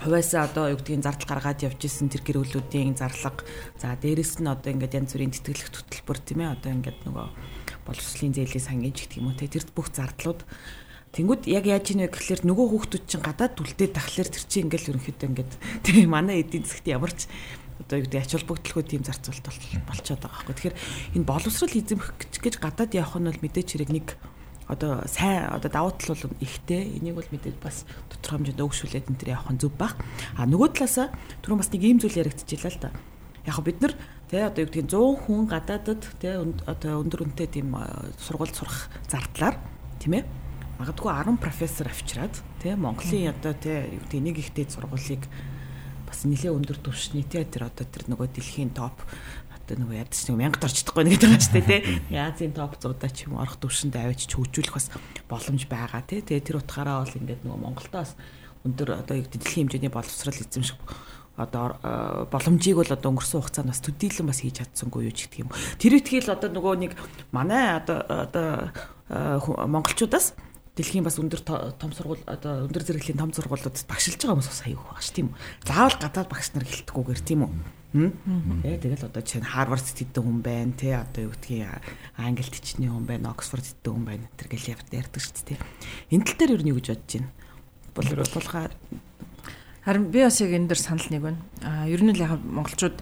хувьяасаа 0.00 0.48
одоо 0.48 0.72
юу 0.72 0.80
гэдгийг 0.80 1.04
зардал 1.04 1.28
гаргаад 1.28 1.60
явж 1.60 1.84
исэн 1.84 2.08
тэр 2.08 2.24
гэрүүлүүдийн 2.24 2.96
зарлага 2.96 3.44
за 3.76 3.92
дээрэс 3.92 4.40
нь 4.40 4.48
одоо 4.48 4.72
ингээд 4.72 4.96
янз 5.04 5.12
бүрийн 5.12 5.36
тэтгэлэг 5.36 5.68
хөтөлбөр 5.68 6.18
тийм 6.24 6.40
ээ. 6.48 6.54
Одоо 6.56 6.70
ингээд 6.72 6.98
нөгөө 7.04 7.26
боловсролын 7.84 8.34
зээлийн 8.40 8.64
сангийн 8.64 8.96
ч 8.96 9.04
гэх 9.04 9.20
юм 9.20 9.28
уу. 9.28 9.36
Те 9.36 9.52
тэр 9.52 9.68
бүх 9.76 9.92
зардлууд. 9.92 10.40
Тэнгүүд 11.10 11.50
яг 11.50 11.66
яаж 11.66 11.90
ийнэ 11.90 12.06
гэхэлэр 12.06 12.46
нөгөө 12.46 12.66
хүүхдүүд 12.70 13.04
чинь 13.04 13.26
гадаад 13.26 13.58
үлдээд 13.58 13.98
тахлаар 13.98 14.30
тэр 14.30 14.44
чинь 14.46 14.70
ингээл 14.70 14.94
ерөнхийдөө 14.94 15.28
ингээд 15.28 15.52
тийм 15.82 16.06
манай 16.14 16.46
эдийн 16.46 16.62
засгт 16.62 16.86
ямар 16.86 17.10
ч 17.10 17.26
одоо 17.80 17.96
юу 17.98 18.04
гэдэг 18.04 18.20
ач 18.20 18.32
холбогдлого 18.36 18.82
тийм 18.84 19.02
зарцуулалт 19.02 19.46
бол- 19.48 19.88
болчиход 19.88 20.20
байгаа 20.20 20.36
байхгүй. 20.44 20.54
Тэгэхээр 20.54 20.76
энэ 21.16 21.28
боловсрол 21.28 21.74
эзэмхэх 21.74 22.12
гэж 22.40 22.54
гадаад 22.60 22.92
явах 22.92 23.16
нь 23.16 23.28
бол 23.28 23.44
мэдээч 23.44 23.68
хэрэг 23.72 23.90
нэг 23.90 24.06
одоо 24.70 25.02
сайн 25.10 25.50
одоо 25.50 25.70
давуу 25.70 25.92
тал 25.96 26.14
бол 26.14 26.36
ихтэй. 26.38 27.00
Энийг 27.00 27.18
бол 27.18 27.30
мэдээж 27.32 27.56
бас 27.58 27.88
тодорхой 28.12 28.46
хэмжээнд 28.46 28.62
өгшүүлээд 28.62 29.08
энэ 29.10 29.18
төр 29.18 29.34
явах 29.34 29.50
нь 29.50 29.60
зөв 29.60 29.72
баг. 29.74 29.98
А 30.38 30.46
нөгөө 30.46 30.68
талаасаа 30.78 31.10
түрүүн 31.42 31.60
бас 31.60 31.70
нэг 31.74 31.82
ийм 31.82 31.98
зүйл 31.98 32.20
яригдчихлаа 32.22 32.70
л 32.70 32.82
да. 32.84 32.90
Яг 33.48 33.58
бид 33.64 33.80
нар 33.82 33.94
тий 34.30 34.38
одоо 34.38 34.62
юу 34.62 34.70
гэдгийг 34.70 34.86
100 34.86 35.26
хүн 35.26 35.42
гадаадад 35.50 36.02
тий 36.22 36.30
одоо 36.70 36.92
өндөр 37.02 37.26
үнэтэй 37.26 37.48
тийм 37.50 37.74
э, 37.74 38.14
сургууль 38.20 38.54
сурах 38.54 38.86
зардлаар 39.10 39.58
тийм 39.98 40.22
ээ 40.22 40.24
магадгүй 40.78 41.10
10 41.10 41.42
профессор 41.42 41.90
авчираад 41.90 42.34
тий 42.62 42.76
Монголын 42.78 43.34
одоо 43.34 43.52
тий 43.58 43.98
юу 43.98 44.06
гэдэг 44.06 44.20
нэг 44.22 44.36
ихтэй 44.38 44.70
сургуулийг 44.70 45.26
бас 46.20 46.28
нэлээ 46.28 46.52
өндөр 46.52 46.78
түвшний 46.84 47.24
тий 47.24 47.48
тэр 47.48 47.72
одоо 47.72 47.88
тэр 47.88 48.04
нөгөө 48.12 48.28
дэлхийн 48.28 48.76
топ. 48.76 48.92
Одоо 49.56 49.80
нөгөө 49.80 50.04
ядч 50.04 50.28
нэг 50.28 50.36
мянгад 50.36 50.68
орж 50.68 50.84
чадахгүй 50.84 51.04
нэг 51.08 51.16
гэдэг 51.16 51.40
ч 51.40 51.48
тий 51.48 51.80
Азийн 52.12 52.52
топ 52.52 52.76
100-аа 52.76 53.08
ч 53.08 53.24
юм 53.24 53.40
орох 53.40 53.56
түвшинд 53.56 53.96
аваач 53.96 54.28
хөгжүүлэх 54.28 54.76
бас 54.76 54.92
боломж 55.32 55.64
байгаа 55.64 56.04
тий 56.04 56.20
тэгээ 56.20 56.44
тэр 56.44 56.60
утгаараа 56.60 57.08
бол 57.08 57.16
ингээд 57.16 57.40
нөгөө 57.40 57.60
Монголдоос 57.64 58.12
өндөр 58.68 59.00
одоо 59.00 59.16
дэлхийн 59.16 59.72
хэмжээний 59.72 59.88
боловсрал 59.88 60.36
эзэмших 60.36 60.76
одоо 61.40 61.80
э, 61.80 62.28
боломжийг 62.28 62.76
бол 62.76 62.92
одоо 62.92 63.08
өнгөрсөн 63.16 63.40
хугацаанд 63.40 63.72
бас 63.72 63.80
төдийлөн 63.80 64.28
бас 64.28 64.44
хийж 64.44 64.60
чадсангүй 64.60 65.08
юу 65.08 65.14
ч 65.16 65.24
гэх 65.32 65.48
юм. 65.48 65.50
Тэр 65.80 65.96
ихтгэл 65.96 66.36
одоо 66.36 66.52
нөгөө 66.52 66.74
нэг 66.84 66.92
манай 67.32 67.80
одоо 67.80 68.04
одоо 68.04 68.76
э, 69.08 69.40
монголчуудаас 69.40 70.36
дэлхийн 70.80 71.04
бас 71.04 71.20
өндөр 71.20 71.42
то- 71.44 71.76
том 71.76 71.92
сургууль 71.92 72.24
одоо 72.24 72.64
өндөр 72.64 72.82
зэрэглэлийн 72.88 73.20
том 73.20 73.30
сургуулиудад 73.36 73.76
багшилж 73.84 74.16
байгаа 74.16 74.34
хүмүүс 74.40 74.50
бас 74.50 74.62
аягүй 74.64 74.86
байгаа 74.88 75.04
ш 75.04 75.12
тийм 75.12 75.28
үү. 75.30 75.36
Заавал 75.68 75.98
гадаад 76.00 76.28
багш 76.32 76.48
нар 76.56 76.64
гэлтгүүгээр 76.64 77.20
тийм 77.20 77.40
үү. 77.44 77.52
Тэ 77.90 78.78
тэгэл 78.86 79.06
одоо 79.10 79.18
жишээ 79.20 79.42
нь 79.42 79.50
Харвард 79.50 79.82
хэдэн 79.82 80.22
хүн 80.22 80.38
байна 80.46 80.72
те 80.78 80.94
одоо 80.94 81.26
юу 81.26 81.34
гэдгийг 81.34 81.66
Англид 82.16 82.54
хичнээн 82.54 82.94
хүн 82.94 83.06
байна, 83.06 83.34
Оксфорд 83.34 83.66
хэдэн 83.66 83.90
хүн 83.90 84.06
байна 84.06 84.26
тэр 84.38 84.46
гэл 84.46 84.78
ярьдаг 84.94 85.18
шүү 85.20 85.58
дээ. 85.58 85.58
Энэ 86.14 86.22
тал 86.22 86.38
дээр 86.38 86.54
юу 86.54 86.64
нэг 86.70 86.76
гэж 86.78 86.86
бодож 86.94 87.10
байна. 87.18 87.30
Бол 87.98 88.06
тулгаа 88.30 88.70
Харин 89.84 90.10
би 90.12 90.22
бас 90.22 90.40
яг 90.40 90.52
энэ 90.54 90.68
дээр 90.70 90.78
санал 90.78 91.08
нэг 91.10 91.22
байна. 91.24 91.40
Аа 91.66 91.88
ер 91.90 92.02
нь 92.04 92.14
л 92.14 92.20
яг 92.20 92.38
монголчууд 92.38 93.00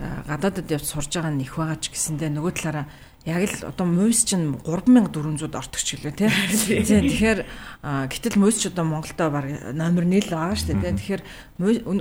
аа, 0.00 0.24
гадаадад 0.24 0.70
явж 0.70 0.86
сурж 0.86 1.10
байгаа 1.12 1.34
нь 1.34 1.42
их 1.42 1.58
байгаа 1.58 1.76
ч 1.82 1.90
гэсэндээ 1.90 2.30
нөгөө 2.30 2.52
талаараа 2.56 2.86
яг 3.24 3.42
л 3.46 3.68
одоо 3.70 3.86
муйс 3.86 4.24
чинь 4.26 4.58
3400 4.66 5.54
ортогч 5.54 5.88
гэлээ 5.94 6.14
тий. 6.18 6.82
Тэгэхээр 6.82 7.40
гэтэл 8.10 8.36
муйс 8.40 8.58
ч 8.58 8.66
одоо 8.66 8.82
Монголдо 8.82 9.30
баг 9.30 9.46
номер 9.70 10.04
1 10.08 10.26
л 10.26 10.34
байгаа 10.34 10.58
шүү 10.58 10.74
дээ 10.74 10.82
тий. 10.82 11.22
Тэгэхээр 11.22 11.22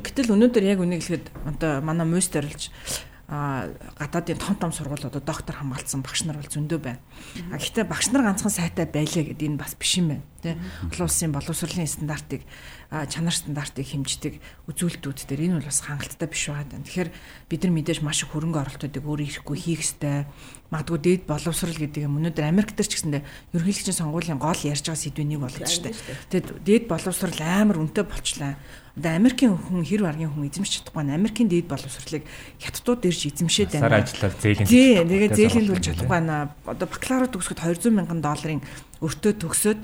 гэтэл 0.01 0.33
өнөөдөр 0.33 0.63
яг 0.65 0.79
үнийг 0.81 1.05
хэлэхэд 1.05 1.29
одоо 1.45 1.81
манай 1.85 2.09
муйс 2.09 2.25
дөрөлж 2.33 2.73
а 2.73 3.10
гадаадын 3.31 4.35
том 4.43 4.55
том 4.59 4.71
сургуулиудад 4.75 5.23
доктор 5.23 5.55
хамгаалсан 5.55 6.03
багш 6.03 6.27
нар 6.27 6.35
бол 6.35 6.51
зөндөө 6.51 6.79
байна. 6.83 6.99
А 7.47 7.55
гэхдээ 7.55 7.87
багш 7.87 8.11
нар 8.11 8.27
ганцхан 8.27 8.51
сайтай 8.51 8.83
байлаа 8.83 9.23
гэдэг 9.23 9.47
энэ 9.47 9.55
бас 9.55 9.71
биш 9.79 10.03
юм 10.03 10.19
байна. 10.19 10.27
Тэ 10.43 10.59
олон 10.91 11.07
улсын 11.07 11.31
боловсролын 11.31 11.87
стандартыг 11.87 12.43
чанар 12.91 13.31
стандартыг 13.31 13.87
хэмждэг 13.87 14.35
үзүүлэлтүүд 14.67 15.31
дээр 15.31 15.47
энэ 15.47 15.63
бол 15.63 15.71
бас 15.71 15.79
хангалттай 15.79 16.27
биш 16.27 16.43
байгаа. 16.51 16.83
Тэгэхээр 16.83 17.09
бид 17.47 17.61
нар 17.63 17.71
мэдээж 17.71 17.99
маш 18.03 18.19
их 18.27 18.35
хөрөнгө 18.35 18.59
оруулалтуудыг 18.67 18.99
өөрөө 18.99 19.27
ирэхгүй 19.31 19.57
хийх 19.63 19.79
ёстой. 19.79 20.27
Магадгүй 20.67 20.99
дээд 20.99 21.23
боловсрал 21.23 21.71
гэдэг 21.71 22.03
юм 22.03 22.19
өнөөдөр 22.19 22.51
Америк 22.51 22.75
дээр 22.75 22.89
ч 22.89 22.99
гэсэндээ 22.99 23.23
ерөнхийлөгчийн 23.55 23.95
сонгуулийн 23.95 24.43
гол 24.43 24.59
ярьж 24.59 24.83
байгаа 24.91 24.99
сэдвийн 25.07 25.29
нэг 25.31 25.39
болчихж 25.39 25.71
штэ. 25.71 25.95
Тэгэд 26.35 26.47
дээд 26.67 26.83
боловсрал 26.91 27.39
амар 27.39 27.79
үнэтэй 27.79 28.03
болчлаа. 28.03 28.59
Одоо 28.97 29.11
Америкийн 29.15 29.55
хүн 29.55 29.87
хэр 29.87 30.03
баргийн 30.03 30.31
хүн 30.35 30.51
эзэмшиж 30.51 30.83
чадахгүй 30.83 31.03
нь 31.07 31.15
Америкийн 31.15 31.47
дээд 31.47 31.71
боловсролыг 31.71 32.27
хятадууд 32.59 33.07
ирж 33.07 33.21
эзэмшээд 33.31 33.71
байна. 33.71 33.87
Сар 33.87 33.97
ажиллаад 34.03 34.35
зээлийн. 34.43 34.67
Тий, 34.67 34.99
тэгээ 34.99 35.31
зээлийн 35.31 35.67
төлж 35.71 35.83
чадахгүй 35.87 36.11
байна. 36.11 36.51
Одоо 36.67 36.87
бакалавра 36.91 37.31
төгсгөд 37.31 37.59
200 37.63 37.87
мянган 37.95 38.19
долларын 38.19 38.59
өртөө 39.01 39.33
төгсөөд 39.41 39.79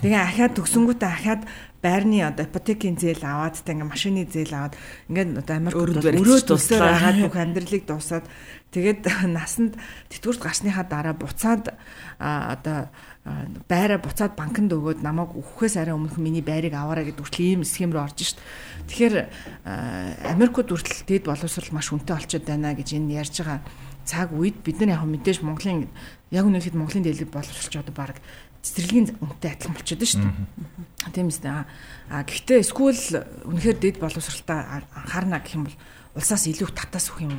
тэгээ 0.00 0.20
ахаад 0.22 0.52
төгсөнгүүтээ 0.56 1.10
ахаад 1.12 1.42
байрны 1.82 2.22
одоо 2.22 2.46
ипотекийн 2.46 2.96
зээл 2.96 3.26
аваад 3.26 3.58
тэ 3.58 3.74
ингээ 3.74 3.90
машины 3.90 4.24
зээл 4.24 4.54
аваад 4.54 4.74
ингээд 5.10 5.30
одоо 5.42 5.54
Америк 5.58 5.76
өрөө 5.76 6.40
төсөөр 6.46 6.80
агаад 6.80 7.18
бүх 7.26 7.36
амьдралыг 7.36 7.84
дуусаад 7.84 8.24
тэгээд 8.70 9.02
насанд 9.36 9.76
тэтгэврт 10.08 10.40
гарсныхаа 10.40 10.86
дараа 10.86 11.12
буцаад 11.18 11.74
одоо 12.22 12.88
байраа 13.70 14.02
буцаад 14.02 14.34
банкнд 14.34 14.74
өгөөд 14.74 15.00
намайг 15.06 15.30
өгөхөөс 15.38 15.78
арай 15.78 15.94
өмнөх 15.94 16.18
миний 16.18 16.42
байрыг 16.42 16.74
аваарай 16.74 17.06
гэдэг 17.06 17.22
хүртэл 17.22 17.46
ийм 17.54 17.62
схем 17.62 17.94
рүү 17.94 18.02
орж 18.02 18.18
шít. 18.18 18.38
Тэгэхээр 18.90 19.14
Америкууд 20.26 20.74
хүртэл 20.74 21.06
дэд 21.06 21.30
боловсрал 21.30 21.70
маш 21.70 21.94
хүнтэй 21.94 22.18
болчиход 22.18 22.50
байна 22.50 22.74
гэж 22.74 22.98
энэ 22.98 23.22
ярьж 23.22 23.38
байгаа 23.38 23.62
цаг 24.04 24.34
үед 24.34 24.58
бид 24.66 24.82
нар 24.82 24.98
яг 24.98 25.06
мэдээж 25.06 25.46
Монголын 25.46 25.86
яг 26.34 26.44
үнэхээр 26.46 26.74
Монголын 26.74 27.06
дээлэг 27.06 27.30
боловсролч 27.30 27.74
одоо 27.78 27.94
баг 27.94 28.18
цэцэрлэгийн 28.62 29.22
үнэтэй 29.22 29.50
адилхан 29.54 29.74
болчиход 29.78 30.02
шүү 30.02 30.22
дээ. 30.26 31.14
Тийм 31.14 31.30
үстэй. 31.30 31.50
А 31.50 32.26
гэхдээ 32.26 32.58
эсвэл 32.62 33.22
үнэхээр 33.46 33.78
дэд 33.78 33.96
боловсралтаа 34.02 34.82
анхаарна 34.98 35.38
гэх 35.38 35.54
юм 35.54 35.70
бол 35.70 35.78
улсаас 36.18 36.50
илүү 36.50 36.70
татаас 36.74 37.10
өгөх 37.14 37.30
юм. 37.30 37.38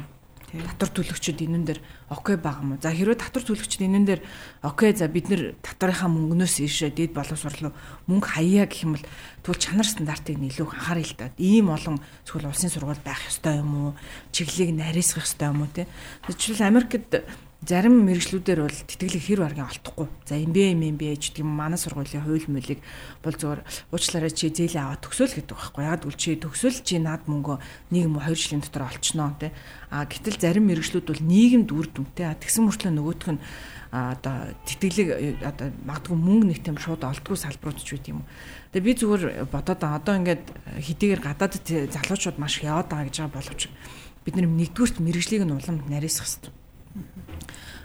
Татвар 0.53 0.91
төлөгчд 0.93 1.41
энэн 1.41 1.65
дээр 1.65 1.81
окей 2.13 2.37
байгаа 2.37 2.61
уу? 2.61 2.77
За 2.77 2.93
хэрвээ 2.93 3.17
татвар 3.17 3.41
төлөгчд 3.41 3.81
энэн 3.81 4.05
дээр 4.05 4.21
окей 4.61 4.93
за 4.93 5.09
бид 5.09 5.33
нэр 5.33 5.57
татварынхаа 5.65 6.13
мөнгнөөс 6.13 6.61
иршээ 6.61 6.93
дэд 6.93 7.17
боловсрал 7.17 7.73
мөнгө 8.05 8.27
хаяа 8.37 8.69
гэх 8.69 8.85
юм 8.85 8.93
бол 8.93 9.05
тэгвэл 9.41 9.63
чанар 9.65 9.87
стандартыг 9.89 10.37
илүү 10.37 10.69
анхаарал 10.69 11.09
л 11.09 11.17
да. 11.17 11.33
Ийм 11.41 11.73
олон 11.73 11.97
зөвхөн 12.29 12.53
улсын 12.53 12.69
сургууль 12.69 13.01
байх 13.01 13.25
ёстой 13.25 13.65
юм 13.65 13.71
уу? 13.73 13.91
Чиглэлийг 14.29 14.77
нарийсгах 14.77 15.25
ёстой 15.25 15.49
юм 15.49 15.65
уу 15.65 15.73
те? 15.73 15.89
Жишээл 16.29 16.69
Америкт 16.69 17.09
зарим 17.63 18.03
мэрэгчлүүдээр 18.03 18.59
бол 18.59 18.75
тэтгэлэг 18.75 19.23
хэр 19.23 19.39
баргийн 19.39 19.67
олдохгүй. 19.71 20.07
За 20.27 20.35
MBA, 20.35 20.75
MBA 20.75 21.15
гэдэг 21.15 21.43
юм 21.43 21.55
манай 21.55 21.79
сургуулийн 21.79 22.23
хууль 22.27 22.51
мөлийг 22.51 22.83
бол 23.23 23.35
зөвөр 23.35 23.63
уучлаарай 23.95 24.31
чи 24.35 24.51
зээлээ 24.51 24.83
аваад 24.83 25.03
төгсөөл 25.07 25.35
гэдэг 25.39 25.55
байхгүй. 25.55 25.83
Яг 25.87 26.03
үл 26.03 26.17
чи 26.19 26.35
төгсөөл 26.35 26.83
чи 26.83 26.99
наад 26.99 27.23
мөнгө 27.31 27.63
нэг 27.95 28.03
юм 28.03 28.19
2 28.19 28.35
жилийн 28.35 28.61
дотор 28.67 28.91
олчноо 28.91 29.31
тий. 29.39 29.51
А 29.87 30.03
гэтэл 30.03 30.43
зарим 30.43 30.67
мэрэгчлүүд 30.67 31.07
бол 31.07 31.23
нийгэмд 31.23 31.69
үр 31.71 31.87
дүнтэй. 31.87 32.35
Тэгсэн 32.35 32.67
мөртлөө 32.67 32.91
нөгөөх 32.99 33.31
нь 33.31 33.41
одоо 33.93 34.35
тэтгэлэг 34.67 35.07
одоо 35.45 35.67
магадгүй 35.87 36.17
мөнгө 36.19 36.45
нэг 36.51 36.59
тийм 36.67 36.75
шууд 36.81 37.05
олдгүй 37.05 37.37
салбарууд 37.39 37.79
ч 37.79 37.95
үт 37.95 38.11
юм. 38.11 38.27
Тэгээ 38.75 38.87
би 38.87 38.93
зүгээр 38.97 39.23
бодоод 39.47 39.81
одоо 39.85 40.13
ингээд 40.19 40.43
хэдийгээр 40.83 41.21
гадаад 41.21 41.61
залуучууд 41.63 42.41
маш 42.41 42.59
яваад 42.59 42.89
байгаа 42.89 43.07
гэж 43.07 43.17
байгаа 43.21 43.37
боловч 43.37 43.61
бид 44.25 44.33
нар 44.33 44.49
нэгдүгürt 44.49 44.97
мэрэгжлийг 44.97 45.45
нь 45.45 45.53
улам 45.53 45.77
нарийсах 45.85 46.25
хэрэгтэй 46.25 46.62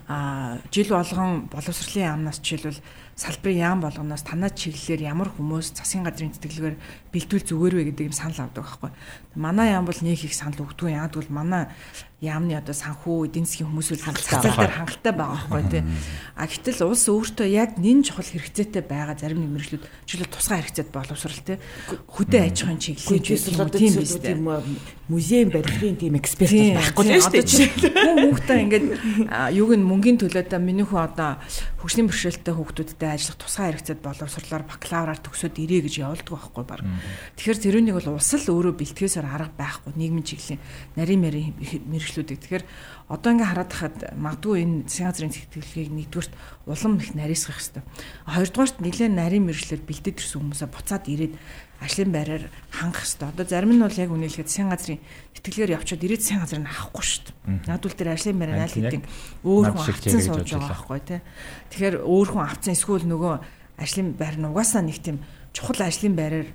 а 0.08 0.58
жил 0.72 0.88
болгон 0.88 1.48
боловсролын 1.52 2.08
яамнаас 2.08 2.40
жишээлбэл 2.40 2.80
салбарын 3.16 3.60
яам 3.60 3.80
болгоноос 3.84 4.24
танаа 4.24 4.48
чиглэлээр 4.48 5.04
ямар 5.04 5.28
хүмүүс 5.28 5.76
засгийн 5.76 6.08
газрын 6.08 6.32
тэтгэлгээр 6.32 6.76
бэлтүүл 7.12 7.44
зүгээр 7.48 7.74
вэ 7.76 7.84
гэдэг 7.92 8.06
юм 8.08 8.16
санал 8.16 8.48
авдаг 8.48 8.64
байхгүй. 8.64 8.90
Манай 9.34 9.72
яам 9.72 9.86
бол 9.86 10.00
нэг 10.02 10.20
их 10.24 10.34
санал 10.34 10.64
өгдөг. 10.66 10.92
Яг 10.92 11.14
бол 11.14 11.30
манай 11.30 11.68
яамны 12.18 12.58
одоо 12.58 12.74
санхүү 12.74 13.30
эдийн 13.30 13.46
засгийн 13.46 13.70
хүмүүс 13.70 13.94
үл 13.94 14.02
хангалттай 14.02 14.50
хангалттай 14.50 15.14
байгаа 15.14 15.38
байхгүй 15.38 15.62
тий. 15.70 15.82
А 16.34 16.50
гэтэл 16.50 16.90
улс 16.90 17.06
өөртөө 17.06 17.46
яг 17.46 17.78
нэн 17.78 18.02
чухал 18.02 18.26
хэрэгцээтэй 18.26 18.82
байгаа 18.82 19.14
зарим 19.14 19.46
нэг 19.46 19.54
мэрэгчлүүд 19.54 19.86
жишээлбэл 20.02 20.34
тусгай 20.34 20.58
хэрэгцээт 20.58 20.90
боловсрал 20.90 21.42
тий. 21.46 21.62
Хөдөө 22.10 22.40
аж 22.42 22.58
ахуйн 22.66 22.82
чиглэлээр 22.82 23.70
тийм 23.70 23.94
биз 24.02 24.18
дээ. 24.18 24.34
Музейн 25.06 25.54
барилгын 25.54 25.94
тийм 25.94 26.18
эксперт 26.18 26.58
байхгүй 26.58 27.22
шүү 27.22 27.38
дээ. 27.38 28.02
Хүн 28.02 28.18
хүүхдээ 28.34 28.58
ингээд 28.66 28.86
юуг 29.54 29.72
нь 29.78 29.86
мөнгөний 29.86 30.18
төлөөд 30.18 30.58
миний 30.58 30.82
хүү 30.82 30.98
одоо 30.98 31.38
хөгжлийн 31.78 32.10
бэрхшээлтэй 32.10 32.52
хүүхдүүдтэй 32.52 33.14
ажиллах 33.14 33.38
тусгай 33.38 33.70
хэрэгцээт 33.72 34.02
боловсрлоор 34.02 34.66
бакалавраар 34.66 35.22
төгсөөд 35.22 35.54
ирээ 35.54 35.86
гэж 35.86 35.94
явуулдаг 36.02 36.34
байхгүй 36.34 36.64
баг. 36.66 36.82
Тэгэхээр 37.36 37.62
тэрүүнийг 37.62 37.96
бол 37.98 38.18
улс 38.18 38.32
л 38.34 38.52
өөрөө 38.52 38.74
бэлтгээсээр 38.78 39.26
арга 39.26 39.54
байхгүй 39.54 39.92
нийгмийн 39.94 40.26
чиглэлийн 40.26 40.60
нарийн 40.98 41.20
мэрийн 41.22 41.54
хэрэгшлүүдийг. 41.58 42.40
Тэгэхээр 42.42 42.64
одоо 43.08 43.30
ингээ 43.32 43.48
хараад 43.48 43.72
хахад 43.72 43.96
магадгүй 44.18 44.56
энэ 44.62 44.76
засгийн 44.84 45.08
газрын 45.08 45.32
тэтгэлгийг 45.32 45.90
нэгдүгürt 45.96 46.32
улам 46.68 47.00
их 47.00 47.12
нарийсгах 47.16 47.56
хэрэгтэй. 47.56 47.82
Хоёрдугаарт 48.28 48.76
нэлээд 48.84 49.14
нарийн 49.16 49.44
мэрэгчлэр 49.48 49.82
бэлдээд 49.86 50.20
ирсэн 50.20 50.40
хүмүүсээ 50.44 50.68
буцаад 50.68 51.04
ирээд 51.08 51.34
ажлын 51.80 52.10
байраар 52.12 52.44
хангах 52.68 53.06
хэрэгтэй. 53.06 53.28
Одоо 53.32 53.46
зарим 53.46 53.72
нь 53.72 53.80
бол 53.80 53.96
яг 53.96 54.10
үнэлэхэд 54.12 54.50
засгийн 54.50 54.68
газрын 54.68 55.00
тэтгэлгээр 55.38 55.74
явчаад 55.78 56.04
ирээд 56.04 56.20
засгийн 56.20 56.42
газрыг 56.42 56.66
авахгүй 56.66 57.04
шүү 57.06 57.22
дээ. 57.24 57.36
Надвал 57.70 57.96
тэр 57.96 58.08
ажлын 58.12 58.38
байраа 58.38 58.66
аль 58.66 58.76
хэдийн 58.76 59.04
өөр 59.46 59.66
хүн 59.72 59.86
авцсан 59.86 60.20
сууж 60.20 60.50
байгаа 60.52 60.68
байхгүй 60.74 61.00
тий. 61.06 61.20
Тэгэхээр 61.70 61.96
өөр 62.02 62.28
хүн 62.28 62.44
авцсан 62.44 62.74
эсвэл 62.74 63.06
нөгөө 63.06 63.34
ажлын 63.78 64.08
байр 64.18 64.36
нь 64.36 64.48
угаасаа 64.50 64.82
нэг 64.82 64.98
тийм 64.98 65.22
чухал 65.54 65.80
ажлын 65.86 66.18
байраар 66.18 66.48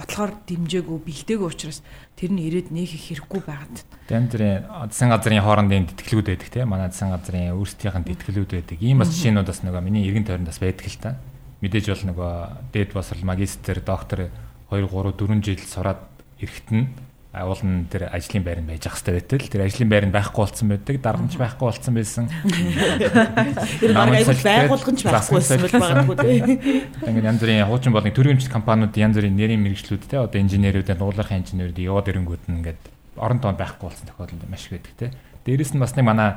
бодлохоор 0.00 0.32
дэмжээгүй 0.48 0.98
бэлдээгүй 1.04 1.48
учраас 1.52 1.84
тэр 2.16 2.32
нь 2.32 2.40
ирээд 2.40 2.72
нээх 2.72 2.96
их 2.96 3.04
хэрэггүй 3.20 3.40
байгаад. 3.44 3.76
Бүрийн 4.08 4.64
засгийн 4.88 5.12
газрын 5.12 5.44
хоорондын 5.44 5.92
тэтгэлүүд 5.92 6.26
байдаг 6.32 6.48
тийм 6.48 6.72
манай 6.72 6.88
засгийн 6.88 7.12
газрын 7.12 7.52
өөрсдийнх 7.52 7.98
нь 8.00 8.08
тэтгэлүүд 8.08 8.50
байдаг. 8.56 8.78
Ийм 8.80 9.04
бас 9.04 9.12
жишээнүүд 9.12 9.48
бас 9.52 9.60
нөгөө 9.60 9.82
миний 9.84 10.08
эргэн 10.08 10.24
тойронд 10.24 10.48
бас 10.48 10.60
байдаг 10.64 10.88
л 10.88 10.96
та. 10.96 11.20
Мэдээж 11.60 11.86
бол 11.92 12.04
нөгөө 12.08 12.32
дээд 12.72 12.90
босрал 12.96 13.28
магистр 13.28 13.84
доктор 13.84 14.32
2 14.72 14.88
3 14.88 15.12
4 15.20 15.44
жил 15.44 15.60
сураад 15.60 16.00
эрэхт 16.40 16.68
нь 16.72 16.88
уул 17.30 17.62
нь 17.62 17.86
тэр 17.86 18.10
ажлын 18.10 18.42
байр 18.42 18.58
нь 18.58 18.66
байж 18.66 18.90
ах 18.90 18.98
хэрэгтэй 18.98 19.22
байтал 19.22 19.46
тэр 19.54 19.62
ажлын 19.62 19.86
байр 19.86 20.04
нь 20.10 20.14
байхгүй 20.14 20.42
болсон 20.42 20.66
байдаг 20.66 20.96
дарамж 20.98 21.32
байхгүй 21.38 21.66
болсон 21.70 21.94
байсан. 21.94 22.26
Тэр 23.78 23.94
баг 23.94 24.10
аюул 24.10 24.42
байгуулган 24.42 24.96
ч 24.98 25.02
байхгүй 25.06 25.38
байсан 25.38 25.58
магадгүй 25.78 26.16
тийм 26.18 27.22
янз 27.22 27.38
бүрийн 27.38 27.70
хуучин 27.70 27.94
болон 27.94 28.10
төрөмжлөлт 28.10 28.50
компаниуд 28.50 28.98
янз 28.98 29.14
бүрийн 29.14 29.38
нэрийн 29.38 29.62
мэрэгчлүүд 29.62 30.10
те 30.10 30.18
одоо 30.18 30.42
инженерүүд 30.42 30.90
дуулахын 30.90 31.46
инженерүүд 31.46 31.78
яваад 31.78 32.10
ирэнгүүт 32.10 32.44
нь 32.50 32.56
ингээд 32.66 32.82
орон 33.14 33.38
тоон 33.38 33.54
байхгүй 33.54 33.86
болсон 33.86 34.10
тохиолдол 34.10 34.50
маш 34.50 34.66
их 34.66 34.82
байдаг 34.82 34.94
те. 34.98 35.14
Дээрэс 35.46 35.70
нь 35.70 35.78
бас 35.78 35.94
нэг 35.94 36.10
манай 36.10 36.34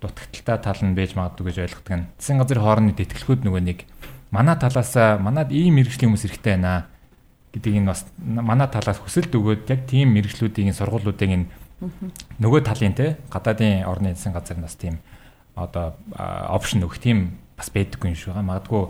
дутагдaltaа 0.00 0.56
тал 0.56 0.80
нь 0.80 0.96
байж 0.96 1.12
магадгүй 1.20 1.52
гэж 1.52 1.68
ойлгодог 1.68 1.92
нь 2.00 2.08
засгийн 2.16 2.40
газрын 2.40 2.64
хоорондын 2.64 2.96
тэтгэлхүүд 2.96 3.44
нөгөө 3.44 3.60
нэг 3.60 3.78
манай 4.32 4.56
талаас 4.56 4.96
манад 5.20 5.52
ийм 5.52 5.76
мэрэгжлийн 5.76 6.08
хүмүүс 6.08 6.24
хэрэгтэй 6.24 6.56
байна 6.56 6.88
гэдгийг 7.54 7.82
нь 7.82 7.90
бас 7.90 8.06
манай 8.18 8.68
талаас 8.70 8.98
хүсэлт 9.02 9.34
өгөөд 9.34 9.70
яг 9.70 9.86
тийм 9.90 10.14
мэрэгчлүүдийн 10.14 10.74
сургуулиудыг 10.76 11.30
энэ 11.30 11.46
нөгөө 12.38 12.60
талын 12.62 12.94
те 12.94 13.16
гадаадын 13.32 13.88
орны 13.88 14.14
засгийн 14.14 14.36
газар 14.36 14.58
нас 14.60 14.76
тийм 14.76 15.00
одоо 15.56 15.96
опшн 16.52 16.84
өгөх 16.84 17.00
тийм 17.00 17.40
бас 17.56 17.72
байдаггүй 17.72 18.12
юм 18.12 18.16
шиг 18.16 18.32
байгаа. 18.32 18.46
Магадгүй 18.46 18.82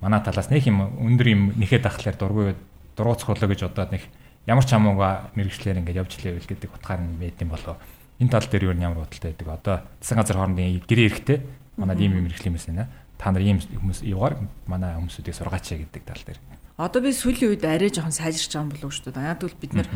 манай 0.00 0.20
талаас 0.22 0.48
нэг 0.52 0.64
юм 0.68 0.84
өндөр 0.84 1.28
юм 1.28 1.42
нэхэд 1.56 1.88
ахлаар 1.88 2.16
дургүй 2.16 2.54
дурууцах 2.96 3.32
болоо 3.32 3.48
гэж 3.48 3.66
одоо 3.66 3.88
нэг 3.90 4.04
ямар 4.46 4.64
ч 4.64 4.72
хамаагүй 4.72 5.34
мэрэгчлэр 5.36 5.80
ингээд 5.82 6.00
явж 6.04 6.12
лээвэл 6.20 6.48
гэдэг 6.48 6.70
утгаар 6.72 7.00
нь 7.00 7.18
байд 7.18 7.40
юм 7.40 7.50
болоо. 7.50 7.76
Энэ 8.20 8.30
тал 8.30 8.46
дээр 8.46 8.70
юу 8.70 8.74
ямар 8.76 9.04
бодолтой 9.08 9.32
байдаг. 9.32 9.48
Одоо 9.48 9.76
засгийн 10.00 10.20
газар 10.20 10.36
хоорондын 10.36 10.84
гэрээ 10.86 11.06
эрэхтэй 11.08 11.38
манай 11.76 11.96
ийм 11.96 12.16
мэрэгчлэн 12.24 12.54
юмс 12.54 12.66
байна. 12.68 12.88
Та 13.18 13.32
нар 13.32 13.42
ийм 13.42 13.58
хүмүүс 13.60 14.04
юугаар 14.06 14.36
манай 14.66 14.94
хүмүүсүүдийг 14.96 15.36
сургаач 15.36 15.66
гэдэг 15.74 16.02
тал 16.06 16.22
дээр. 16.24 16.57
Одоо 16.78 17.02
би 17.02 17.10
сүүлийн 17.10 17.58
үед 17.58 17.66
арай 17.66 17.90
жоохон 17.90 18.14
сайжирч 18.14 18.54
байгаа 18.54 18.62
юм 18.62 18.70
болов 18.70 18.86
уу 18.86 18.94
шүү 18.94 19.10
дээ. 19.10 19.26
Яг 19.34 19.42
тэгвэл 19.42 19.58
бид 19.58 19.72
нэр 19.74 19.88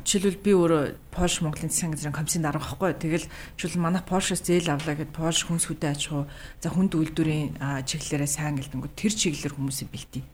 жишээлбэл 0.00 0.40
би 0.40 0.52
өөрөө 0.56 0.82
Польш 1.12 1.44
Монголын 1.44 1.68
засгийн 1.68 1.92
газрын 1.92 2.16
комиссийн 2.16 2.40
дарга 2.40 2.64
байхгүй. 2.64 2.96
Тэгэл 2.96 3.28
жишээл 3.60 3.84
манай 3.84 4.00
Польшоос 4.00 4.40
зээл 4.48 4.72
авлаа 4.72 4.96
гэд 4.96 5.12
Польш 5.12 5.44
хүнс 5.44 5.68
хөдөө 5.68 5.90
аж 5.92 6.02
ахуй 6.08 6.24
за 6.64 6.68
хүнд 6.72 6.96
үйлдвэрийн 6.96 7.60
чиглэлээрээ 7.84 8.30
сайн 8.32 8.56
гэлтэнгүү 8.56 8.96
тэр 8.96 9.12
чиглэлээр 9.12 9.56
хүмүүсийг 9.60 9.92
бэлтий. 9.92 10.24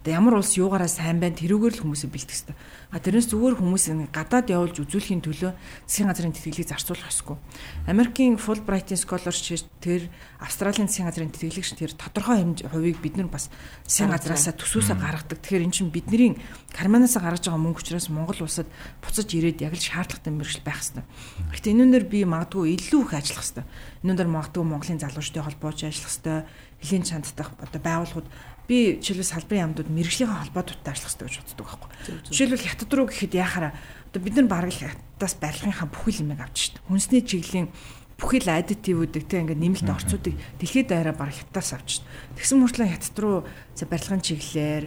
Одоо 0.00 0.16
ямар 0.16 0.40
улс 0.40 0.56
юугаараа 0.56 0.88
сайн 0.88 1.20
байна 1.20 1.36
тэрүүгээр 1.36 1.76
л 1.76 1.82
хүмүүсийг 1.84 2.08
бэлдэх 2.08 2.32
хэрэгтэй. 2.32 2.56
А 2.88 3.04
тэрнээс 3.04 3.28
зүгээр 3.36 3.60
хүмүүсийг 3.60 4.08
гадаад 4.08 4.48
явуулж 4.48 4.80
үзүүлэхийн 4.80 5.20
төлөө 5.20 5.52
засгийн 5.84 6.08
газрын 6.08 6.32
тэтгэлгийг 6.32 6.72
зарцуулах 6.72 7.12
ёсгүй. 7.12 7.36
Америкийн 7.84 8.40
Fulbright 8.40 8.96
Scholarship 8.96 9.68
тэр 9.84 10.08
Австралийн 10.40 10.88
засгийн 10.88 11.04
газрын 11.04 11.28
тэтгэлэгч 11.36 11.76
тэр 11.76 11.92
тодорхой 11.92 12.40
хэмжээ 12.40 12.72
хувийг 12.72 12.96
бид 13.04 13.20
нар 13.20 13.28
бас 13.28 13.52
засгийн 13.84 14.16
газраасаа 14.16 14.56
төсөөсөө 14.56 14.96
гаргадаг. 14.96 15.36
Тэгэхээр 15.44 15.68
эн 15.68 15.74
чинь 15.76 15.92
бидний 15.92 16.40
карманаасаа 16.72 17.20
гаргаж 17.20 17.52
байгаа 17.52 17.60
мөнгө 17.60 17.84
учраас 17.84 18.08
Монгол 18.08 18.40
улсад 18.40 18.72
буцаж 19.04 19.28
ирээд 19.36 19.60
яг 19.60 19.76
л 19.76 19.84
шаардлагатай 19.84 20.32
мэрэгжил 20.32 20.64
байх 20.64 20.80
хэрэгтэй. 20.80 21.04
Гэхдээ 21.52 21.72
энүүнээр 21.76 22.04
би 22.08 22.24
магадгүй 22.24 22.72
илүү 22.72 23.00
их 23.04 23.12
ажиллах 23.20 23.44
хэрэгтэй. 23.44 23.64
Энүүнээр 24.00 24.30
магадгүй 24.32 24.64
Монголын 24.64 25.02
залуучдын 25.04 25.44
холбооч 25.44 25.78
ажиллах 25.84 26.08
хэрэгтэй. 26.08 26.38
Хилийн 26.80 27.04
чанддах 27.04 27.52
одоо 27.60 27.80
байгууллагууд 27.80 28.28
би 28.68 28.98
жишээлбэл 28.98 29.32
салбарын 29.36 29.62
яамдууд 29.70 29.90
мэрэгжлийн 29.92 30.32
холбоотуудтай 30.32 30.92
ажиллах 30.96 31.12
хэрэгтэй 31.12 31.28
гэж 31.28 31.36
боддог 31.44 31.66
байхгүй. 31.68 31.90
Жишээлбэл 32.32 32.66
хятад 32.66 32.90
руу 32.96 33.06
гэхэд 33.08 33.34
яхаараа 33.36 33.72
одоо 34.08 34.20
бид 34.24 34.34
нар 34.36 34.48
бараг 34.48 34.72
л 34.72 34.82
хятадаас 34.88 35.34
барилгынхаа 35.42 35.88
бүхэл 35.90 36.22
юмыг 36.24 36.40
авч 36.40 36.58
штт. 36.70 36.80
Хүнсний 36.88 37.22
чиглэлийн 37.26 37.68
бүхэл 38.16 38.48
аддитивүүдийг 38.48 39.26
тэг 39.26 39.40
ингээд 39.48 39.60
нэмэлт 39.60 39.88
орцуудыг 39.90 40.34
дэлхийд 40.62 40.88
даяараа 40.88 41.16
бараг 41.18 41.36
хятадаас 41.36 41.70
авч 41.76 41.88
штт. 42.00 42.06
Тэгсэн 42.38 42.58
мөртлөө 42.62 42.88
хятад 42.88 43.16
руу 43.18 43.36
за 43.74 43.84
барилгын 43.90 44.22
чиглэлээр 44.22 44.84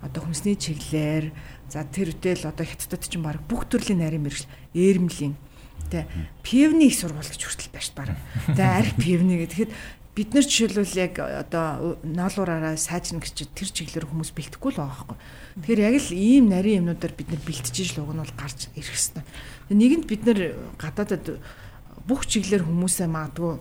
одоо 0.00 0.20
хүнсний 0.24 0.56
чиглэлээр 0.56 1.24
за 1.68 1.84
тэр 1.84 2.14
үтэл 2.14 2.48
одоо 2.48 2.64
хятадд 2.64 3.04
чинь 3.04 3.26
бараг 3.26 3.42
бүх 3.44 3.68
төрлийн 3.68 4.00
нарийн 4.00 4.24
мэрэгжил 4.24 4.50
ээрмлийн 4.72 5.34
Тэ 5.90 6.06
пивний 6.42 6.90
их 6.90 6.98
сургууль 6.98 7.22
гэж 7.22 7.42
хүртэл 7.46 7.70
байж 7.70 7.94
бараг. 7.94 8.18
Тэ 8.58 8.62
арх 8.64 8.98
пивний 8.98 9.46
гэхэд 9.46 9.70
бид 10.16 10.32
нар 10.32 10.48
жишээлбэл 10.48 10.96
яг 10.96 11.20
одоо 11.20 12.00
ноолуураараа 12.00 12.80
сайжрна 12.80 13.20
гэж 13.20 13.52
тэр 13.52 13.68
чиглэлээр 13.68 14.08
хүмүүс 14.08 14.32
бэлтгэхгүй 14.32 14.72
л 14.72 14.80
байгаа 14.80 15.12
байхгүй. 15.12 15.16
Тэгэхээр 15.60 15.84
яг 15.84 15.96
л 16.00 16.10
ийм 16.16 16.44
нарийн 16.48 16.80
юмнуудаар 16.88 17.12
бид 17.12 17.28
нар 17.28 17.42
бэлтжиж 17.44 18.00
л 18.00 18.08
уг 18.08 18.16
нь 18.16 18.22
бол 18.24 18.34
гарч 18.40 18.72
ирэх 18.72 18.96
хэрэгтэй. 18.96 19.24
Нэгэнд 19.76 20.04
бид 20.08 20.22
нар 20.24 20.40
гадаадад 20.80 21.36
бүх 22.08 22.24
чиглэлээр 22.24 22.64
хүмүүсээ 22.64 23.08
магадгүй 23.12 23.60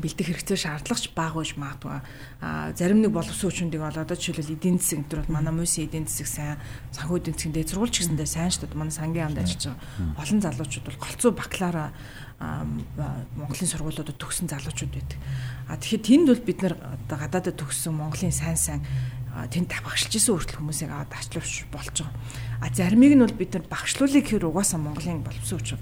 бэлдэх 0.00 0.28
хэрэгцээ 0.28 0.58
шаардлагач 0.60 1.12
бага 1.16 1.40
байж 1.40 1.56
магадгүй. 1.56 2.00
А 2.40 2.72
зарим 2.76 3.00
нэг 3.00 3.12
боловсон 3.12 3.48
хүчиндийг 3.48 3.80
бол 3.80 3.96
одоо 3.96 4.16
жишээлбэл 4.16 4.56
эдийн 4.56 4.78
засаг 4.80 4.98
энэ 5.00 5.08
төр 5.08 5.20
бол 5.24 5.36
манай 5.36 5.54
мөсийн 5.56 5.88
эдийн 5.88 6.06
засаг 6.08 6.28
сайн, 6.28 6.56
санхүү 6.92 7.16
эдийн 7.20 7.36
засгийн 7.36 7.54
дээд 7.56 7.70
сургууль 7.72 7.92
ч 7.92 8.04
гэсэндээ 8.04 8.28
сайн 8.28 8.50
шүү 8.52 8.68
дээ. 8.68 8.80
Манай 8.80 8.92
сангийн 8.92 9.26
амд 9.32 9.40
ажиллаж 9.40 9.64
байгаа. 9.72 10.20
Олон 10.20 10.40
залуучууд 10.44 10.86
бол 10.86 11.00
голцоо 11.00 11.30
бакалавра 11.32 11.84
Монголын 12.40 13.70
сургуулиудад 13.70 14.20
төгссөн 14.20 14.52
залуучууд 14.52 14.92
байдаг. 14.92 15.18
А 15.72 15.80
тэгэхээр 15.80 16.04
тэнд 16.04 16.26
бол 16.28 16.44
бид 16.44 16.60
нар 16.60 16.74
одоо 16.76 17.16
гадаадад 17.16 17.56
төгссөн 17.56 17.96
Монголын 17.96 18.34
сайн 18.34 18.60
сайн 18.60 18.80
тэнд 19.48 19.72
багшилж 19.80 20.12
исэн 20.20 20.36
хүртэл 20.36 20.60
хүмүүсийг 20.60 20.92
аваад 20.92 21.16
ачлуулж 21.16 21.64
болж 21.72 21.96
байгаа. 22.04 22.12
А 22.60 22.68
заримыг 22.68 23.12
нь 23.16 23.24
бол 23.24 23.36
бид 23.40 23.56
нар 23.56 23.64
багшлуулыг 23.64 24.24
хэр 24.28 24.48
угаасаа 24.52 24.80
Монголын 24.80 25.24
боловсон 25.24 25.60
хүч 25.60 25.80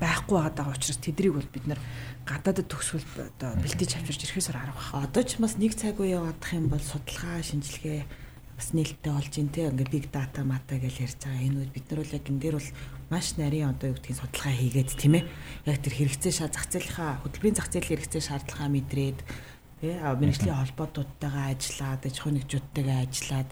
байхгүй 0.00 0.36
байгаа 0.40 0.72
учраас 0.72 1.00
тэдрийг 1.04 1.36
бол 1.36 1.48
бид 1.52 1.66
нар 1.68 1.80
гадаадд 2.24 2.64
төгсгөл 2.64 3.04
одоо 3.20 3.52
бэлтэж 3.60 4.00
авчирч 4.00 4.24
ирэхээс 4.24 4.48
арга 4.56 4.72
байна. 4.72 5.04
Одоо 5.04 5.22
ч 5.28 5.36
бас 5.36 5.60
нэг 5.60 5.76
цаг 5.76 6.00
үе 6.00 6.16
яваадах 6.16 6.56
юм 6.56 6.72
бол 6.72 6.80
судалгаа, 6.80 7.44
шинжилгээ 7.44 8.00
бас 8.56 8.68
нээлттэй 8.72 9.12
болж 9.12 9.32
ин 9.36 9.48
тэ 9.52 9.68
ингээ 9.68 9.92
big 9.92 10.06
data 10.08 10.40
мата 10.44 10.80
гэж 10.80 10.94
ярьж 11.04 11.20
байгаа. 11.20 11.44
Энэ 11.44 11.58
үед 11.60 11.72
бид 11.76 11.86
нар 11.92 12.00
бол 12.00 12.16
яг 12.16 12.24
энэ 12.24 12.40
дээр 12.40 12.56
бол 12.56 12.70
маш 13.10 13.34
нарийн 13.34 13.74
одоо 13.74 13.90
юу 13.90 13.98
гэдгийг 13.98 14.18
судалгаа 14.22 14.54
хийгээд 14.54 14.90
тийм 14.94 15.14
ээ. 15.18 15.24
Яг 15.66 15.82
тэр 15.82 15.94
хэрэгцээ 15.98 16.32
шаа 16.32 16.48
зах 16.48 16.70
зээлийнхаа 16.70 17.26
хөтөлбөрийн 17.26 17.58
зах 17.58 17.68
зээлийн 17.74 17.90
хэрэгцээ 17.98 18.22
шаардлагаа 18.22 18.70
мэдрээд 18.70 19.18
тий 19.82 19.96
мэрэгжлийн 19.98 20.60
холбоотуудтайгаа 20.60 21.46
ажиллаад, 21.56 22.02
аж 22.06 22.16
ахуйн 22.20 22.36
нэгжүүдтэйгээ 22.38 22.98
ажиллаад 23.00 23.50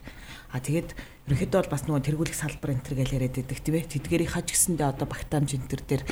а 0.53 0.61
тэгээд 0.61 0.91
ерөөхдөө 1.27 1.61
бол 1.65 1.73
бас 1.73 1.83
нөгөө 1.89 2.05
тэргүүлэх 2.05 2.37
салбар 2.37 2.71
энэ 2.77 2.85
төр 2.85 2.97
гэж 3.01 3.11
яриад 3.17 3.35
байдаг 3.35 3.59
тийм 3.65 3.77
ээ. 3.81 3.93
Тэдгэрийн 3.97 4.33
хаж 4.33 4.47
гисэндээ 4.53 4.89
одоо 4.93 5.07
багтаамж 5.09 5.51
энэ 5.57 5.69
төр 5.73 5.83
дээр 5.89 6.03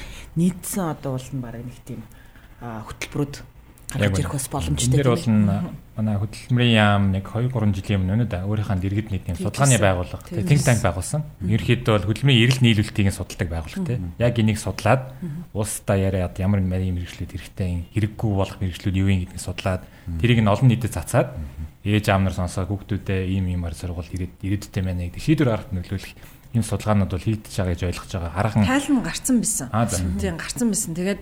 нийтсэн 0.41 0.85
одоо 0.89 1.21
бол 1.21 1.29
нь 1.37 1.45
бараг 1.45 1.63
нэг 1.69 1.79
тийм 1.85 2.01
хөтөлбөрүүд 2.61 3.35
гаргаж 3.93 4.19
ирэх 4.19 4.35
бас 4.35 4.49
боломжтой. 4.51 4.99
Тэр 4.99 5.11
бол 5.15 5.27
манай 5.97 6.17
хөдөлмөрийн 6.21 6.75
яам 6.77 7.03
нэг 7.15 7.25
2 7.31 7.49
3 7.55 7.73
жилийн 7.73 8.03
өмнө 8.03 8.27
да 8.29 8.45
өөрийнхөө 8.45 8.83
дэргэд 8.83 9.09
нэг 9.15 9.23
тийм 9.25 9.37
судалгааны 9.39 9.79
байгууллага 9.81 10.27
think 10.45 10.63
tank 10.67 10.83
байгуулсан. 10.85 11.23
Ерөнхийдөө 11.41 11.93
бол 11.95 12.09
хөдөлмөрийн 12.11 12.43
эрэл 12.45 12.61
нийлүүлэлтийг 12.61 13.09
судалдаг 13.15 13.49
байгууллага 13.49 13.87
тийм. 13.87 14.13
Яг 14.21 14.35
энийг 14.37 14.59
судлаад 14.61 15.15
улсдаа 15.55 15.97
яриад 15.97 16.37
ямар 16.37 16.61
нарийн 16.61 16.99
мэрэгчлүүд 17.01 17.33
хэрэгтэй 17.33 17.97
хэрэггүй 17.97 18.31
болох 18.35 18.59
мэрэгчлүүд 18.61 18.97
юу 19.01 19.09
юм 19.09 19.25
гэдгийг 19.25 19.41
судлаад 19.41 19.83
тэрийг 20.21 20.43
нь 20.45 20.51
олон 20.51 20.69
нийтэд 20.69 20.93
цацаад 20.93 21.33
ээж 21.87 22.11
аав 22.11 22.21
нар 22.27 22.35
сонсоо 22.35 22.67
хүүхдүүдээ 22.67 23.31
ийм 23.31 23.47
иймар 23.55 23.73
сургууль 23.73 24.11
ирээд 24.11 24.43
ирээдүйтэй 24.43 24.83
байна 24.83 25.07
гэдэг 25.07 25.23
шийдвэр 25.23 25.51
гаргахад 25.55 25.75
нөлөөлөх 25.79 26.13
ийм 26.57 26.65
судалгаанууд 26.65 27.13
бол 27.13 27.27
хийгдэж 27.29 27.55
байгаа 27.55 27.73
гэж 27.77 27.83
ойлгож 27.87 28.13
байгаа. 28.17 28.33
Хараахан 28.33 28.65
тайлан 28.65 29.03
гарцсан 29.05 29.37
байсан. 29.45 29.69
Тийм 30.17 30.37
гарцсан 30.41 30.69
байсан. 30.73 30.93
Тэгээд 30.97 31.21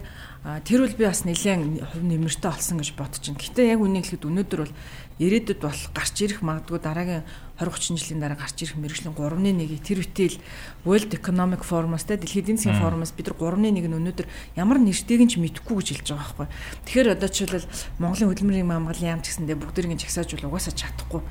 тэр 0.62 0.80
үл 0.86 0.94
би 0.94 1.04
бас 1.04 1.26
нэлээд 1.26 1.82
хувь 1.90 2.06
нэмэртэй 2.06 2.50
олсон 2.54 2.78
гэж 2.78 2.90
байна. 2.94 3.34
Гэтэ 3.34 3.62
яг 3.74 3.80
үнийг 3.82 4.06
хэлэхэд 4.06 4.28
өнөөдөр 4.28 4.60
бол 4.62 4.74
ирээдүйд 5.18 5.60
бол 5.62 5.80
гарч 5.94 6.16
ирэх 6.22 6.40
магадгүй 6.46 6.78
дараагийн 6.78 7.24
20 7.64 7.94
30 7.94 7.96
жилийн 8.00 8.20
дараа 8.20 8.36
гарч 8.36 8.60
ирэх 8.60 8.76
мэрэгжлийн 8.76 9.14
3.1-ийг 9.16 9.80
тэр 9.84 10.04
үтэл 10.04 10.36
World 10.84 11.12
Economic 11.14 11.62
Forum-аас 11.64 12.04
те 12.04 12.16
дэлхийн 12.16 12.44
эдийн 12.44 12.58
засгийн 12.60 12.80
форумаас 12.80 13.12
бид 13.16 13.28
нар 13.32 13.36
3.1 13.36 13.72
нь 13.72 13.88
өнөөдөр 13.88 14.26
ямар 14.56 14.78
нэртэйг 14.80 15.20
нь 15.24 15.32
ч 15.32 15.40
мэдэхгүй 15.40 15.76
гэж 15.80 15.88
хэлж 16.04 16.08
байгаа 16.12 16.24
байхгүй. 16.24 16.48
Тэгэхээр 16.84 17.12
одоо 17.16 17.28
жишээлбэл 17.28 17.72
Монголын 18.00 18.30
хөдөлмөрийн 18.32 18.68
мамгалын 18.68 19.10
яам 19.16 19.22
гэсэндээ 19.24 19.56
бүгдэрийн 19.56 20.00
жагсаажуул 20.00 20.48
угаасаа 20.48 20.74
чадахгүй. 20.76 21.22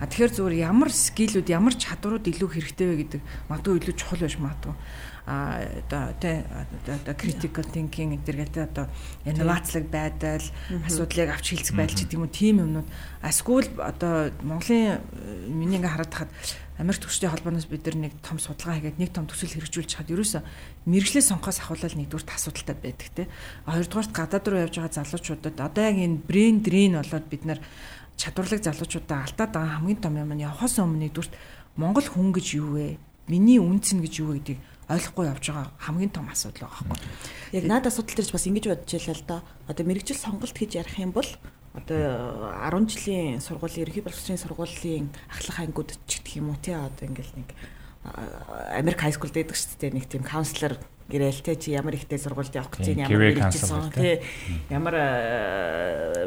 А 0.00 0.04
тэгэхээр 0.08 0.32
зүгээр 0.32 0.56
ямар 0.64 0.90
скиллүүд 0.92 1.48
ямар 1.52 1.74
чадварууд 1.76 2.24
илүү 2.24 2.48
хэрэгтэй 2.52 2.86
вэ 2.88 2.96
гэдэг 3.04 3.20
магадгүй 3.52 3.74
илүү 3.80 3.94
чухал 3.96 4.22
байж 4.24 4.36
магадгүй 4.40 4.74
а 5.26 5.62
одоо 5.62 6.10
тэ 6.18 6.42
одоо 6.86 7.14
critical 7.14 7.62
thinking 7.62 8.18
гэдэргээл 8.18 8.54
тэ 8.54 8.66
одоо 8.66 8.86
инновацлог 9.22 9.86
байдал 9.86 10.42
асуудлыг 10.82 11.30
авч 11.30 11.54
хэлцэх 11.54 11.78
байдал 11.78 11.94
ч 11.94 12.02
гэдэг 12.02 12.18
юм 12.18 12.26
уу 12.26 12.34
тийм 12.34 12.56
юмнууд 12.58 12.88
эсвэл 13.22 13.70
одоо 13.78 14.34
Монголын 14.42 14.98
э, 14.98 15.46
миний 15.46 15.78
ингээ 15.78 15.94
хараад 15.94 16.10
хахад 16.10 16.30
Америк 16.82 17.06
төгсчийн 17.06 17.30
холбооноос 17.30 17.70
бид 17.70 17.86
нар 17.86 18.10
нэг 18.10 18.12
том 18.18 18.42
судалгаа 18.42 18.82
хийгээд 18.82 18.98
нэг 18.98 19.10
том 19.14 19.30
төсөл 19.30 19.54
хэрэгжүүлж 19.54 19.94
чад 19.94 20.10
ерөөсө 20.10 20.42
мэрэгжлээ 20.90 21.22
сонгохоос 21.22 21.62
ахуулаад 21.62 21.94
нэгдүгээр 21.94 22.34
асуудалтай 22.34 22.76
байдаг 22.82 23.10
те. 23.14 23.30
Хоёрдугаарт 23.68 24.10
гадаад 24.10 24.46
руу 24.50 24.64
явж 24.66 24.74
байгаа 24.82 24.96
залуучуудад 25.06 25.54
одоо 25.62 25.84
яг 25.86 25.96
энэ 26.02 26.18
брэнд 26.26 26.66
дрин 26.66 26.98
болоод 26.98 27.26
бид 27.30 27.46
нар 27.46 27.60
чадварлаг 28.18 28.66
залуучуудаа 28.66 29.22
алдаад 29.22 29.52
байгаа 29.54 29.74
хамгийн 29.78 30.00
том 30.02 30.18
юм 30.18 30.32
нь 30.34 30.42
явахаас 30.42 30.82
өмнө 30.82 31.06
нэгдүгürt 31.06 31.32
Монгол 31.78 32.08
хүн 32.08 32.34
гэж 32.34 32.46
юу 32.58 32.74
вэ? 32.74 32.98
Миний 33.28 33.62
үнц 33.62 33.94
нь 33.94 34.02
гэж 34.02 34.14
юу 34.18 34.34
вэ 34.34 34.42
гэдгийг 34.42 34.60
ойлгохгүй 34.88 35.26
явж 35.30 35.44
байгаа 35.50 35.68
хамгийн 35.78 36.10
том 36.10 36.26
асуудал 36.30 36.66
байгаа 36.66 36.86
байхгүй. 36.90 37.10
Яг 37.52 37.64
наад 37.68 37.86
асуудал 37.86 38.16
төрж 38.16 38.30
бас 38.32 38.46
ингэж 38.46 38.66
бодож 38.66 38.92
байлаа 38.92 39.14
л 39.14 39.26
да. 39.28 39.38
Одоо 39.68 39.84
мэрэгжил 39.86 40.18
сонголт 40.18 40.56
хийж 40.56 40.74
ярих 40.74 40.98
юм 40.98 41.12
бол 41.14 41.28
одоо 41.74 42.52
10 42.68 42.88
жилийн 42.90 43.40
сургуулийн 43.40 43.86
ерхий 43.86 44.02
боловсролын 44.02 44.42
сургуулийн 44.42 45.06
ахлах 45.32 45.58
ангууд 45.60 45.96
ч 46.06 46.20
гэх 46.20 46.36
юм 46.36 46.52
уу 46.52 46.60
тий 46.60 46.76
одоо 46.76 47.08
ингээл 47.08 47.32
нэг 47.38 47.48
Америк 48.76 49.00
хайскул 49.00 49.30
дэдэг 49.30 49.56
шүү 49.56 49.80
дээ 49.80 49.96
нэг 49.96 50.04
тийм 50.10 50.26
каунслер 50.26 50.76
гэрэл 51.12 51.44
те 51.44 51.60
чи 51.60 51.76
ямар 51.76 51.94
ихтэй 52.00 52.16
сургуульд 52.16 52.56
явах 52.56 52.72
гэж 52.72 52.96
байна 52.96 53.04
ямар 53.04 53.20
мэрэгчсэн 53.36 53.92
те 53.92 54.24
ямар 54.72 54.96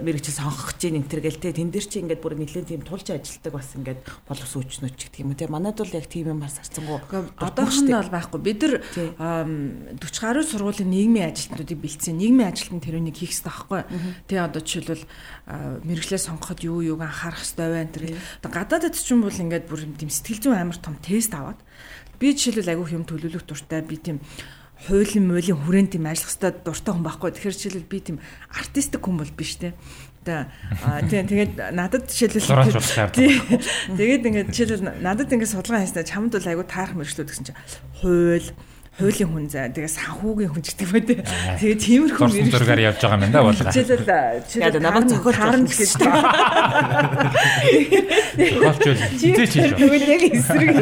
мэрэгчл 0.06 0.38
сонгох 0.38 0.78
гэж 0.78 0.82
энэ 0.94 1.10
төр 1.10 1.22
гэл 1.26 1.42
те 1.42 1.50
тэн 1.58 1.74
дээр 1.74 1.86
чи 1.90 1.98
ингээд 2.06 2.22
бүр 2.22 2.38
нэлээд 2.38 2.70
тийм 2.70 2.86
тулж 2.86 3.10
ажилтдаг 3.10 3.54
бас 3.58 3.74
ингээд 3.74 4.02
боловс 4.30 4.54
үүчнүүд 4.54 4.94
ч 4.94 5.10
гэх 5.10 5.26
юм 5.26 5.34
те 5.34 5.50
манайд 5.50 5.82
бол 5.82 5.98
яг 5.98 6.06
тийм 6.06 6.38
юм 6.38 6.40
бас 6.46 6.62
харцсангуу 6.62 7.02
одоох 7.42 7.74
нь 7.82 7.90
бол 7.90 8.14
байхгүй. 8.14 8.40
Бид 8.46 8.62
нар 8.62 8.74
40 9.98 9.98
гаруй 10.22 10.46
сургуулийн 10.46 10.90
нийгмийн 10.94 11.34
ажилтнуудыг 11.34 11.80
бэлдсэн 11.82 12.18
нийгмийн 12.22 12.52
ажилтнууд 12.54 12.86
тэр 12.86 13.00
үнийг 13.02 13.18
хийх 13.18 13.34
хэрэгтэй 13.34 13.50
байхгүй. 13.50 13.82
Те 14.30 14.36
одоо 14.44 14.62
жишээлбэл 14.62 15.06
мэрэгчлээ 15.86 16.22
сонгоход 16.22 16.60
юу 16.62 16.86
юуг 16.86 17.02
анхаарах 17.02 17.42
хэрэгтэй 17.42 17.70
байна 17.74 17.90
тэр 17.90 18.06
гадаадд 18.46 18.96
ч 18.96 19.08
юм 19.12 19.26
бол 19.26 19.34
ингээд 19.34 19.66
бүр 19.66 19.82
тийм 19.98 20.12
сэтгэл 20.12 20.42
зүйн 20.52 20.60
амар 20.60 20.78
том 20.78 20.96
тест 21.02 21.34
аваад 21.34 21.60
би 22.20 22.34
жишээлбэл 22.34 22.72
айгүй 22.76 22.96
юм 22.96 23.06
төлөвлөх 23.08 23.46
дуртай 23.46 23.82
би 23.84 23.98
тийм 24.00 24.18
хуулийн 24.86 25.26
муулийн 25.26 25.60
хүрээнд 25.66 25.92
тийм 25.98 26.06
ажиллах 26.06 26.32
хэвээр 26.34 26.62
дуртай 26.62 26.94
хүн 26.94 27.06
байхгүй. 27.06 27.30
Тэгэхээр 27.34 27.58
жишээлбэл 27.58 27.90
би 27.90 28.00
тийм 28.02 28.18
артистик 28.54 29.02
хүн 29.02 29.18
бол 29.18 29.34
биш 29.34 29.58
те. 29.58 29.74
Тийм 30.26 31.26
тэгээд 31.30 31.54
надад 31.74 32.10
жишээлбэл 32.10 32.50
тэгээд 33.98 34.26
ингээд 34.26 34.50
жишээлбэл 34.50 35.02
надад 35.02 35.30
ингээд 35.30 35.54
судалгаа 35.54 35.86
хийснээр 35.86 36.10
чамд 36.10 36.34
бол 36.34 36.50
айгүй 36.50 36.66
таарах 36.66 36.98
мэрэгчлүүд 36.98 37.30
гэсэн 37.30 37.46
чинь 37.46 37.60
хууль 38.02 38.50
хуулийн 38.96 39.28
хүн 39.28 39.52
заа 39.52 39.68
тэгээ 39.76 39.92
санхүүгийн 39.92 40.56
хүн 40.56 40.64
гэдэг 40.64 40.88
бай 40.88 41.04
тээ. 41.04 41.20
Тэгээ 41.60 41.84
тиймэрхүү 41.84 42.26
мэрэгч 42.32 42.56
зургаар 42.56 42.80
явж 42.80 43.00
байгаа 43.04 43.28
юм 43.28 43.34
да 43.36 43.44
болгоо. 43.44 43.76
Жишээлбэл 43.76 44.40
жишээлбэл 44.48 44.88
намайг 44.88 45.06
зохиолч 45.12 45.36
харна 45.36 45.68
гэж 45.68 45.76
Зохиолч 48.56 49.04
хизээч 49.20 49.52
хийж 49.52 49.76
байна. 49.76 49.84
Тэгвэл 49.84 50.08
яг 50.16 50.24
эсрэг. 50.32 50.72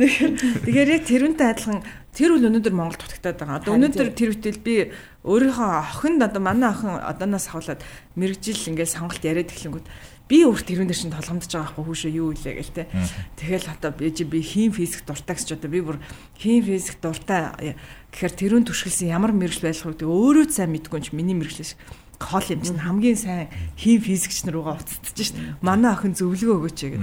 Тэгэхээр 0.64 0.88
яг 0.96 1.02
тэрүүнтэй 1.04 1.44
адилхан 1.44 1.84
тэр 2.14 2.34
үл 2.34 2.46
өнөөдөр 2.50 2.74
Монголд 2.74 3.00
дутагтаад 3.02 3.38
байгаа. 3.38 3.58
Одоо 3.62 3.74
өнөөдөр 3.78 4.08
тэр 4.14 4.34
үтэл 4.34 4.60
би 4.60 4.74
өөрийнхөө 5.22 5.70
охинд 5.78 6.20
одоо 6.26 6.42
манай 6.42 6.70
охин 6.74 6.98
одооноос 6.98 7.46
хавуулаад 7.54 7.82
мэрэгжил 8.18 8.70
ингээл 8.74 8.96
сонголт 8.98 9.22
яриад 9.22 9.52
эхлэнгүүт 9.54 9.86
би 10.30 10.46
өөрт 10.46 10.66
тэрүүн 10.70 10.86
дээр 10.86 11.00
чинь 11.02 11.14
толгомдож 11.14 11.50
байгаа 11.50 11.74
байхгүй 11.74 11.84
хүүшөө 11.90 12.12
юу 12.14 12.30
илээ 12.30 12.54
гэл 12.62 12.76
те. 12.78 12.86
Тэгэл 13.34 13.66
одоо 13.66 13.90
би 13.90 14.14
би 14.14 14.38
хийм 14.42 14.70
физик 14.70 15.02
дуртай 15.02 15.34
гэж 15.34 15.58
одоо 15.58 15.70
би 15.70 15.82
бүр 15.82 15.98
хийм 16.38 16.62
физик 16.62 17.02
дуртай 17.02 17.74
гэхээр 18.14 18.62
тэрүүн 18.62 18.66
төшгөлсөн 18.70 19.10
ямар 19.10 19.34
мэрэгжил 19.34 19.66
байх 19.66 19.82
вэ 19.82 20.06
өөрөө 20.06 20.46
сайн 20.54 20.70
мэдгүй 20.70 21.02
ч 21.02 21.10
миний 21.18 21.34
мэрэгжил 21.34 21.74
хол 22.20 22.46
юм 22.46 22.62
чинь 22.62 22.78
хамгийн 22.78 23.18
сайн 23.18 23.48
хийм 23.74 23.98
физикч 23.98 24.46
нар 24.46 24.54
руугаа 24.54 24.78
уцтдаж 24.78 25.18
шít. 25.18 25.36
Манай 25.64 25.98
охин 25.98 26.14
зөвлөгөө 26.14 26.56
өгөөч 26.62 26.78
гэдэг. 26.78 27.02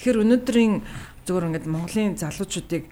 Тэгэхээр 0.00 0.22
өнөөдрийн 0.24 0.74
зөвөр 1.28 1.46
ингээд 1.52 1.68
Монголын 1.68 2.16
залуучуудыг 2.16 2.88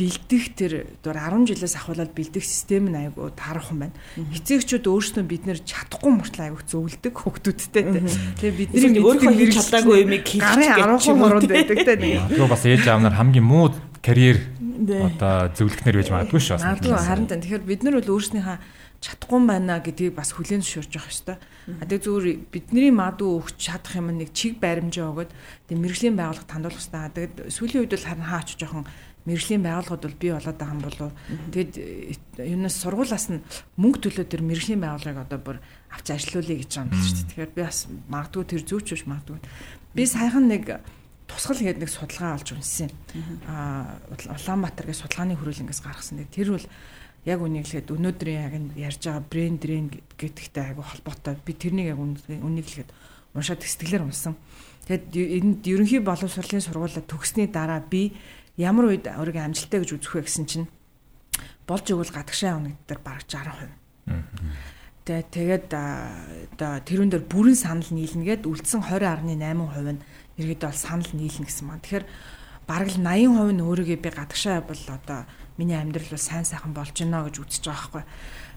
бэлдэх 0.00 0.44
тэр 0.56 0.72
дөр 1.04 1.16
10 1.20 1.52
жилээс 1.52 1.76
ахуулаад 1.76 2.16
бэлдэх 2.16 2.40
систем 2.40 2.88
нь 2.88 2.96
айгу 2.96 3.28
таарах 3.36 3.68
юм 3.68 3.84
байна. 3.84 3.96
Эцэгчүүд 4.16 4.88
өөрсдөө 4.88 5.24
бид 5.28 5.44
нэр 5.44 5.60
чадахгүй 5.60 6.12
мөртлөө 6.16 6.44
айгу 6.48 6.64
зөвлөдөг 6.64 7.14
хүүхдүүдтэй. 7.20 7.84
Тэгээ 8.40 8.56
бидний 8.56 9.04
өөрийнхөө 9.04 9.36
хийж 9.36 9.54
чадаагүй 9.60 9.96
юмыг 10.08 10.24
хийж 10.24 10.40
гарын 10.40 10.96
10 10.96 11.20
мөрөнд 11.20 11.52
байдаг 11.52 11.78
те 11.84 11.94
нэг. 12.00 12.32
Тэгээ 12.32 12.48
бас 12.48 12.64
ээж 12.64 12.84
аав 12.88 13.00
нар 13.04 13.16
хамгийн 13.20 13.44
муу 13.44 13.76
карьер 14.00 14.40
одоо 14.88 15.52
зөвлөхнөр 15.52 15.96
байж 16.00 16.08
магадгүй 16.08 16.40
шүү. 16.40 16.56
Магадгүй 16.64 16.96
харин 16.96 17.28
тэгэхээр 17.28 17.68
бид 17.68 17.80
нар 17.84 18.00
бол 18.00 18.16
өөрснийхөө 18.16 18.56
чадахгүй 19.00 19.40
байна 19.48 19.80
гэдгийг 19.80 20.12
бас 20.12 20.32
хүлээн 20.36 20.60
зөвшөөрж 20.60 20.92
явах 20.92 21.08
ёстой. 21.08 21.36
А 21.80 21.84
тэг 21.88 22.04
зүгээр 22.04 22.52
бидний 22.52 22.92
мадуу 22.92 23.40
өгч 23.40 23.56
чадах 23.56 23.96
юм 23.96 24.12
нэг 24.12 24.36
чиг 24.36 24.60
баримжаа 24.60 25.08
өгöd 25.08 25.32
тэг 25.68 25.76
мэрэгжлийн 25.80 26.20
байгууллага 26.20 26.44
тандуулах 26.44 26.84
ёстой. 26.84 27.08
Тэгэд 27.08 27.48
сүүлийн 27.48 27.80
үед 27.88 27.96
бол 27.96 28.04
харин 28.04 28.28
хаач 28.28 28.48
жоохон 28.60 28.84
мэрэгжлийн 29.26 29.62
байгууллагууд 29.64 30.04
бол 30.04 30.20
бий 30.20 30.32
болоод 30.32 30.58
байгаа 30.58 30.74
юм 30.74 30.82
болов. 30.84 31.10
Тэгэд 31.52 31.74
юунаас 32.40 32.76
сургуулаас 32.80 33.26
нь 33.28 33.44
мөнгө 33.76 33.98
төлөө 34.08 34.26
тэр 34.28 34.42
мэрэгжлийн 34.46 34.80
байгууллагыг 34.80 35.20
одоо 35.24 35.38
бүр 35.40 35.56
авч 35.92 36.06
ажилуулъя 36.14 36.56
гэж 36.60 36.70
байгаа 36.72 36.88
юм 36.88 37.02
шүү 37.04 37.14
дээ. 37.16 37.28
Тэгэхээр 37.28 37.52
би 37.56 37.62
бас 37.62 37.78
магадгүй 38.08 38.44
тэр 38.48 38.62
зүүч 38.64 38.86
биш 38.96 39.04
магадгүй. 39.04 39.38
Би 39.92 40.02
саяхан 40.08 40.46
нэг 40.48 40.64
тусгал 41.28 41.60
гэдэг 41.60 41.82
нэг 41.84 41.90
судалгаа 41.90 42.38
олж 42.40 42.48
унссан. 42.56 42.90
Аа 43.46 44.00
Улаанбаатаргийн 44.10 44.98
судалгааны 44.98 45.36
хөрөлнгөөс 45.38 45.80
гаргасан. 45.84 46.26
Тэр 46.32 46.58
бол 46.58 46.66
яг 47.28 47.38
үнийг 47.44 47.68
хэлэхэд 47.68 47.92
өнөөдрийн 47.92 48.40
яг 48.40 48.54
ярьж 48.74 49.02
байгаа 49.04 49.24
брэнд 49.28 49.58
дрен 49.60 49.86
гэдэгтэй 50.16 50.64
айгу 50.72 50.82
холбоотой. 50.82 51.36
Би 51.44 51.52
тэрнийг 51.52 51.92
яг 51.92 52.00
үнийг 52.00 52.66
хэлэхэд 52.66 52.90
уншаад 53.36 53.62
сэтгэлээр 53.62 54.08
унсан. 54.08 54.34
Тэгэд 54.88 55.14
энд 55.14 55.62
ерөнхий 55.68 56.00
боловсролын 56.00 56.64
сургуулаа 56.64 57.04
төгссний 57.04 57.46
дараа 57.46 57.84
би 57.84 58.16
ямар 58.60 58.92
үед 58.92 59.08
өөрийгөө 59.08 59.44
амжилттай 59.48 59.80
гэж 59.80 59.90
үзэх 59.96 60.14
вэ 60.20 60.28
гэсэн 60.28 60.44
чинь 60.44 60.66
болж 61.64 61.86
өгвөл 61.88 62.12
гадагшаа 62.12 62.60
гэдэг 62.60 62.84
дээр 62.84 63.00
бараг 63.00 63.24
60%. 63.24 63.72
Тэгээ 65.08 65.24
тэгээд 65.32 65.66
одоо 65.72 66.72
тэрүүн 66.84 67.10
дээр 67.10 67.24
бүрэн 67.24 67.56
санал 67.56 67.88
нийлнэ 67.88 68.44
гэд 68.44 68.44
үлдсэн 68.44 68.84
20.8% 68.84 69.32
нь 69.32 70.04
иргэд 70.36 70.60
бол 70.60 70.76
санал 70.76 71.10
нийлнэ 71.16 71.48
гэсэн 71.48 71.64
маа. 71.64 71.80
Тэгэхээр 71.80 72.06
бараг 72.68 72.88
л 72.92 73.00
80% 73.00 73.56
нь 73.56 73.64
өөрийгөө 73.64 73.98
би 73.98 74.10
гадагшаа 74.12 74.60
бол 74.60 74.82
одоо 74.92 75.24
миний 75.56 75.78
амьдрал 75.80 76.10
бол 76.10 76.20
сайн 76.20 76.44
сайхан 76.44 76.76
болж 76.76 76.94
байна 76.94 77.24
гэж 77.24 77.36
үзэж 77.40 77.64
байгаа 77.64 78.04
байхгүй. 78.04 78.04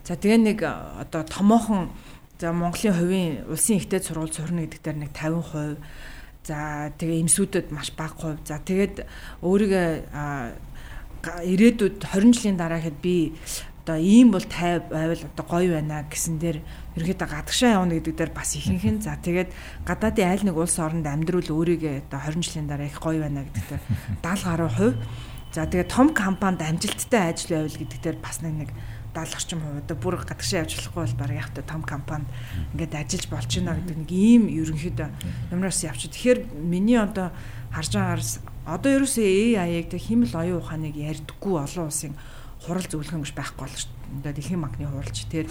За 0.03 0.13
тэгээ 0.19 0.39
нэг 0.43 0.59
одоо 0.67 1.23
томоохон 1.23 1.89
за 2.37 2.51
Монголын 2.51 2.93
хувийн 2.93 3.31
улсын 3.47 3.79
ихтэй 3.79 4.03
сургууль 4.03 4.35
сурна 4.35 4.67
гэдэг 4.67 4.81
дээр 4.83 4.97
нэг 5.07 5.11
50%. 5.15 5.79
За 6.43 6.91
тэгээ 6.99 7.23
эмсүүдэд 7.23 7.71
маш 7.71 7.95
бага 7.95 8.35
хувь. 8.35 8.43
За 8.43 8.59
тэгээд 8.59 9.07
өөрийгөө 9.39 9.87
ирээдүйд 11.23 12.03
20 12.03 12.35
жилийн 12.35 12.59
дараа 12.59 12.83
хэд 12.83 12.99
би 12.99 13.31
одоо 13.83 13.99
ийм 13.99 14.31
бол 14.31 14.43
50 14.43 14.91
байвал 14.91 15.23
одоо 15.23 15.45
гоё 15.47 15.75
байна 15.75 16.03
гэсэн 16.07 16.39
дээр 16.39 16.59
ерөөхдөө 16.99 17.27
гадагшаа 17.31 17.79
явна 17.79 17.99
гэдэг 17.99 18.15
дээр 18.15 18.31
бас 18.35 18.55
ихэнх 18.55 18.83
нь 18.87 19.03
за 19.03 19.19
тэгээд 19.19 19.51
гадаадын 19.87 20.31
айл 20.31 20.43
нэг 20.47 20.55
улс 20.55 20.79
оронд 20.79 21.07
амьдрал 21.07 21.47
өөрийгөө 21.47 22.07
одоо 22.07 22.19
20 22.27 22.43
жилийн 22.43 22.67
дараа 22.67 22.87
их 22.87 22.99
гоё 22.99 23.23
байна 23.23 23.43
гэдэг 23.43 23.63
дээр 23.71 23.83
70 24.23 24.47
гаруй 24.47 24.71
хувь 24.71 24.97
За 25.53 25.69
тэгээ 25.69 25.85
том 25.85 26.17
компанид 26.17 26.65
амжилттай 26.65 27.29
ажил 27.29 27.61
байвал 27.61 27.77
гэдэг 27.77 27.99
дээр 28.01 28.17
бас 28.17 28.41
нэг 28.41 28.73
70 29.13 29.37
орчим 29.37 29.59
хувь 29.61 29.79
одоо 29.85 29.97
бүр 29.97 30.17
гадагшаа 30.25 30.65
явж 30.65 30.73
болохгүй 30.75 31.01
бол 31.05 31.19
баг 31.21 31.31
яг 31.37 31.49
та 31.53 31.61
том 31.61 31.85
компанид 31.85 32.27
ингээд 32.73 32.97
ажиллаж 32.97 33.25
болж 33.29 33.49
байна 33.53 33.77
гэдэг 33.77 33.97
нэг 34.01 34.11
ийм 34.11 34.43
ерөнхийдөө 34.49 35.09
юмраас 35.53 35.85
явчих. 35.85 36.11
Тэгэхээр 36.11 36.39
миний 36.57 36.97
одоо 36.97 37.29
харж 37.69 37.93
байгаагаар 37.93 38.21
одоо 38.65 38.89
ерөөсөө 38.97 39.25
AI-г 39.61 39.93
тэг 39.93 40.01
химэл 40.01 40.33
оюун 40.33 40.61
ухааныг 40.65 40.97
ярьдаггүй 40.97 41.53
олон 41.61 41.85
улсын 41.87 42.13
хурал 42.65 42.87
зөвлөхөн 42.89 43.21
гэж 43.21 43.33
байхгүй 43.37 43.61
болно 43.61 43.77
шүү 43.77 43.91
дээ. 43.93 44.17
Одоо 44.17 44.31
дэлхийн 44.33 44.61
банкны 44.63 44.87
хуралч 44.89 45.17
тэр 45.29 45.47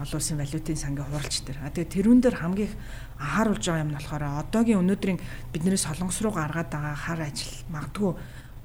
олон 0.00 0.18
улсын 0.18 0.38
валютын 0.40 0.76
сангийн 0.76 1.06
хуралч 1.06 1.34
тэр. 1.46 1.56
А 1.62 1.70
тэгээ 1.70 1.94
тэрүүн 1.96 2.20
дээр 2.20 2.36
хамгийн 2.40 2.68
их 2.68 2.74
анхааруулж 3.22 3.62
байгаа 3.62 3.84
юм 3.84 3.90
нь 3.92 3.98
болохоор 4.00 4.24
одоогийн 4.42 4.82
өнөөдрийн 4.82 5.18
бидний 5.52 5.78
солонгос 5.78 6.18
руу 6.24 6.34
гаргаад 6.34 6.70
байгаа 6.72 6.96
хар 6.96 7.20
ажил 7.22 7.54
магадгүй 7.70 8.12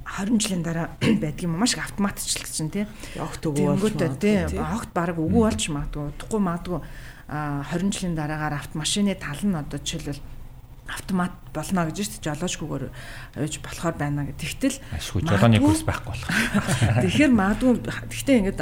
20 0.07 0.39
жилийн 0.39 0.63
дараа 0.63 0.95
байдаг 1.21 1.43
юм 1.43 1.59
маш 1.59 1.75
их 1.75 1.83
автоматчлагдсан 1.83 2.69
тий. 2.71 2.87
Огт 3.19 3.43
өгөө 3.43 3.75
болж 3.75 3.99
тий. 4.21 4.47
Огт 4.55 4.91
баг 4.95 5.19
үгүй 5.19 5.43
болж 5.43 5.67
магадгүй. 5.67 6.15
Утгагүй 6.15 6.41
магадгүй 6.41 6.79
20 7.27 7.91
жилийн 7.91 8.15
дараагаар 8.15 8.55
автомашины 8.55 9.15
тал 9.19 9.43
нь 9.43 9.55
одоо 9.55 9.79
жишээлбэл 9.83 10.23
автомат 10.87 11.35
болно 11.51 11.83
гэж 11.83 11.99
шүү 11.99 12.11
дээ 12.23 12.25
жолоочгүйгээр 12.31 12.85
явж 13.35 13.55
болохоор 13.59 13.95
байна 13.99 14.23
гэх. 14.23 14.39
Тэгтэл 14.39 14.79
ашгүй 14.95 15.21
жолооны 15.27 15.59
курс 15.59 15.83
байхгүй 15.83 16.15
болох. 16.15 16.31
Тэгэхээр 17.03 17.33
магадгүй 17.35 17.73
гэхдээ 17.83 18.37
ингээд 18.47 18.61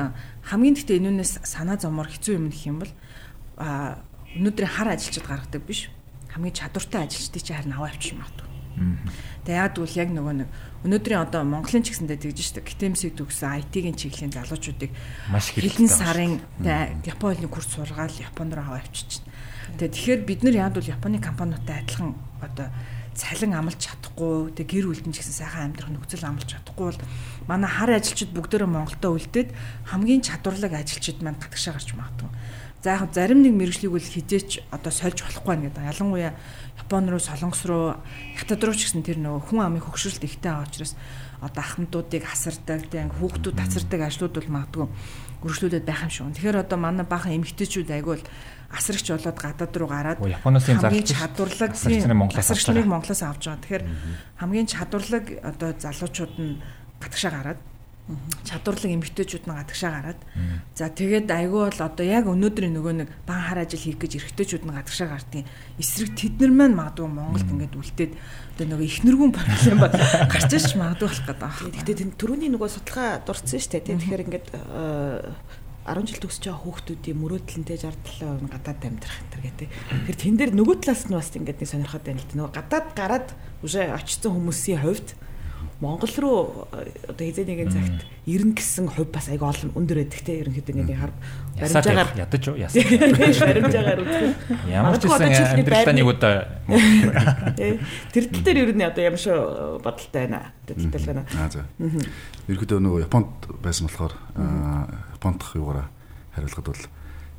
хамгийн 0.49 0.75
гэхдээ 0.75 0.97
энүүнээс 0.97 1.33
санаа 1.45 1.77
зомор 1.77 2.09
хэцүү 2.09 2.33
юм 2.41 2.49
гэх 2.49 2.65
юм 2.65 2.77
бол 2.81 2.93
а 3.61 4.01
өнөөдрийн 4.33 4.73
хар 4.73 4.97
ажилчид 4.97 5.25
гаргадаг 5.29 5.61
биш. 5.61 5.93
Хамгийн 6.33 6.57
чадвартай 6.57 7.05
ажилчдыг 7.05 7.43
чи 7.45 7.53
харин 7.53 7.77
аваа 7.77 7.93
авчих 7.93 8.17
магадгүй. 8.17 8.49
Тэгээ 9.45 9.61
яг 9.61 9.77
бол 9.77 9.93
яг 9.93 10.09
нөгөө 10.09 10.33
нэг 10.41 10.49
өнөөдрийн 10.83 11.23
одоо 11.23 11.47
Монголын 11.47 11.85
ч 11.85 11.95
гэсэндээ 11.95 12.19
тэгж 12.19 12.39
штэ 12.41 12.61
гитэмсийг 12.65 13.15
төгсөн 13.15 13.63
IT-ийн 13.63 13.95
чиглэлийн 13.95 14.35
залуучуудыг 14.35 14.91
маш 15.31 15.55
хэдэн 15.55 15.89
сарын 15.89 16.43
Японы 17.07 17.47
курс 17.47 17.71
сургаал 17.71 18.11
Японд 18.11 18.53
руу 18.53 18.65
аваа 18.75 18.83
авчиж 18.83 19.23
байна. 19.23 19.79
Тэгээ 19.79 19.93
тэгэхээр 19.95 20.21
бид 20.27 20.41
нар 20.43 20.55
яг 20.69 20.73
бол 20.75 20.85
Японы 20.85 21.17
компаниудтай 21.23 21.81
адилхан 21.81 22.13
одоо 22.43 22.67
цалин 23.15 23.55
амлаж 23.55 23.79
чадахгүй 23.79 24.51
тэг 24.51 24.67
гэр 24.67 24.91
бүлтэн 24.91 25.15
ч 25.15 25.23
гэсэн 25.23 25.39
сайхан 25.39 25.71
амьдрах 25.71 25.87
нөхцөл 25.87 26.27
амлаж 26.27 26.51
чадахгүй 26.51 26.85
бол 26.91 27.01
манай 27.47 27.71
хар 27.71 27.95
ажилчид 27.95 28.35
бүгдээрээ 28.35 28.67
Монголдо 28.67 29.15
үлдээд 29.15 29.49
хамгийн 29.87 30.19
чадварлаг 30.19 30.75
ажилчид 30.75 31.23
маань 31.23 31.39
гадагшаа 31.39 31.79
гарч 31.79 31.95
магадгүй. 31.95 32.29
За 32.85 33.01
яг 33.01 33.09
зарим 33.17 33.41
нэг 33.41 33.57
мэрэгжлийг 33.57 33.97
бол 33.97 34.05
хизээч 34.13 34.69
одоо 34.69 34.93
сольж 34.93 35.25
болохгүй 35.25 35.73
гэдэг. 35.73 35.89
Ялангуяа 35.89 36.37
Япон 36.77 37.09
руу, 37.09 37.17
Солонгос 37.17 37.65
руу, 37.65 37.97
Хятад 38.37 38.61
руу 38.61 38.77
ч 38.77 38.85
гэсэн 38.85 39.01
тэр 39.01 39.17
нөгөө 39.25 39.41
хүн 39.41 39.65
амын 39.65 39.81
хөгшрөлт 39.81 40.21
ихтэй 40.21 40.53
байгаа 40.53 40.69
учраас 40.69 40.93
одоо 41.41 41.65
ахмадуудыг 41.65 42.29
асардаг, 42.29 42.85
тэг 42.93 43.09
хүүхдүүд 43.17 43.57
тасардаг 43.57 44.05
ажлууд 44.05 44.37
бол 44.37 44.53
магадгүй 44.53 44.85
өргөжлүүлээд 45.41 45.81
байх 45.89 46.05
юм 46.05 46.13
шүү. 46.13 46.37
Тэгэхээр 46.37 46.61
одоо 46.61 46.77
манай 46.77 47.05
баахан 47.09 47.33
эмэгтэйчүүд 47.41 47.89
айгүй 47.89 48.21
бол 48.21 48.25
асрагч 48.69 49.07
болоод 49.17 49.37
гадаад 49.41 49.73
руу 49.73 49.89
гараад 49.89 50.17
Японоос 50.21 50.69
хамгийн 50.69 51.09
чадварлаг 51.09 51.73
асрагчныг 51.73 52.85
Монголоос 52.85 53.21
авч 53.25 53.49
байгаа. 53.49 53.61
Тэгэхээр 53.65 53.85
хамгийн 54.37 54.69
чадварлаг 54.69 55.25
одоо 55.41 55.73
залуучууд 55.73 56.33
нь 56.37 56.61
гадагшаа 57.01 57.33
гараад 57.33 57.59
чадварлаг 58.45 58.91
эмэгтэйчүүд 59.01 59.49
нь 59.49 59.57
гадагшаа 59.57 59.91
гараад 59.97 60.21
за 60.77 60.93
тэгээд 60.93 61.25
айгүй 61.25 61.61
бол 61.65 61.81
одоо 61.81 62.05
яг 62.05 62.29
өнөөдрийн 62.29 62.77
нөгөө 62.77 62.93
нэг 63.01 63.09
бан 63.25 63.41
хар 63.41 63.65
ажил 63.65 63.81
хийх 63.81 63.97
гэж 63.97 64.21
эрэгтэйчүүд 64.21 64.63
нь 64.69 64.77
гадагшаа 64.77 65.09
гардыг 65.09 65.49
эсрэг 65.81 66.13
тэд 66.13 66.37
нар 66.37 66.53
маань 66.53 66.77
магадгүй 66.77 67.09
Монголд 67.09 67.49
ингээд 67.49 67.73
үлдээд 67.73 68.13
одоо 68.13 68.65
нөгөө 68.69 68.85
ихнэргүүн 68.85 69.33
проблем 69.33 69.77
ба 69.81 69.89
гарч 70.33 70.51
иж 70.53 70.77
магадгүй 70.77 71.07
болох 71.09 71.25
гэдэг 71.25 71.41
байна. 71.41 71.73
Гэхдээ 71.81 72.13
түрүүний 72.13 72.49
нөгөө 72.53 72.69
судалгаа 72.77 73.25
дурдсан 73.25 73.57
шүү 73.57 73.71
дээ. 73.73 73.97
Тэгэхээр 73.97 74.25
ингээд 74.29 74.47
10 75.85 76.05
жил 76.05 76.21
төгсөж 76.21 76.43
байгаа 76.45 76.61
хүүхдүүдийн 76.61 77.17
мөрөөдлөнтэй 77.25 77.77
67% 77.77 78.41
нь 78.41 78.49
гадаад 78.53 78.81
амьдрах 78.85 79.17
энэ 79.21 79.43
гэдэг. 79.49 79.69
Тэгэхээр 79.69 80.17
тэн 80.17 80.35
дээр 80.37 80.51
нөгөө 80.57 80.75
талаас 80.81 81.03
нь 81.05 81.13
бас 81.13 81.29
ингээд 81.33 81.61
нэг 81.61 81.69
сонирхоод 81.69 82.05
байна 82.05 82.21
л 82.21 82.29
да. 82.29 82.37
Нөгөө 82.41 82.53
гадаад 82.57 82.87
гараад 82.97 83.27
үгүй 83.61 83.85
очсон 83.93 84.33
хүмүүсийн 84.33 84.81
хувьд 84.81 85.09
Монгол 85.83 86.15
руу 86.23 86.67
одоо 86.71 87.25
хизээ 87.27 87.43
нэгэн 87.43 87.67
цагт 87.67 88.07
ирнэ 88.23 88.55
гэсэн 88.55 88.87
хувь 88.87 89.11
бас 89.11 89.27
айгүй 89.27 89.43
олон 89.43 89.75
өндөр 89.75 90.07
байдаг 90.07 90.21
те 90.23 90.39
ерөнхийдөө 90.39 90.71
ингээд 90.71 91.01
хар 91.03 91.11
баримжаагаар 91.59 92.11
ядаж 92.15 92.43
уу? 92.47 92.55
Яасан 92.55 92.79
баримжаагаар 93.51 93.99
үзэх 93.99 94.23
ямар 94.71 94.95
ч 94.95 95.03
гэсэн 95.03 95.59
амьдралаа 95.59 95.95
нэг 95.99 96.07
удаа 96.07 96.35
тэр 98.15 98.23
тал 98.31 98.43
дээр 98.47 98.57
ер 98.63 98.71
нь 98.71 98.87
одоо 98.87 99.03
ямар 99.03 99.19
шиг 99.19 99.35
бодолтой 99.83 100.21
байна? 100.23 100.55
Тэтгэлтэй 100.63 101.11
байна. 101.11 101.27
Аа 101.35 101.51
за 101.51 101.67
ерөнхийдөө 102.47 102.79
нөгөө 102.79 103.03
Японд 103.11 103.31
байсан 103.59 103.91
болохоор 103.91 104.15
Япондх 105.11 105.59
юугаараа 105.59 105.91
хариулахад 106.39 106.71
бол 106.71 106.83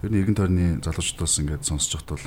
ер 0.05 0.11
нь 0.13 0.19
эргэн 0.21 0.37
тойрны 0.37 0.65
залуучдаас 0.85 1.41
ингээд 1.41 1.65
сонсож 1.65 2.05
байхад 2.05 2.13
бол 2.21 2.27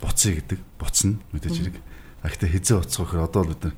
буцъя 0.00 0.32
гэдэг 0.40 0.60
буцна 0.80 1.20
мэдээж 1.36 1.56
хэрэг. 1.60 1.76
А 2.24 2.32
гэхдээ 2.32 2.56
хизээ 2.56 2.80
уцах 2.80 3.04
гэхээр 3.04 3.28
одоо 3.28 3.42
л 3.44 3.52
бид 3.52 3.62
нар 3.68 3.76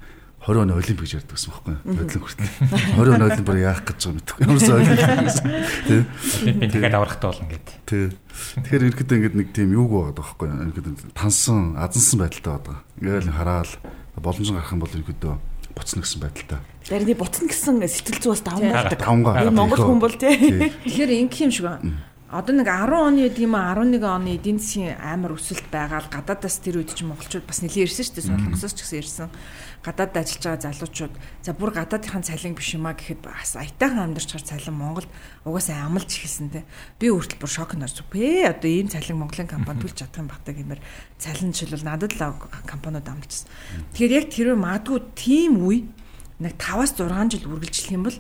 20 0.49 0.65
оны 0.65 0.73
олимпик 0.81 1.05
гэж 1.05 1.13
ярьдаг 1.21 1.37
гэсэн 1.37 1.53
байхгүй 1.53 1.73
юу? 1.77 1.93
Бодлон 1.93 2.23
хүртэл. 2.25 2.49
20 2.97 3.13
оны 3.13 3.25
олимпиар 3.29 3.59
яах 3.61 3.83
гэж 3.85 4.01
байгаа 4.01 4.17
мэдэхгүй. 4.17 4.43
Ямар 4.49 4.57
ч 4.57 4.69
ойлгохгүй. 4.73 5.53
Тий. 5.85 6.01
Олимпик 6.49 6.71
тэгээд 6.73 6.97
аврахтай 6.97 7.29
болно 7.29 7.47
гэд. 7.53 7.69
Тий. 7.85 8.05
Тэгэхээр 8.65 8.87
ерөөдөө 8.89 9.17
ингэж 9.21 9.35
нэг 9.37 9.49
тийм 9.53 9.77
юуг 9.77 9.93
байгаа 9.93 10.17
байхгүй 10.17 10.47
юу? 10.49 10.65
Ингээд 10.73 10.89
тансан, 11.13 11.77
азансан 11.77 12.17
байдалтай 12.25 12.53
байгаа. 12.65 12.79
Ингээл 12.97 13.37
хараал 13.37 13.73
боломж 14.17 14.49
гарах 14.49 14.73
юм 14.73 14.81
бол 14.81 14.97
ерөөдөө 14.97 15.35
буцна 15.77 16.01
гэсэн 16.01 16.21
байдалтай. 16.25 16.61
Зарны 16.89 17.13
буцна 17.13 17.45
гэсэн 17.45 17.77
сэтгэл 17.85 18.25
зүй 18.25 18.33
бас 18.33 18.41
даван 18.41 18.73
байдаг. 18.73 18.99
Давангаа. 19.05 19.53
Монгол 19.53 19.85
хүн 19.85 20.01
бол 20.01 20.17
тий. 20.17 20.73
Тэгэхээр 20.81 21.29
ингэх 21.29 21.45
юм 21.45 21.53
шиг 21.53 21.69
байна 21.69 22.08
одоо 22.29 22.53
нэг 22.53 22.69
10 22.69 22.93
оны 22.93 23.19
гэдэг 23.25 23.43
юм 23.49 23.57
аа 23.57 23.73
11 23.73 24.05
оны 24.05 24.37
эдийн 24.37 24.61
засгийн 24.61 25.01
амар 25.01 25.41
өсөлт 25.41 25.65
байгаа 25.73 26.05
л 26.05 26.13
гадаадаас 26.13 26.61
тэр 26.61 26.85
үед 26.85 26.93
чинь 26.93 27.09
монголчууд 27.09 27.49
бас 27.49 27.65
нэлээд 27.65 27.89
ирсэн 27.89 28.05
шүү 28.05 28.15
дээ. 28.21 28.29
Солонгосоос 28.29 28.75
ч 28.77 28.85
гэсэн 28.85 29.01
ирсэн. 29.01 29.29
Гадаад 29.81 30.13
ажиллаж 30.13 30.45
байгаа 30.45 30.65
залуучууд. 30.69 31.15
За 31.41 31.57
бүр 31.57 31.71
гадаадынхаа 31.73 32.21
цалин 32.21 32.53
биш 32.53 32.77
юмаа 32.77 32.93
гэхэд 32.93 33.25
бас 33.25 33.57
аятайхан 33.57 34.13
амьдарч 34.13 34.29
чаар 34.29 34.45
цалин 34.45 34.77
Монголд 34.77 35.09
угаасаа 35.49 35.89
амлж 35.89 36.11
ихэлсэн 36.21 36.53
те. 36.53 36.69
Би 37.01 37.09
хүртэл 37.09 37.41
бүр 37.41 37.49
шок 37.49 37.73
нэрч 37.73 38.05
бэ 38.13 38.53
одоо 38.53 38.69
ийм 38.69 38.93
цалин 38.93 39.25
Монголын 39.25 39.49
компани 39.49 39.81
төлж 39.81 39.97
чадах 39.97 40.21
юм 40.21 40.29
багтаа 40.29 40.53
гэмээр 40.53 40.85
цалин 41.17 41.57
жишээл 41.57 41.89
надад 41.89 42.13
л 42.13 42.37
компаниуд 42.69 43.09
амлчихсан 43.09 43.49
тэгэхээр 43.97 44.17
яг 44.21 44.27
тэр 44.29 44.49
магадгүй 44.53 45.01
тийм 45.17 45.65
үе 45.65 45.89
нэг 46.39 46.55
5-аас 46.61 46.95
6 46.95 47.35
жил 47.35 47.51
үргэлжлэх 47.51 47.95
юм 47.97 48.05
бол 48.07 48.19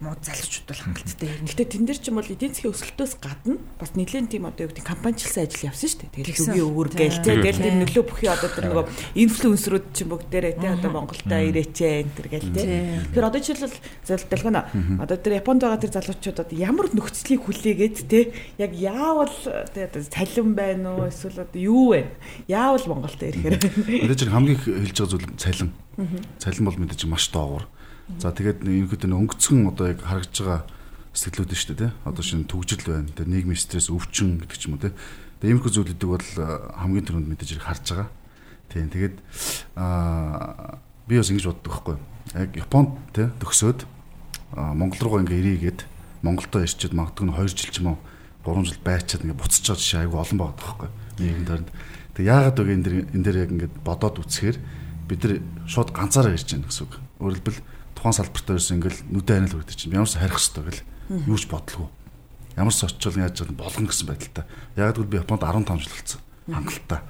мод 0.00 0.24
залуучууд 0.24 0.64
бол 0.64 0.80
хангалттай 0.80 1.28
юм. 1.28 1.44
Гэтэ 1.44 1.64
тэн 1.76 1.84
дээр 1.84 2.00
ч 2.00 2.08
юм 2.08 2.16
бол 2.16 2.32
эдийн 2.32 2.56
засгийн 2.56 2.72
өсөлтөөс 2.72 3.14
гадна 3.20 3.60
бас 3.76 3.92
нэлээд 3.92 4.32
тийм 4.32 4.48
одоо 4.48 4.64
юу 4.64 4.72
гэдэг 4.72 4.88
компаничлсан 4.88 5.44
ажил 5.44 5.68
явсан 5.68 5.88
шүү 5.92 6.00
дээ. 6.08 6.14
Тэгээд 6.24 6.40
үгийн 6.40 6.68
өвөр 6.72 6.88
гээл 6.96 7.20
тэ 7.20 7.32
гээл 7.44 7.60
тэр 7.60 7.76
нөлөө 7.84 8.04
бүхий 8.08 8.30
одоо 8.32 8.48
тэр 8.48 8.64
нөгөө 8.72 8.84
инфлюенсерүүд 9.20 9.86
ч 9.92 9.98
бүгдээрээ 10.08 10.54
тэ 10.56 10.68
одоо 10.72 10.90
Монголда 10.96 11.36
ирээчээ 11.44 11.92
энэ 12.00 12.14
төр 12.16 12.28
гээл 12.32 12.48
тэ. 12.48 12.62
Тэгэхээр 13.12 13.28
одоо 13.28 13.40
жишээлбэл 13.44 13.84
залдалгана 14.08 14.60
одоо 15.04 15.16
тэр 15.20 15.32
Японд 15.36 15.60
байгаа 15.68 15.80
тэр 15.84 15.92
залуучууд 16.00 16.38
одоо 16.48 16.56
ямар 16.56 16.88
нөхцөлийг 16.96 17.44
хүлээгээд 17.44 17.96
тэ 18.08 18.32
яг 18.56 18.72
яавал 18.72 19.36
тэ 19.76 19.84
одоо 19.84 20.00
цалин 20.00 20.56
байна 20.56 20.96
уу 20.96 21.12
эсвэл 21.12 21.44
одоо 21.44 21.60
юу 21.60 21.92
вэ? 21.92 22.08
Яавал 22.48 22.88
Монголд 22.88 23.20
ирэхээр. 23.20 23.60
Чинь 24.16 24.32
хамгийн 24.32 24.56
хэлж 24.64 24.96
байгаа 24.96 25.12
зүйл 25.12 25.28
цалин. 25.36 25.76
Цалин 26.40 26.64
бол 26.64 26.80
мэдээж 26.80 27.04
маш 27.04 27.28
доогуур 27.28 27.68
За 28.18 28.34
тэгээд 28.34 28.66
ерөнхийдөө 28.66 29.14
өнгөцгөн 29.14 29.70
одоо 29.70 29.86
яг 29.94 30.02
харагдж 30.02 30.36
байгаа 30.42 30.60
сэтгэлүүд 31.14 31.50
нь 31.54 31.58
шүү 31.58 31.76
дээ. 31.78 31.92
Одоо 32.06 32.22
шинэ 32.24 32.50
төгжил 32.50 32.82
байна. 32.86 33.10
Тэгээд 33.14 33.30
нийгмийн 33.30 33.58
стресс, 33.58 33.90
өвчин 33.90 34.42
гэдэг 34.42 34.58
ч 34.58 34.66
юм 34.66 34.78
уу 34.78 34.82
те. 34.82 34.94
Тэгээд 35.38 35.50
иймэрхүү 35.54 35.72
зүйлүүдийг 35.74 36.10
бол 36.10 36.28
хамгийн 36.78 37.06
түрүүнд 37.06 37.28
мэдээж 37.30 37.50
хэрэг 37.58 37.66
харж 37.66 37.84
байгаа. 37.90 38.08
Тийм. 38.70 38.88
Тэгээд 38.90 39.16
аа 39.74 40.78
би 41.10 41.18
бас 41.18 41.30
ингэж 41.30 41.46
боддог 41.50 41.70
байхгүй. 41.70 41.96
Яг 42.38 42.50
Японд 42.54 42.90
те 43.10 43.30
төгсөөд 43.42 43.82
Монгол 44.54 45.00
руугаа 45.02 45.22
ингээ 45.26 45.42
ирээгээд 45.42 45.80
Монголдо 46.22 46.62
ирчихэд 46.62 46.94
магадгүй 46.94 47.24
нь 47.26 47.34
2 47.34 47.50
жил 47.50 47.70
ч 47.70 47.78
юм 47.82 47.94
уу 47.94 47.98
3 48.46 48.70
жил 48.70 48.80
байчаад 48.86 49.24
ингээ 49.26 49.40
буцаж 49.40 49.64
байгаа 49.66 49.82
жишээ 49.82 50.00
айгүй 50.06 50.18
олон 50.20 50.38
байгаа 50.38 50.58
байхгүй. 50.60 50.88
Нийгэм 51.18 51.44
дөрөнд. 51.48 51.70
Тэг 52.14 52.24
яагаад 52.30 52.58
вэ 52.60 52.74
энэ 52.74 52.84
дэр 52.84 52.94
энэ 53.10 53.24
дэр 53.26 53.36
яг 53.42 53.50
ингээ 53.50 53.70
бодоод 53.82 54.16
үцхээр 54.22 54.56
бид 55.10 55.20
нар 55.26 55.32
шууд 55.66 55.90
ганцаараа 55.90 56.36
ирж 56.36 56.48
байна 56.54 56.68
гэсэн 56.70 56.84
үг. 56.86 56.94
Хэлбэл 57.18 57.58
тухайн 58.00 58.16
салбартаа 58.16 58.56
ерөөс 58.56 58.72
ингээл 58.72 59.00
нүдэ 59.12 59.32
ханиал 59.36 59.54
хүрдэг 59.60 59.76
чинь 59.76 59.92
ямар 59.92 60.08
ч 60.08 60.16
харих 60.16 60.40
хэрэгтэй 60.40 60.64
гэл 60.64 61.28
юу 61.28 61.36
ч 61.36 61.44
бодлого. 61.52 61.92
Ямар 62.56 62.72
ч 62.72 62.80
очил 62.88 63.20
яаж 63.20 63.36
чадсан 63.36 63.60
болгон 63.60 63.86
гэсэн 63.92 64.08
байдалтай. 64.08 64.44
Яг 64.80 64.96
л 64.96 65.04
би 65.04 65.20
Японд 65.20 65.44
15 65.44 65.84
жил 65.84 65.92
болсон. 65.92 66.20
Хангалттай. 66.48 67.00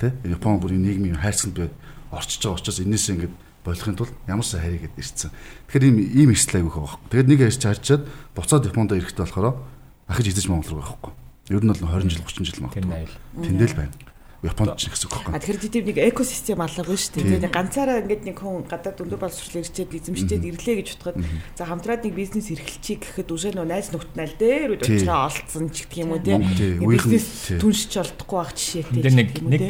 Тэ? 0.00 0.16
Япон 0.24 0.56
бүрийн 0.56 0.80
нийгмийн 0.80 1.20
хайрцанд 1.20 1.52
би 1.52 1.68
орчиж 2.08 2.40
байгаа 2.40 2.56
учраас 2.64 2.80
энээсээ 2.80 3.14
ингээд 3.28 3.34
болохын 3.60 3.96
тулд 4.00 4.14
ямар 4.24 4.46
ч 4.48 4.56
хайрыгээд 4.56 4.96
ирсэн. 4.96 5.30
Тэгэхээр 5.68 5.84
ийм 5.84 5.96
ийм 6.00 6.30
ихслэг 6.32 6.64
авах 6.64 6.96
байхгүй. 6.96 7.08
Тэгээд 7.12 7.28
нэг 7.28 7.40
ярьж 7.44 7.60
харчаад 7.60 8.02
буцаад 8.32 8.64
Японд 8.64 8.96
ирэхдээ 8.96 9.24
болохоор 9.28 9.60
ахиж 10.08 10.26
идэж 10.32 10.48
Монгол 10.48 10.80
руу 10.80 10.80
байхгүй. 10.80 11.12
Ер 11.52 11.60
нь 11.60 11.68
бол 11.68 11.84
20 11.92 12.08
жил 12.08 12.24
30 12.24 12.48
жил 12.48 12.64
магадгүй. 12.64 13.04
Тэндэл 13.36 13.76
байна. 13.76 13.92
Японд 14.38 14.78
ч 14.78 14.86
гэсэн 14.86 15.10
үг 15.10 15.14
байхгүй. 15.18 15.34
А 15.34 15.42
тэгэхээр 15.42 15.58
тийм 15.66 15.86
нэг 15.90 15.98
экосистем 16.14 16.62
алгагүй 16.62 16.94
шүү 16.94 17.10
дээ. 17.18 17.42
Тэгээд 17.42 17.50
ганцаараа 17.50 18.06
ингээд 18.06 18.22
нэг 18.22 18.38
хүн 18.38 18.70
гадаад 18.70 19.02
өндөр 19.02 19.18
боловсрол 19.18 19.66
ирчээд 19.66 19.98
эзэмшчээд 19.98 20.46
ирлээ 20.46 20.76
гэж 20.78 20.88
утгаад 20.94 21.18
за 21.58 21.66
хамтраад 21.66 22.06
нэг 22.06 22.14
бизнес 22.14 22.46
эрхэлчихье 22.54 23.02
гэхэд 23.02 23.34
үгүй 23.34 23.50
нөө 23.58 23.66
найз 23.66 23.90
нөхдөд 23.90 24.38
дээр 24.38 24.78
уучраа 24.78 25.26
олцсон 25.26 25.74
ч 25.74 25.90
гэх 25.90 26.06
юм 26.06 26.14
уу 26.14 26.22
тийм. 26.22 26.46
Бизнес 26.86 27.50
түншиж 27.58 27.98
олдохгүй 27.98 28.38
байх 28.38 28.54
жишээтэй. 28.54 29.02
Тэр 29.02 29.16
нэг 29.18 29.28
нэг 29.42 29.62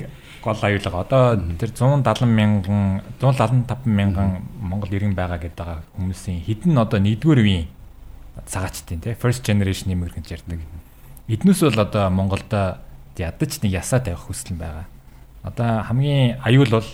гол 0.44 0.60
аюулга 0.60 1.00
одоо 1.00 1.24
тэр 1.56 1.72
170 1.72 2.28
мянган 2.28 3.00
175 3.24 3.88
мянган 3.88 4.44
Монгол 4.60 4.92
иргэн 4.92 5.16
байгаа 5.16 5.40
гэдэг 5.40 5.56
байгаа 5.56 5.80
хүмүүсийн 5.96 6.44
хідэн 6.44 6.76
одоо 6.76 7.00
нэгдүгээр 7.00 7.40
үеийн 7.40 7.66
цагаачтын 8.44 9.00
тий 9.00 9.16
first 9.16 9.42
generation 9.48 9.90
immigrant 9.90 10.28
ярьдаг. 10.28 10.60
Эднээс 11.28 11.60
бол 11.64 11.80
одоо 11.80 12.04
Монголда 12.12 12.84
ядаж 13.18 13.52
нэг 13.62 13.72
ясаа 13.74 14.00
тавих 14.00 14.30
хүсэл 14.30 14.54
нь 14.54 14.60
байгаа. 14.62 14.86
Одоо 15.42 15.82
хамгийн 15.84 16.38
аюул 16.42 16.70
бол 16.70 16.88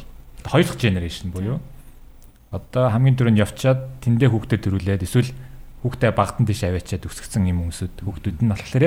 хоёр 0.44 0.66
дахь 0.66 0.80
генерашн 0.80 1.30
буюу 1.30 1.60
одоо 2.50 2.90
хамгийн 2.90 3.16
түрүүнд 3.16 3.40
явчаад 3.40 3.80
тэндээ 4.04 4.28
хүүхдэд 4.32 4.60
төрүүлээд 4.64 5.04
эсвэл 5.04 5.30
хүүхдээ 5.84 6.12
багтан 6.16 6.46
тийш 6.48 6.64
аваачаад 6.64 7.04
өсгцэн 7.04 7.48
юм 7.50 7.68
хүмүүсүүд 7.68 7.94
хүүхдүүд 8.04 8.38
нь 8.40 8.52
болохоор 8.52 8.84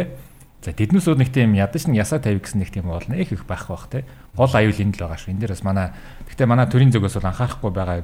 за 0.66 0.72
тэднээс 0.74 1.06
өөр 1.08 1.20
нэг 1.22 1.30
тийм 1.30 1.54
ядаж 1.54 1.86
нэг 1.86 2.02
ясаа 2.02 2.20
тавих 2.20 2.42
гэсэн 2.48 2.62
нэг 2.66 2.74
тийм 2.74 2.90
болно 2.90 3.14
их 3.14 3.30
их 3.30 3.46
байх 3.46 3.70
бах 3.70 3.86
те 3.92 4.06
гол 4.34 4.50
аюул 4.50 4.74
энэ 4.74 4.98
л 4.98 5.02
байгаа 5.06 5.20
шүү. 5.22 5.32
Энд 5.36 5.42
дээр 5.46 5.54
бас 5.54 5.64
манай 5.64 5.94
гэхдээ 6.26 6.48
манай 6.50 6.66
төрийн 6.66 6.90
зүгээс 6.90 7.22
бол 7.22 7.30
анхаарахгүй 7.30 7.72
байгаа 7.72 7.98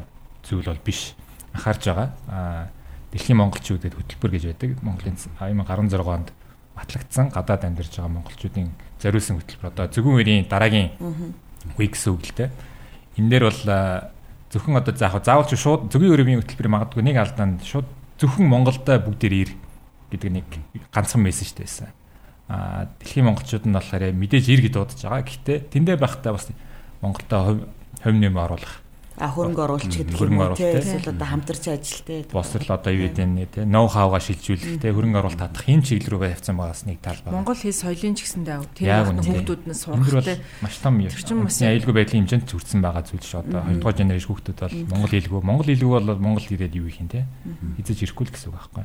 зүйл 0.45 0.69
бол 0.69 0.86
биш. 0.86 1.17
Анхаарч 1.53 1.84
байгаа. 1.89 2.09
Аа 2.29 2.69
Дэлхийн 3.13 3.38
монголчуудад 3.38 3.93
хөтөлбөр 3.93 4.31
гэж 4.34 4.43
байдаг. 4.49 4.69
Монголын 4.81 5.13
2016 5.38 6.01
онд 6.01 6.34
батлагдсан 6.73 7.29
гадаад 7.29 7.61
амьдарч 7.61 8.01
байгаа 8.01 8.09
монголчуудын 8.09 8.73
зориулсан 9.04 9.43
хөтөлбөр 9.43 9.72
одоо 9.76 9.86
зөвхөн 9.91 10.16
үеийн 10.16 10.47
дараагийн 10.47 10.95
үе 11.76 11.88
гэсэн 11.91 12.16
үг 12.16 12.24
л 12.24 12.36
дээ. 12.39 12.49
Энэ 13.20 13.30
дээр 13.30 13.43
бол 13.51 13.62
зөвхөн 14.47 14.80
одоо 14.80 14.93
заах 14.95 15.20
заавал 15.20 15.47
ч 15.49 15.60
шууд 15.60 15.91
зөвхөн 15.91 16.14
өрөөмийн 16.16 16.39
хөтөлбөр 16.39 16.72
магадгүй 16.72 17.04
нэг 17.04 17.20
алдаанд 17.20 17.68
шууд 17.68 17.88
зөвхөн 18.22 18.47
Монголда 18.47 19.04
бүгдээр 19.04 19.34
ир 19.34 19.51
гэдэг 20.14 20.30
нэг 20.32 20.47
ганцхан 20.93 21.26
мессеж 21.26 21.58
байсан. 21.58 21.91
Аа 22.47 22.88
дэлхийн 23.01 23.28
монголчууд 23.28 23.66
нь 23.66 23.76
болохоор 23.76 24.14
мэдээж 24.14 24.45
ир 24.54 24.62
гэж 24.64 24.74
дуудаж 24.78 24.99
байгаа. 25.01 25.26
Гэхдээ 25.26 25.58
тэндээ 25.74 25.97
байхдаа 25.97 26.38
бас 26.38 26.47
Монголда 27.01 27.66
хувь 28.04 28.20
нэм 28.20 28.38
оруулах 28.38 28.82
хөрөнгө 29.32 29.63
оруулалт 29.63 29.93
гэдэг 29.93 30.19
юм 30.19 30.39
уу 30.43 30.57
тийм 30.57 30.80
эсвэл 30.84 31.11
одоо 31.15 31.28
хамтарч 31.32 31.63
ажилтай 31.71 32.19
бос 32.28 32.51
л 32.59 32.67
одоо 32.67 32.91
юу 32.91 33.07
гэдэг 33.07 33.28
нь 33.28 33.47
тийм 33.47 33.71
ноу 33.71 33.88
хауга 33.88 34.19
шилжүүлэх 34.19 34.84
тийм 34.84 34.95
хөрөнгө 34.97 35.19
оруулалт 35.24 35.39
татах 35.39 35.67
энэ 35.69 35.86
чиглэл 35.88 36.11
рүү 36.19 36.36
явцсан 36.36 36.55
байгаас 36.59 36.84
нэг 36.84 36.99
тал 36.99 37.19
байна. 37.24 37.39
Монгол 37.39 37.55
хэл 37.55 37.71
соёлын 37.71 38.15
ч 38.17 38.19
гэсэндээ 38.28 38.57
тэр 38.76 39.07
хүмүүстүүд 39.07 39.61
нь 39.69 39.76
сурах 39.78 40.28
тийм 40.28 40.39
маш 40.59 40.76
том 40.84 40.99
юм. 40.99 41.47
Аюулгүй 41.47 41.93
байдлын 41.93 42.28
хэмжээнд 42.28 42.47
зүрдсэн 42.51 42.80
байгаа 42.84 43.03
зүйл 43.07 43.24
ш 43.24 43.34
одоо. 43.39 43.61
Хоёрдугаар 43.63 43.97
генерашн 44.01 44.30
хүүхдүүд 44.34 44.59
бол 44.59 44.76
монгол 44.91 45.13
хэлгүй. 45.13 45.41
Монгол 45.43 45.69
хэлгүй 45.71 45.91
бол 45.93 46.09
монгол 46.19 46.47
ирээд 46.51 46.76
юу 46.76 46.88
их 46.91 46.99
юм 46.99 47.07
тийм 47.07 47.28
хизэж 47.80 47.99
ирэхгүй 48.03 48.26
л 48.28 48.34
гэсэн 48.34 48.49
үг 48.51 48.57
байхгүй. 48.59 48.84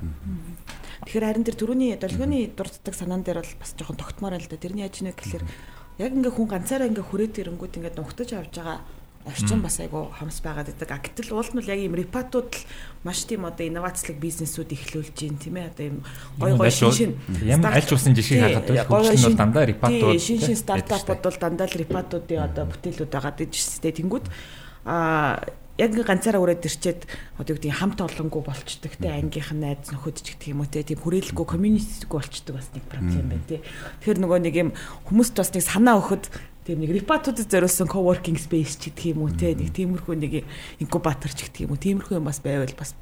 Тэгэхээр 1.07 1.27
харин 1.31 1.47
тэр 1.47 1.57
түрүүний 1.59 1.91
долгионы 1.99 2.39
дурддаг 2.55 2.95
санаан 2.95 3.23
дээр 3.23 3.43
бол 3.43 3.55
бас 3.59 3.71
жоохон 3.79 3.99
тогтмоор 3.99 4.35
л 4.35 4.51
да. 4.51 4.59
Тэрний 4.59 4.83
яаж 4.83 4.99
нэг 5.03 5.15
гэхээр 5.15 5.45
яг 6.03 6.13
ингээ 6.15 6.35
хүн 6.35 6.49
ганцаараа 6.51 6.91
ингээ 6.91 7.07
хүрээд 7.07 7.39
ирэнгүүт 7.39 7.79
ингээ 7.79 7.95
нухтаж 7.99 8.31
авч 8.35 8.55
байгаа 8.59 8.79
орчин 9.27 9.61
бас 9.63 9.81
айгу 9.81 10.11
хамс 10.13 10.41
байгаад 10.41 10.71
байдаг. 10.71 10.91
А 10.91 11.03
гэтэл 11.03 11.33
уул 11.35 11.51
нь 11.51 11.59
бол 11.59 11.73
яг 11.73 11.81
ийм 11.81 11.95
репатууд 11.95 12.51
л 12.55 12.65
маш 13.05 13.25
тийм 13.25 13.45
одоо 13.45 13.67
инновацлог 13.67 14.17
бизнесүүд 14.17 14.71
эхлүүлж 14.73 15.17
байна 15.19 15.39
тийм 15.43 15.57
ээ. 15.57 15.71
Одоо 15.73 15.85
ийм 15.87 15.99
гой 16.39 16.53
гой 16.57 16.71
шин 16.71 16.93
шин 16.93 17.13
ямар 17.43 17.75
аль 17.75 17.87
ч 17.87 17.93
усан 17.93 18.15
жишээ 18.15 18.63
харахад 18.63 18.89
хөгжсөн 18.89 19.35
бол 19.35 19.41
дандаа 19.43 19.65
репатууд 19.67 20.21
шин 20.21 20.41
шин 20.41 20.57
стартапууд 20.57 21.23
бол 21.23 21.39
дандаа 21.39 21.67
л 21.69 21.81
репатуудын 21.81 22.45
одоо 22.47 22.65
бүтээлүүд 22.71 23.11
байгаа 23.13 23.35
гэж 23.37 23.53
тест 23.53 23.85
тэнгүүд 23.85 24.27
а 24.89 25.43
яг 25.79 25.95
ганцаараа 25.95 26.43
үрээд 26.43 26.67
ирчээд 26.67 27.01
одоо 27.39 27.55
юу 27.55 27.59
гэдэг 27.63 27.79
хамт 27.79 28.03
олонгүй 28.03 28.43
болчдөг 28.43 28.99
те 28.99 29.15
ангийнх 29.15 29.55
нь 29.55 29.63
найз 29.63 29.87
нөхөд 29.95 30.19
ч 30.19 30.35
гэдэг 30.35 30.51
юм 30.51 30.67
уу 30.67 30.71
те 30.71 30.83
тийм 30.83 30.99
хүрээлэлгүй 30.99 31.47
community-гүй 31.47 32.19
болчдөг 32.19 32.55
бас 32.59 32.69
нэг 32.75 32.85
проблем 32.91 33.31
байна 33.31 33.47
те 33.47 33.63
тэгэхээр 34.03 34.19
нөгөө 34.19 34.39
нэг 34.43 34.55
юм 34.59 34.71
хүмүүст 35.07 35.39
бас 35.39 35.55
нэг 35.55 35.63
санаа 35.63 36.03
өгөхөд 36.03 36.25
тийм 36.69 36.85
нэг 36.85 36.93
репатуудад 37.01 37.49
зориулсан 37.49 37.89
coworking 37.89 38.37
space 38.37 38.77
ч 38.77 38.93
гэх 38.93 39.17
юм 39.17 39.25
уу 39.25 39.33
те 39.33 39.57
нэг 39.57 39.73
тиймэрхүү 39.73 40.15
нэг 40.21 40.45
инкубатор 40.85 41.33
ч 41.33 41.49
гэх 41.49 41.65
юм 41.65 41.73
уу 41.73 41.81
тиймэрхүү 41.81 42.21
юм 42.21 42.29
бас 42.29 42.45
байвал 42.45 42.69
бас 42.77 42.93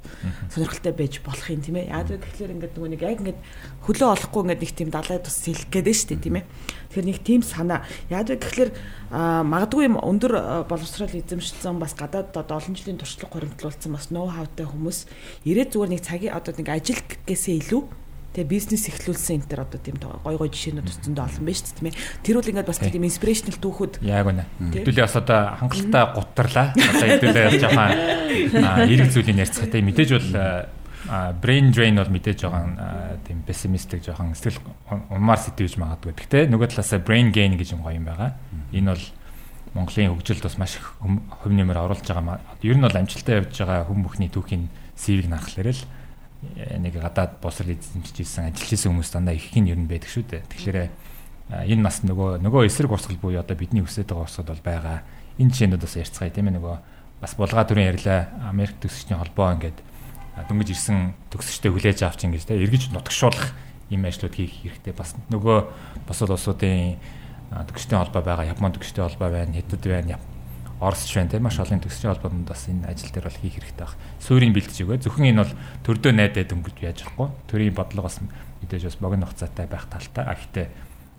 сонирхолтой 0.55 0.95
байж 0.95 1.19
болох 1.19 1.51
юм 1.51 1.59
тийм 1.59 1.75
ээ. 1.75 1.91
Яад 1.91 2.07
вэ 2.07 2.23
гэхэлэр 2.23 2.55
ингээд 2.55 2.73
нөгөө 2.79 2.91
нэг 2.95 3.01
яг 3.03 3.19
ингээд 3.19 3.39
хөлөө 3.83 4.07
олохгүй 4.07 4.41
ингээд 4.47 4.63
нэг 4.63 4.71
тийм 4.71 4.89
далай 4.95 5.19
тус 5.19 5.35
сэлэх 5.43 5.67
гээд 5.67 5.83
нь 5.83 5.99
шүү 5.99 6.07
дээ 6.15 6.23
тийм 6.23 6.35
ээ. 6.39 6.45
Тэгэхээр 6.47 7.07
нэг 7.11 7.19
тийм 7.27 7.41
санаа. 7.43 7.83
Яад 8.07 8.31
вэ 8.31 8.39
гэхэлэр 8.39 8.71
магадгүй 9.11 9.83
юм 9.83 9.99
өндөр 9.99 10.63
боловсрол 10.71 11.11
эзэмшилсэн 11.11 11.75
бас 11.75 11.91
гадаад 11.91 12.31
одоо 12.31 12.55
олон 12.55 12.71
жилийн 12.71 13.03
туршлага 13.03 13.35
хоригдлуулсан 13.35 13.91
бас 13.91 14.07
ноу 14.15 14.31
хаутай 14.31 14.63
хүмүүс 14.63 15.11
ирээд 15.43 15.75
зүгээр 15.75 15.91
нэг 15.91 16.01
цагийн 16.07 16.39
одоо 16.39 16.55
нэг 16.55 16.71
ажил 16.71 17.03
гэсээ 17.27 17.67
илүү 17.67 18.06
Тэгээ 18.37 18.53
бизнес 18.53 18.85
эхлүүлсэн 18.85 19.41
энэ 19.41 19.49
төр 19.49 19.61
одоо 19.65 19.81
тийм 19.81 19.97
гой 19.97 20.37
гой 20.37 20.49
жишээнүүд 20.53 20.93
өсцөндөө 20.93 21.25
олон 21.25 21.41
байна 21.41 21.57
шүү 21.57 21.65
дээ 21.73 21.77
тийм 21.81 21.89
ээ. 21.89 21.97
Тэр 22.21 22.35
бол 22.37 22.49
ингээд 22.53 22.69
бас 22.69 22.77
тийм 22.85 23.05
инспирэшнл 23.09 23.57
түүхүүд 23.57 23.93
яг 24.05 24.29
үнэ. 24.29 24.45
Хэдүүлээ 24.77 25.05
бас 25.09 25.17
одоо 25.17 25.39
хангалттай 25.57 26.03
гуттарлаа. 26.13 26.67
Одоо 26.77 27.07
хэдүүлээ 27.17 27.47
жоохон 27.57 27.91
эрг 28.93 29.09
зүйлийг 29.09 29.41
ярьцгаатай 29.41 29.81
мэдээж 29.81 30.09
бол 30.13 30.29
brain 31.41 31.73
drain 31.73 31.97
бол 31.97 32.13
мэдээж 32.13 32.37
жоохон 32.45 32.77
тийм 33.25 33.41
pessimistic 33.41 34.05
жоохон 34.05 34.37
сэтгэл 34.37 34.61
умаар 35.09 35.41
сэтвэж 35.41 35.81
магадгүй. 35.81 36.13
Гэхдээ 36.13 36.45
нөгөө 36.53 36.77
талаасаа 36.77 37.01
brain 37.01 37.33
gain 37.33 37.57
гэж 37.57 37.73
юм 37.73 37.81
гоё 37.81 37.97
юм 37.97 38.05
байгаа. 38.05 38.37
Энэ 38.69 38.93
бол 38.93 39.05
Монголын 39.73 40.13
хөгжилд 40.13 40.45
бас 40.45 40.61
маш 40.61 40.77
их 40.77 40.85
хөв 41.01 41.49
нэмэр 41.49 41.81
оруулж 41.89 42.05
байгаа. 42.05 42.37
Ер 42.61 42.77
нь 42.77 42.85
бол 42.85 43.01
амжилттай 43.01 43.41
явж 43.41 43.57
байгаа 43.57 43.89
хүн 43.89 44.05
бүхний 44.05 44.29
түүхийн 44.29 44.69
сэрийг 44.93 45.25
нарахлаар 45.25 45.73
л 45.73 45.81
нэг 46.77 46.93
гадаад 47.01 47.41
босрол 47.41 47.73
эзэмшиж 47.73 48.21
ирсэн 48.21 48.53
ажиллаж 48.53 48.71
исэн 48.73 48.93
хүмүүс 48.93 49.09
дандаа 49.09 49.33
их 49.33 49.49
хин 49.49 49.65
ер 49.65 49.77
нь 49.77 49.89
байдаг 49.89 50.09
шүү 50.09 50.25
дээ. 50.29 50.45
Тэгэхээр 50.53 50.77
энэ 51.65 51.83
бас 51.83 52.05
нөгөө 52.05 52.43
нөгөө 52.45 52.67
эсрэг 52.69 52.91
урсгал 52.93 53.17
буюу 53.17 53.41
одоо 53.41 53.57
бидний 53.57 53.81
хүсэж 53.81 54.05
байгаа 54.05 54.25
урсгал 54.29 54.53
бол 54.53 54.61
байгаа. 54.61 55.01
Энэ 55.41 55.51
жишээнүүд 55.53 55.81
бас 55.81 55.95
ярьцгаая 55.97 56.31
тийм 56.31 56.47
ээ 56.53 56.57
нөгөө 56.61 56.75
бас 57.21 57.33
булгаа 57.33 57.65
төрийн 57.65 57.89
ярьлаа 57.97 58.29
Америк 58.45 58.77
төгсөгчний 58.77 59.17
холбоо 59.17 59.49
ингээд 59.57 59.79
дөнгөж 60.45 60.69
ирсэн 60.69 61.17
төгсөгчтэй 61.33 61.71
хүлээж 61.73 61.99
авч 62.05 62.29
ингэж 62.29 62.45
те 62.45 62.61
эргэж 62.61 62.93
нутагшуулах 62.93 63.57
ийм 63.89 64.05
ажлууд 64.05 64.37
хийх 64.37 64.53
хэрэгтэй 64.61 64.93
бас 64.93 65.17
нөгөө 65.33 65.57
босол 66.05 66.37
улсуудын 66.37 67.01
төгсчтэй 67.49 67.97
холбоо 67.97 68.21
байгаа 68.21 68.53
Япон 68.53 68.75
төгсчтэй 68.77 69.01
холбоо 69.01 69.33
байна 69.33 69.57
Хятад 69.57 69.81
байна 69.81 70.21
Оросч 70.79 71.13
байна 71.17 71.29
те. 71.29 71.39
Маш 71.41 71.57
олон 71.57 71.81
төгсчтэй 71.81 72.13
холбоонд 72.13 72.47
бас 72.47 72.69
энэ 72.69 72.85
ажил 72.85 73.09
дээр 73.09 73.27
бол 73.29 73.41
хийх 73.41 73.57
хэрэгтэй 73.57 73.85
баг. 73.85 73.97
Суурийг 74.21 74.53
бэлтэж 74.53 74.77
өгөө 74.85 74.97
зөвхөн 75.01 75.29
энэ 75.33 75.41
бол 75.41 75.53
төрдөө 75.81 76.11
найдаад 76.13 76.53
өнгөж 76.53 76.77
яаж 76.85 76.99
болохгүй 77.01 77.27
төрийн 77.49 77.73
бодлого 77.73 78.05
бас 78.05 78.21
мэдээж 78.61 78.83
бас 78.85 78.97
богино 79.01 79.25
хугацаатай 79.25 79.65
байх 79.65 79.89
талтай. 79.89 80.23
А 80.29 80.37
гэхдээ 80.37 80.67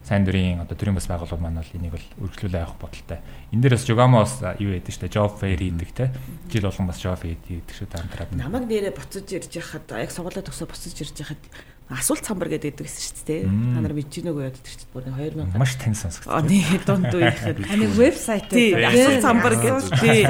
сайн 0.09 0.25
дурын 0.25 0.63
одоо 0.63 0.79
төрийн 0.79 0.95
бас 0.95 1.11
байгууллага 1.11 1.43
маань 1.43 1.61
бол 1.61 1.75
энийг 1.75 1.93
бол 1.93 2.07
өргөжлүүлээ 2.23 2.63
авах 2.63 2.79
бодолтой. 2.81 3.19
Энэ 3.53 3.63
дээр 3.67 3.75
бас 3.77 3.85
Жогамос 3.85 4.33
юу 4.63 4.73
яадаг 4.73 4.95
штэ? 4.95 5.13
Job 5.13 5.37
fair 5.37 5.59
хийдэг 5.59 5.91
те. 5.93 6.07
Жил 6.49 6.65
болгон 6.71 6.89
бас 6.89 7.03
job 7.03 7.19
fair 7.19 7.37
хийдэг 7.37 7.75
шүү 7.75 7.91
таамдраад. 7.93 8.33
Намаг 8.33 8.65
нэрээ 8.65 8.95
буцаж 8.95 9.27
ирж 9.27 9.53
яхад 9.53 9.91
яг 9.91 10.15
сургуулаа 10.15 10.47
төгсөө 10.47 10.71
буцаж 10.71 10.97
ирж 10.97 11.17
яхад 11.19 11.43
асуулт 11.89 12.21
самбар 12.21 12.53
гэдэг 12.53 12.85
байсан 12.85 13.01
шүү 13.01 13.25
дээ. 13.25 13.43
Та 13.49 13.81
нар 13.81 13.97
мэдэж 13.97 14.21
гинөө 14.21 14.45
яадаг 14.45 14.61
тэр 14.61 14.77
чинь 14.77 14.93
бүр 14.93 15.05
2000 15.09 15.57
маш 15.57 15.73
тань 15.81 15.97
сонсогдсон. 15.97 16.29
Аа 16.29 16.45
nee 16.45 16.77
дунд 16.85 17.09
үеийнхэд 17.09 17.65
таны 17.65 17.87
вебсайт 17.97 18.49
тий 18.53 18.77
асуулт 18.77 19.25
самбар 19.25 19.55
гэдэг 19.57 19.97
тий 19.97 20.21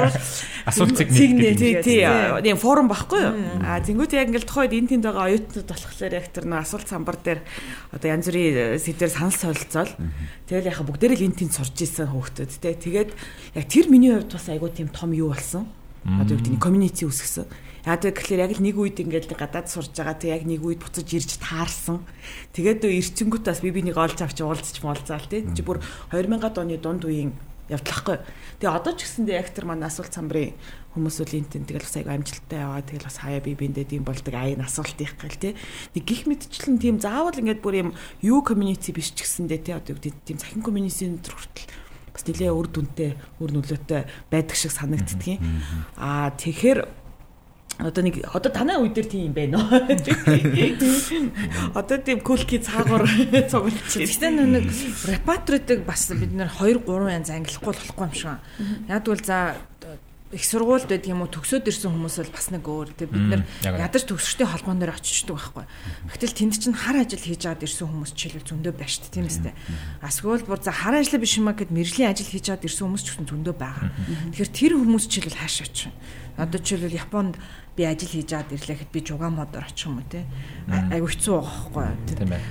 асуулт 0.63 0.95
цэг 0.95 1.11
нэг 1.11 1.59
тий. 1.59 1.75
Тий. 1.83 2.07
Nee 2.47 2.55
форум 2.55 2.87
багхгүй 2.87 3.19
юу? 3.27 3.35
Аа 3.59 3.83
зингүүт 3.83 4.15
яг 4.15 4.31
ингээл 4.31 4.47
тухайд 4.47 4.71
энэ 4.71 4.87
тэнд 4.95 5.03
байгаа 5.03 5.27
оюутнууд 5.27 5.67
болохоор 5.67 6.13
яг 6.15 6.27
тэр 6.31 6.45
нөө 6.47 6.59
асуулт 6.63 6.87
самбар 6.87 7.17
дээр 7.19 7.39
одоо 7.91 8.07
янз 8.07 8.31
бүрийн 8.31 8.79
сэдвэр 8.79 9.11
санал 9.11 9.35
солилцоол 9.35 9.91
тэгэл 10.47 10.71
яхаа 10.71 10.87
бүгдээрээ 10.87 11.19
л 11.19 11.27
энэ 11.27 11.39
тэнд 11.43 11.59
сурж 11.59 11.75
исэн 11.75 12.07
хөөхтөд 12.07 12.55
тий 12.55 12.71
тэгээд 12.71 13.11
яг 13.59 13.65
тэр 13.67 13.91
миний 13.91 14.15
хувьд 14.15 14.31
бас 14.31 14.47
айгуу 14.47 14.71
тийм 14.71 14.87
том 14.95 15.11
юу 15.11 15.35
болсон. 15.35 15.67
Одоо 16.07 16.35
юу 16.35 16.39
гэдэг 16.39 16.55
нь 16.55 16.63
комьюнити 16.63 17.03
үсгсэн 17.03 17.51
Яг 17.85 18.03
тэгэхээр 18.03 18.43
яг 18.43 18.51
л 18.57 18.63
нэг 18.65 18.75
үед 18.75 18.97
ингээд 18.99 19.31
гадаад 19.35 19.67
сурж 19.71 19.95
байгаа 19.95 20.17
тэг 20.19 20.33
яг 20.35 20.43
нэг 20.43 20.61
үед 20.65 20.81
буцаж 20.83 21.07
ирж 21.07 21.39
таарсан. 21.39 22.03
Тэгээд 22.51 22.83
эрчингүүт 22.83 23.45
бас 23.47 23.63
би 23.63 23.71
бинийг 23.71 23.95
олж 23.95 24.19
авч 24.19 24.43
уулзч 24.43 24.83
молзаал 24.83 25.27
тий. 25.29 25.47
Чи 25.55 25.63
бүр 25.63 25.79
2000-ад 26.11 26.59
оны 26.59 26.75
дунд 26.75 27.07
үеийн 27.07 27.31
явдлахгүй. 27.69 28.17
Тэгээ 28.59 28.75
одоо 28.75 28.93
ч 28.97 29.05
гэсэндээ 29.05 29.37
яг 29.37 29.49
тэр 29.53 29.69
манай 29.69 29.87
асуулт 29.87 30.09
самбарын 30.09 30.57
хүмүүс 30.97 31.21
үл 31.21 31.37
энтэн 31.37 31.69
тэгэл 31.69 31.85
бас 31.85 31.95
аяга 32.01 32.17
амжилттай 32.17 32.59
яваа 32.65 32.81
тэгэл 32.81 33.07
бас 33.07 33.17
хаяа 33.21 33.45
би 33.45 33.53
биндээ 33.53 33.85
тийм 33.93 34.03
болдог 34.03 34.33
аян 34.33 34.65
асуулт 34.65 34.97
их 34.97 35.13
гэл 35.21 35.37
тий. 35.37 35.53
Нэг 35.93 36.03
гих 36.03 36.25
мэдчлэн 36.25 36.81
тийм 36.81 36.97
заавал 36.97 37.37
ингээд 37.37 37.61
бүр 37.61 37.75
юм 37.77 37.89
юу 38.25 38.41
community 38.41 38.89
биш 38.89 39.13
ч 39.13 39.21
гэсэндээ 39.21 39.59
тий 39.61 39.73
одоо 39.77 39.95
тийм 40.01 40.41
захин 40.41 40.65
community 40.65 41.13
төр 41.21 41.37
хүртэл 41.37 41.69
бас 42.09 42.23
нэлээ 42.25 42.51
үр 42.51 42.67
дүнтэй 42.73 43.11
үр 43.37 43.51
нөлөөтэй 43.53 44.01
байдаг 44.33 44.57
шиг 44.57 44.73
санагддгийн. 44.73 45.39
Аа 45.95 46.33
тэгэхээр 46.33 46.98
Одоо 47.79 48.03
нэг 48.03 48.19
одоо 48.27 48.51
танай 48.51 48.75
үе 48.75 48.91
дээр 48.91 49.07
тийм 49.07 49.31
юм 49.31 49.35
байна 49.39 49.63
уу? 49.63 49.71
Одоо 51.79 51.97
тийм 52.03 52.19
кулки 52.19 52.59
цаагуур 52.59 53.07
цуглаж. 53.47 53.95
Гэхдээ 53.95 54.31
нэг 54.35 54.67
репатритыг 55.07 55.87
бас 55.87 56.11
бид 56.11 56.35
нэр 56.35 56.51
2 56.59 56.83
3 56.83 57.15
янз 57.15 57.31
ангилахгүй 57.31 57.71
болохгүй 57.71 58.03
юм 58.03 58.11
шиг. 58.11 58.35
Яг 58.91 59.07
бол 59.07 59.23
за 59.23 59.55
их 60.31 60.45
сургуульд 60.45 60.85
байдаг 60.85 61.09
юм 61.09 61.25
уу 61.25 61.31
төгсөөд 61.33 61.65
ирсэн 61.65 61.89
хүмүүс 61.89 62.21
бол 62.21 62.33
бас 62.37 62.47
нэг 62.53 62.61
өөр 62.61 62.89
тэг 62.93 63.09
бид 63.09 63.25
нар 63.33 63.41
ядаж 63.65 64.05
төгсөртэй 64.05 64.45
холбоон 64.45 64.77
дээр 64.77 64.93
очиждаг 64.93 65.41
байхгүй. 65.41 65.65
Гэтэл 66.13 66.37
тэнд 66.37 66.53
чинь 66.61 66.77
хар 66.77 67.01
ажил 67.01 67.17
хийж 67.17 67.49
аваад 67.49 67.65
ирсэн 67.65 67.89
хүмүүс 67.89 68.13
жишээлбэл 68.13 68.45
зөндөө 68.45 68.73
байна 68.77 68.93
шүү 68.93 69.03
дээ 69.09 69.15
тийм 69.17 69.25
үстэй. 69.25 69.53
Асгуул 70.05 70.45
бүр 70.45 70.61
за 70.61 70.69
хар 70.69 71.01
ажил 71.01 71.17
биш 71.17 71.33
юм 71.41 71.49
а 71.49 71.57
гэд 71.57 71.73
мэржлийн 71.73 72.13
ажил 72.13 72.29
хийж 72.29 72.45
аваад 72.45 72.67
ирсэн 72.69 72.85
хүмүүс 72.85 73.01
ч 73.01 73.09
гэсэн 73.09 73.25
зөндөө 73.25 73.55
байгаа. 73.57 73.89
Тэгэхээр 74.37 74.53
тэр 74.53 74.73
хүмүүс 74.77 75.05
жишээлбэл 75.09 75.41
хааш 75.41 75.57
очих. 75.65 75.89
Одоо 76.37 76.59
жишээлбэл 76.61 77.01
Японд 77.01 77.33
би 77.79 77.87
ажил 77.87 78.11
хийж 78.11 78.35
аваад 78.35 78.51
ирлээ 78.51 78.75
гэхэд 78.75 78.91
би 78.91 78.99
жугаа 79.07 79.31
модоор 79.31 79.63
очих 79.63 79.87
юм 79.87 80.03
уу 80.03 80.07
те? 80.11 80.27
Айгу 80.67 81.07
хэцүү 81.07 81.35
байхгүй 81.39 81.87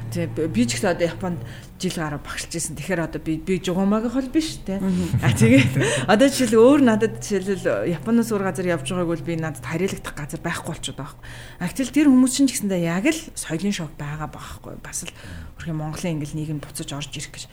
тийм 0.09 0.33
би 0.49 0.63
ч 0.65 0.81
гэсэн 0.81 0.97
одоо 0.97 1.05
Японд 1.05 1.41
жил 1.77 1.97
гараа 2.01 2.17
багшилж 2.25 2.57
исэн 2.57 2.81
тэгэхээр 2.81 3.05
одоо 3.05 3.21
би 3.21 3.37
би 3.37 3.61
жугаамаг 3.61 4.09
хол 4.09 4.33
биш 4.33 4.65
те? 4.65 4.81
А 5.21 5.29
тэгээд 5.37 6.09
одоо 6.09 6.29
жишээл 6.33 6.57
өөр 6.57 6.81
надад 6.81 7.21
жишээл 7.21 7.93
Японоос 7.93 8.33
өөр 8.33 8.49
газар 8.49 8.73
явж 8.73 8.89
байгааг 8.89 9.13
бол 9.13 9.29
би 9.29 9.37
надад 9.37 9.69
хариалагдах 9.69 10.17
газар 10.17 10.41
байхгүй 10.41 10.73
болчиход 10.73 10.97
байгаа 10.97 11.21
байхгүй 11.21 11.61
а 11.61 11.69
гэтэл 11.69 11.93
тэр 11.93 12.09
хүмүүс 12.09 12.33
чинь 12.33 12.49
ч 12.49 12.57
гэсэндээ 12.57 12.89
яг 12.89 13.05
л 13.13 13.21
соёлын 13.37 13.77
шок 13.77 13.93
байгаа 14.01 14.33
байхгүй 14.33 14.81
бас 14.81 15.05
л 15.05 15.13
өөрхөн 15.61 15.77
Монголын 15.77 16.17
ингээл 16.17 16.39
нийгэм 16.41 16.59
буцаж 16.65 16.89
орж 16.97 17.13
ирэх 17.13 17.35
гэж. 17.37 17.45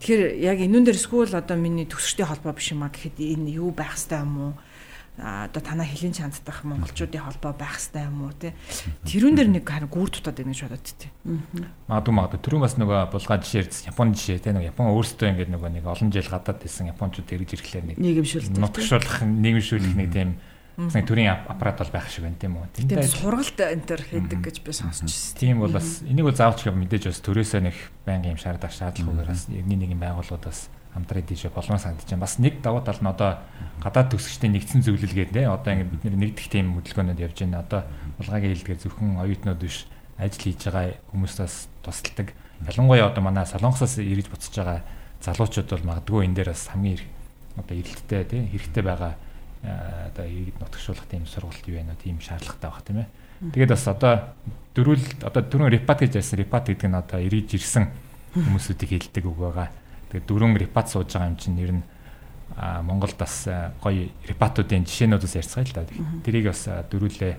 Тэгэхээр 0.00 0.22
яг 0.40 0.58
энүүн 0.64 0.84
дээр 0.86 0.96
эсвэл 0.96 1.36
одоо 1.36 1.56
миний 1.58 1.84
төгсөртэй 1.90 2.24
холбоо 2.24 2.54
биш 2.54 2.72
юм 2.72 2.86
а 2.86 2.88
гэхэд 2.88 3.18
энэ 3.18 3.58
юу 3.58 3.74
байх 3.74 3.98
хэвээр 3.98 4.24
юм 4.24 4.34
уу 4.38 4.52
одоо 5.18 5.62
танаа 5.62 5.82
хэлийн 5.82 6.14
чанддах 6.14 6.62
монголчуудын 6.62 7.26
холбоо 7.26 7.50
байх 7.50 7.74
хэрэгтэй 7.74 8.06
юм 8.06 8.22
уу 8.22 8.34
те 8.38 8.54
тэрүүн 9.02 9.34
дээр 9.34 9.50
нэг 9.50 9.66
харин 9.66 9.90
гүр 9.90 10.14
дутаад 10.14 10.38
байна 10.38 10.54
гэж 10.54 10.62
бодод 10.70 10.86
те 10.94 11.10
магадгүй 11.90 12.14
магадгүй. 12.14 12.40
Түрүүн 12.46 12.62
бас 12.62 12.74
нөгөө 12.78 12.98
булгаа 13.10 13.38
жишээ 13.42 13.66
ярьсан 13.66 13.90
Японы 13.90 14.14
жишээ 14.14 14.46
те 14.46 14.54
нөгөө 14.54 14.70
Япон 14.70 14.94
өөрсдөө 14.94 15.26
ингээд 15.34 15.50
нөгөө 15.58 15.70
нэг 15.74 15.84
олон 15.90 16.14
жил 16.14 16.30
гадаад 16.30 16.62
байсан 16.62 16.90
Япончууд 16.94 17.34
эргэж 17.34 17.50
ирэхлээр 17.58 17.86
нэг 17.90 17.96
нийгэмшүүлэлт 17.98 18.62
нутагшуулах 18.62 19.18
нийгэмшүүлэх 19.26 19.94
нэг 19.98 20.08
тийм 20.14 20.30
нэг 20.78 21.04
төрийн 21.10 21.34
аппарат 21.34 21.82
бол 21.82 21.90
байх 21.90 22.06
шиг 22.06 22.22
байна 22.22 22.38
тийм 22.38 22.54
үү? 22.54 22.70
Тийм 22.78 23.02
сургалт 23.02 23.58
энэ 23.58 23.82
төр 23.82 24.02
хийдэг 24.06 24.38
гэж 24.38 24.56
би 24.62 24.70
сонсч 24.70 25.02
байна 25.02 25.42
тийм 25.42 25.56
бол 25.58 25.74
бас 25.74 26.06
энийг 26.06 26.30
бол 26.30 26.38
заавч 26.38 26.62
мэдээж 26.70 27.10
бас 27.10 27.18
төрөөсөө 27.26 27.60
нэг 27.66 27.76
байнгын 28.06 28.38
юм 28.38 28.38
шаардах 28.38 28.70
шаардлагагаар 28.70 29.26
бас 29.34 29.50
нэг 29.50 29.66
нэг 29.66 29.98
байгууллагууд 29.98 30.46
бас 30.46 30.70
хамтран 30.94 31.24
дийшээ 31.26 31.52
болмоор 31.52 31.80
санагдаж 31.80 32.08
байна. 32.08 32.24
Бас 32.24 32.38
нэг 32.38 32.60
давуу 32.62 32.82
тал 32.82 33.00
нь 33.00 33.08
одоо 33.08 33.38
гадаад 33.82 34.08
төгсөгчтэй 34.12 34.50
нэгдсэн 34.50 34.82
зөвлөлгээд 34.86 35.32
нэ 35.36 35.48
одоо 35.48 35.72
ингэ 35.72 35.88
бид 35.88 36.04
нэгдэх 36.14 36.48
тийм 36.48 36.76
хөдөлгөөнөд 36.78 37.20
явж 37.20 37.36
байна. 37.44 37.62
Одоо 37.62 37.80
булгагийн 38.18 38.54
хэлдгээр 38.56 38.82
зөвхөн 38.82 39.20
оюутнууд 39.22 39.60
биш 39.60 39.86
ажил 40.18 40.42
хийж 40.42 40.60
байгаа 40.66 40.96
хүмүүстээс 41.12 41.56
тусалдаг. 41.84 42.34
Ялангуяа 42.66 43.12
одоо 43.12 43.22
манай 43.22 43.46
Солонгосоос 43.46 44.02
ирж 44.02 44.26
буцаж 44.32 44.54
байгаа 44.56 44.80
залуучууд 45.22 45.68
бол 45.70 45.88
магадгүй 45.94 46.26
энэ 46.26 46.36
дээр 46.42 46.50
бас 46.50 46.66
хамгийн 46.72 47.02
одоо 47.54 47.74
эрэлттэй 47.78 48.24
тийм 48.24 48.50
хэрэгтэй 48.50 48.82
байгаа 48.82 49.14
одоо 49.62 50.26
иргэд 50.26 50.58
нутагшуулах 50.58 51.06
тийм 51.10 51.26
сургалт 51.26 51.66
юу 51.66 51.78
байна 51.78 51.94
тийм 52.02 52.18
шаардлагатай 52.18 52.70
баг 52.70 52.82
тийм 52.82 52.98
ээ. 53.02 53.08
Тэгээд 53.54 53.70
бас 53.74 53.86
одоо 53.86 54.14
дөрүүл 54.74 55.06
одоо 55.26 55.42
түрүүн 55.42 55.74
репат 55.74 56.02
гэж 56.02 56.18
ярьсан 56.18 56.38
репат 56.38 56.70
гэдэг 56.70 56.88
нь 56.90 56.98
одоо 56.98 57.18
ирж 57.18 57.54
ирсэн 57.54 57.90
хүмүүсүүдийг 58.34 58.90
хэлдэг 58.94 59.24
үг 59.26 59.38
байгаа. 59.38 59.68
Тэгээд 60.12 60.26
дөрвөн 60.28 60.56
репат 60.56 60.88
сууж 60.88 61.12
байгаа 61.12 61.30
юм 61.30 61.38
чинь 61.38 61.56
нэр 61.56 61.72
нь 61.78 61.84
Монголд 62.58 63.16
бас 63.20 63.46
гоё 63.78 64.08
репатуудын 64.26 64.88
жишээнүүдээс 64.88 65.38
ярьцгаая 65.38 65.66
л 65.68 65.76
да. 65.76 65.86
Тэрийг 66.24 66.50
бас 66.50 66.66
дөрүүлээ 66.66 67.34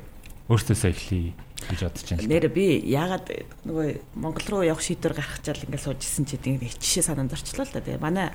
өөртөөсөө 0.50 0.90
эхлэе 0.90 1.34
гэж 1.70 1.80
бодож 1.86 2.08
байна. 2.10 2.26
Нэр 2.26 2.46
би 2.50 2.66
яагаад 2.90 3.28
нөгөө 3.70 3.88
Монгол 4.18 4.48
руу 4.50 4.64
явах 4.66 4.82
шийдвэр 4.82 5.14
гаргачаал 5.14 5.62
ингээд 5.62 5.86
сууж 5.86 6.02
исэн 6.02 6.26
чи 6.26 6.42
тийм 6.42 6.58
жишээ 6.58 7.06
санаанд 7.06 7.36
орчлоо 7.38 7.68
л 7.68 7.74
да. 7.74 7.86
Тэгээ 7.86 8.02
манай 8.02 8.34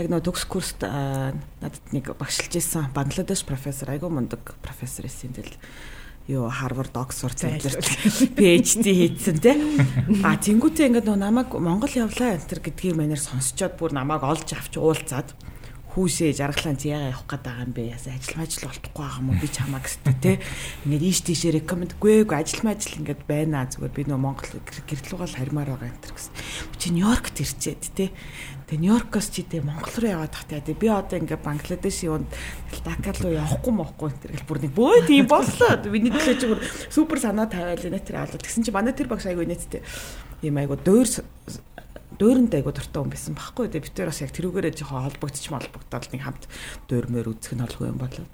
яг 0.00 0.06
нөгөө 0.08 0.24
төгс 0.24 0.44
курст 0.48 0.80
надад 0.80 1.84
нэг 1.92 2.16
багшилж 2.16 2.56
исэн 2.56 2.94
Бангладеш 2.96 3.44
профессор 3.44 3.92
айгуу 3.92 4.08
мундаг 4.08 4.40
профессор 4.64 5.04
исэн 5.04 5.36
тэгэл 5.36 5.58
юу 6.30 6.46
Harvard 6.46 6.94
Oxford 6.94 7.34
цэнтрт 7.34 7.82
PhD 8.38 8.86
хийсэн 8.86 9.36
те. 9.42 9.58
А 10.22 10.38
тэнгуүтээ 10.38 10.94
ингээд 10.94 11.10
нөө 11.10 11.18
намайг 11.18 11.50
Монгол 11.50 11.90
явлаа 11.90 12.38
энэ 12.38 12.46
төр 12.46 12.62
гэдгийг 12.62 12.94
манер 12.94 13.18
сонсчоод 13.18 13.74
бүр 13.74 13.90
намайг 13.90 14.22
олж 14.22 14.54
авч 14.54 14.78
уулзаад 14.78 15.34
хүүшээ 15.90 16.30
жаргалаа 16.38 16.74
зяага 16.78 17.10
явах 17.10 17.26
гээд 17.26 17.42
байгаа 17.42 17.66
юм 17.66 17.72
бэ. 17.74 17.82
Ясаа 17.90 18.14
ажил 18.14 18.38
мажил 18.38 18.66
болтохгүй 18.70 19.02
байгаа 19.02 19.18
юм 19.18 19.28
уу? 19.34 19.40
Би 19.42 19.48
чамаа 19.50 19.82
гэстэй 19.82 20.16
те. 20.22 20.32
Ингээд 20.86 21.02
ийш 21.02 21.20
тийшээ 21.26 21.52
рекомендгүй 21.58 22.14
гүй 22.30 22.36
ажил 22.38 22.62
мажил 22.62 22.98
ингээд 23.02 23.22
байна. 23.26 23.66
Зүгээр 23.66 23.94
би 23.98 24.02
нөө 24.06 24.20
Монгол 24.22 24.50
гэрлүүгэл 24.86 25.34
харимаар 25.34 25.70
байгаа 25.74 25.90
энэ 25.90 26.02
төр 26.06 26.14
гэсэн. 26.14 26.34
Чи 26.78 26.86
Нью-Йоркт 26.94 27.36
ирчээд 27.42 27.82
те. 27.98 28.14
Тэгээ 28.70 28.86
Нью-Йоркоос 28.86 29.34
чи 29.34 29.42
тэгээ 29.42 29.66
Монгол 29.66 29.96
руу 29.98 30.14
яваад 30.14 30.30
тахтай. 30.30 30.62
Тэгээ 30.62 30.78
би 30.78 30.88
одоо 30.94 31.18
ингээд 31.18 31.42
Бангладешийн 31.42 32.22
юунд 32.22 32.30
Дака 32.86 33.10
руу 33.18 33.34
явахгүй 33.34 33.72
мохгүй 33.74 34.14
энэ 34.14 34.22
төр 34.22 34.46
бүр 34.46 34.58
нэг 34.62 34.72
бөө 34.78 35.10
тийм 35.10 35.26
боллоо. 35.26 35.74
Миний 35.90 36.14
төлөө 36.14 36.38
чи 36.38 36.46
бүр 36.46 36.62
супер 36.86 37.18
санаа 37.18 37.50
тавиал 37.50 37.82
энэ 37.82 37.98
тэр 37.98 38.22
алуу. 38.22 38.38
Тэгсэн 38.38 38.62
чи 38.62 38.70
манай 38.70 38.94
тэр 38.94 39.10
багш 39.10 39.26
айгүй 39.26 39.50
нэттэй. 39.50 39.82
Ийм 40.46 40.54
айгу 40.62 40.78
дөөр 40.78 41.02
дөөрөнд 42.14 42.54
айгу 42.54 42.70
дуртай 42.70 43.00
хүн 43.02 43.10
байсан 43.10 43.34
байхгүй. 43.34 43.74
Тэгээ 43.74 43.84
бид 43.90 43.94
тэр 43.98 44.10
бас 44.14 44.22
яг 44.22 44.30
тэрүүгээрээ 44.38 44.78
жоохон 44.78 45.02
холбогдчих 45.02 45.50
холбогдоод 45.50 46.06
нэг 46.14 46.22
хамт 46.22 46.44
дөөрмөр 46.86 47.26
үзэх 47.34 47.58
нь 47.58 47.64
олгүй 47.66 47.90
юм 47.90 47.98
болоо. 47.98 48.26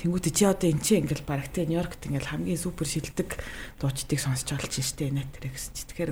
Тэнгүүт 0.00 0.32
чи 0.32 0.44
одоо 0.48 0.68
эн 0.72 0.80
чинь 0.80 1.04
ингээл 1.04 1.28
бараг 1.28 1.52
те 1.52 1.68
Нью-Йоркт 1.68 2.08
ингээл 2.08 2.32
хамгийн 2.32 2.56
супер 2.56 2.88
шилдэг 2.88 3.38
дуучдыг 3.76 4.18
сонсч 4.18 4.48
олж 4.56 4.72
штэ 4.80 5.12
нэ 5.12 5.28
тэр 5.36 5.52
гэж. 5.52 5.84
Тэгэхээр 5.92 6.10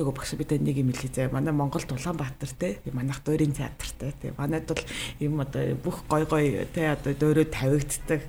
нөгөө 0.00 0.14
багш 0.16 0.32
бид 0.34 0.56
нэг 0.56 0.76
юм 0.80 0.90
хэлээ 0.96 1.28
зэ. 1.28 1.34
Манай 1.34 1.52
Монголд 1.52 1.92
Улаанбаатар 1.92 2.50
те 2.56 2.80
манайх 2.90 3.20
дуурийн 3.22 3.52
театртай 3.52 4.12
те. 4.16 4.32
Манайд 4.34 4.66
бол 4.66 4.82
юм 5.20 5.44
одоо 5.44 5.76
бүх 5.76 6.02
гой 6.08 6.24
гой 6.24 6.66
те 6.72 6.96
одоо 6.96 7.12
дөөрөө 7.12 7.46
тавигддаг. 7.52 8.22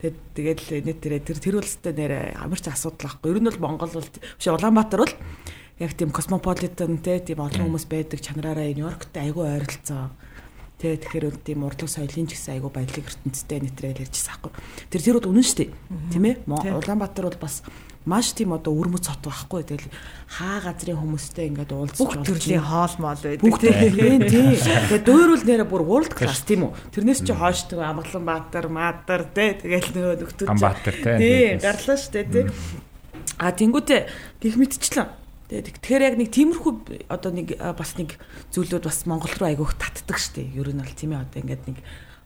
Тэгээд 0.00 0.16
тэгэл 0.38 0.86
нэ 0.86 0.92
тэр 1.02 1.14
тэр 1.20 1.38
тэр 1.42 1.54
үлстэй 1.58 1.92
нэрэ 1.92 2.38
амарч 2.38 2.70
асуудал 2.70 3.10
ахгүй. 3.10 3.34
Ер 3.34 3.42
нь 3.42 3.48
бол 3.50 3.62
Монгол 3.74 3.90
бол 3.90 4.06
биш 4.06 4.46
Улаанбаатар 4.48 5.02
бол 5.02 5.14
яг 5.82 5.92
тийм 5.98 6.14
космополитен 6.14 7.02
те 7.02 7.18
тийм 7.18 7.42
олон 7.42 7.66
хүмүүс 7.66 7.90
байдаг 7.90 8.22
чанараараа 8.22 8.70
Нью-Йоркт 8.70 9.10
айгүй 9.18 9.58
ойролцоо 9.58 10.14
Тэ 10.84 11.00
тэгэхээр 11.00 11.40
тийм 11.40 11.64
урлаг 11.64 11.88
соёлын 11.88 12.28
ч 12.28 12.36
гэсэн 12.36 12.60
айгүй 12.60 12.68
баялаг 12.68 13.08
ертөнцтэй 13.08 13.56
нэтрэл 13.56 14.04
ярьжсэн 14.04 14.36
аахгүй. 14.36 14.52
Тэр 14.92 15.00
тэр 15.00 15.16
бол 15.16 15.32
үнэн 15.32 15.46
шүү 15.48 15.58
дээ. 15.64 15.70
Тийм 16.12 16.24
ээ. 16.28 16.36
Улаанбаатар 16.44 17.24
бол 17.32 17.40
бас 17.40 17.64
маш 18.04 18.36
тийм 18.36 18.52
одоо 18.52 18.76
үрмөц 18.76 19.08
цот 19.08 19.24
байхгүй. 19.24 19.64
Тэгэл 19.64 19.88
хаа 20.28 20.60
газрын 20.60 21.00
хүмүүстэй 21.00 21.48
ингээд 21.56 21.72
уулзч 21.72 21.96
бүх 22.04 22.20
төрлийн 22.20 22.60
хоол 22.60 22.94
моол 23.00 23.16
байдаг 23.16 23.48
тийм. 23.64 24.28
Тийм. 24.28 24.52
Тэгээ 24.60 25.08
дөөрүүл 25.08 25.44
нэрэ 25.48 25.64
бүр 25.64 25.88
world 25.88 26.12
class 26.12 26.44
тийм 26.44 26.68
үү. 26.68 26.76
Тэрнээс 26.92 27.24
чи 27.24 27.32
хойшдог 27.32 27.80
Амгаланбаатар, 27.80 28.68
Маатар 28.68 29.24
тий. 29.32 29.56
Тэгэл 29.56 29.88
нөгөө 29.88 30.16
нөхдөд. 30.20 30.52
Амбаатар 30.52 30.96
тий. 31.00 31.16
Тийм. 31.16 31.64
Гарлаа 31.64 31.96
шүү 31.96 32.12
дээ 32.12 32.26
тий. 32.28 32.44
А 33.40 33.56
тэнгуүтэ 33.56 33.96
гих 34.36 34.60
мэдчихлээ 34.60 35.23
Тэгэхээр 35.62 36.02
яг 36.02 36.16
нэг 36.18 36.30
тиймэрхүү 36.34 36.72
одоо 37.12 37.30
нэг 37.30 37.54
бас 37.60 37.94
нэг 37.94 38.18
зүйлүүд 38.50 38.88
бас 38.88 39.06
Монгол 39.06 39.34
руу 39.38 39.46
айгүйх 39.46 39.78
татдаг 39.78 40.18
штеп. 40.18 40.50
Ер 40.56 40.74
нь 40.74 40.80
бол 40.82 40.94
тийм 40.96 41.14
ээ 41.14 41.22
одоо 41.22 41.38
ингээд 41.44 41.62
нэг 41.70 41.78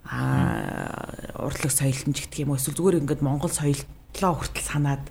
аа 0.09 1.45
урлаг 1.45 1.69
ч 1.69 1.85
гэх 1.85 2.41
юм 2.41 2.55
уу 2.55 2.61
эсвэл 2.61 2.79
зүгээр 2.79 3.01
ингээд 3.05 3.21
Монгол 3.21 3.53
соёлтлоо 3.53 4.33
хүртэл 4.39 4.65
санаад 4.65 5.05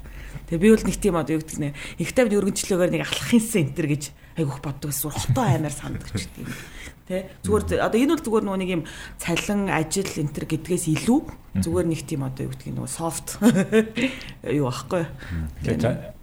Тэгээ 0.47 0.63
би 0.63 0.69
бол 0.71 0.85
нэг 0.87 0.97
тийм 0.97 1.15
одоо 1.17 1.33
юу 1.35 1.41
гэдэг 1.43 1.59
нэ 1.59 1.69
их 1.99 2.11
тавь 2.15 2.31
өргөнчлөөгөр 2.31 2.91
нэг 2.93 3.03
алхахын 3.03 3.43
центр 3.43 3.85
гэж 3.89 4.03
айгүйх 4.37 4.59
боддог 4.63 4.91
гэсэн 4.93 5.11
хотоо 5.11 5.43
аймаар 5.43 5.75
сандаг 5.75 6.07
ч 6.13 6.29
тийм. 6.31 6.47
Тэ 7.07 7.31
зүгээр 7.39 7.79
одоо 7.79 7.99
энэ 8.03 8.13
бол 8.19 8.25
зүгээр 8.27 8.45
нөгөө 8.51 8.59
нэг 8.59 8.71
юм 8.75 8.83
цалин 9.15 9.71
ажил 9.71 10.11
энэ 10.11 10.33
төр 10.35 10.45
гэдгээс 10.51 10.85
илүү 10.91 11.19
зүгээр 11.63 11.87
нэг 11.87 12.01
тийм 12.03 12.27
одоо 12.27 12.43
юу 12.43 12.51
гэдэг 12.51 12.75
нөгөө 12.75 12.91
софт 12.91 13.39
юу 14.59 14.67
аахгүй. 14.67 15.07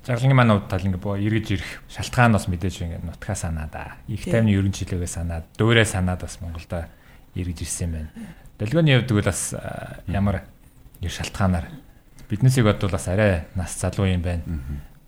Жаргалын 0.05 0.37
маань 0.37 0.53
хувьд 0.53 0.69
тал 0.69 0.85
ингээ 0.85 1.01
боо 1.01 1.17
эргэж 1.17 1.57
ирэх 1.57 1.71
шалтгаан 1.89 2.37
бас 2.37 2.45
мэдээж 2.53 2.85
ингээ 2.85 3.01
нутгаа 3.01 3.33
санаа 3.33 3.73
да. 3.73 3.97
Их 4.13 4.29
тайвны 4.29 4.53
ерөн 4.53 4.77
жилэгээ 4.77 5.09
санаад 5.09 5.49
дөөрэ 5.57 5.89
санаад 5.89 6.21
бас 6.21 6.37
Монголда 6.45 6.93
эргэж 7.33 7.65
ирсэн 7.65 7.89
юм 7.89 7.93
байна. 7.97 8.11
Долгионы 8.61 9.01
хувьд 9.01 9.13
бол 9.17 9.25
бас 9.25 9.57
ямар 10.05 10.45
шалтгаанаар 11.01 11.67
биднээсийг 12.29 12.69
бодвол 12.69 12.93
бас 12.93 13.09
арай 13.09 13.49
нас 13.57 13.73
залуу 13.81 14.05
юм 14.05 14.21
байна. 14.21 14.45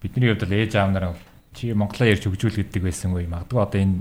Бидний 0.00 0.32
хувьд 0.32 0.48
бол 0.48 0.56
ээж 0.56 0.72
аав 0.80 0.90
нараа 0.90 1.12
чи 1.56 1.72
монголоо 1.72 2.08
ярьж 2.08 2.28
хөгжүүл 2.28 2.60
гэдэг 2.60 2.82
байсан 2.84 3.16
үе 3.16 3.28
магадгүй 3.28 3.60
одоо 3.60 3.80
энэ 3.80 4.00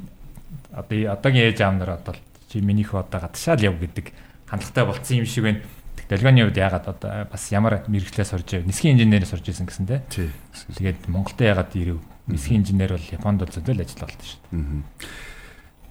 одоо 0.75 1.15
одоогийн 1.15 1.47
ээж 1.49 1.59
аав 1.63 1.75
нар 1.79 1.91
одоо 1.95 2.15
чи 2.51 2.59
минийх 2.59 2.93
одоо 2.93 3.23
гадшаал 3.23 3.63
яв 3.63 3.79
гэдэг 3.79 4.11
хандлагатай 4.45 4.85
болцсон 4.85 5.17
юм 5.23 5.25
шиг 5.25 5.43
байна 5.47 5.63
Дэлгөөний 6.05 6.45
үед 6.45 6.57
ягаад 6.61 6.85
одоо 6.85 7.25
бас 7.25 7.49
ямар 7.49 7.81
мэрэгчлээс 7.89 8.37
орж 8.37 8.61
ив 8.61 8.67
нисхийн 8.69 8.93
инженерээс 8.93 9.33
орж 9.33 9.49
исэн 9.49 9.65
гэсэн 9.65 9.89
тий. 9.89 10.29
Тэгээд 10.77 11.09
Монголд 11.09 11.41
ягаад 11.41 11.73
ирэв? 11.73 11.97
Нисхийн 12.29 12.61
инженер 12.61 12.93
бол 12.93 13.09
Японд 13.09 13.41
бол 13.41 13.49
зөвлөл 13.49 13.81
ажил 13.81 14.05
болдог 14.05 14.21
шүү 14.21 14.37
дээ. 14.53 14.85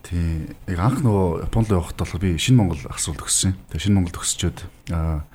Тий. 0.06 0.54
Яг 0.70 0.78
анх 0.86 1.02
нөгөө 1.02 1.50
Японд 1.50 1.66
явахад 1.74 1.98
бол 1.98 2.22
би 2.22 2.38
шинэ 2.38 2.58
Монгол 2.62 2.82
асуулт 2.94 3.26
өгсөн. 3.26 3.58
Тэгээ 3.74 3.84
шинэ 3.90 3.96
Монгол 3.98 4.14
төгсчөөд 4.14 4.58
аа 4.94 5.26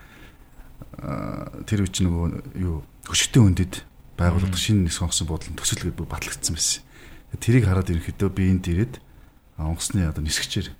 тэр 1.67 1.83
үуч 1.83 1.99
нөгөө 1.99 2.25
юу 2.63 2.79
хөшөлтөө 3.03 3.43
хүндэд 3.43 3.73
байгууллагад 4.15 4.59
шинэ 4.63 4.87
нис 4.87 5.03
хонгосон 5.03 5.27
бодлон 5.27 5.59
төсөлгээд 5.59 5.99
батлагдсан 6.07 6.55
байсан. 6.55 6.83
Тэрийг 7.35 7.67
хараад 7.67 7.91
ерөнхийдөө 7.91 8.29
би 8.31 8.47
энд 8.47 8.63
ирээд 8.67 8.93
онгоцны 9.60 10.07
одоо 10.07 10.24
нисгчээр 10.24 10.72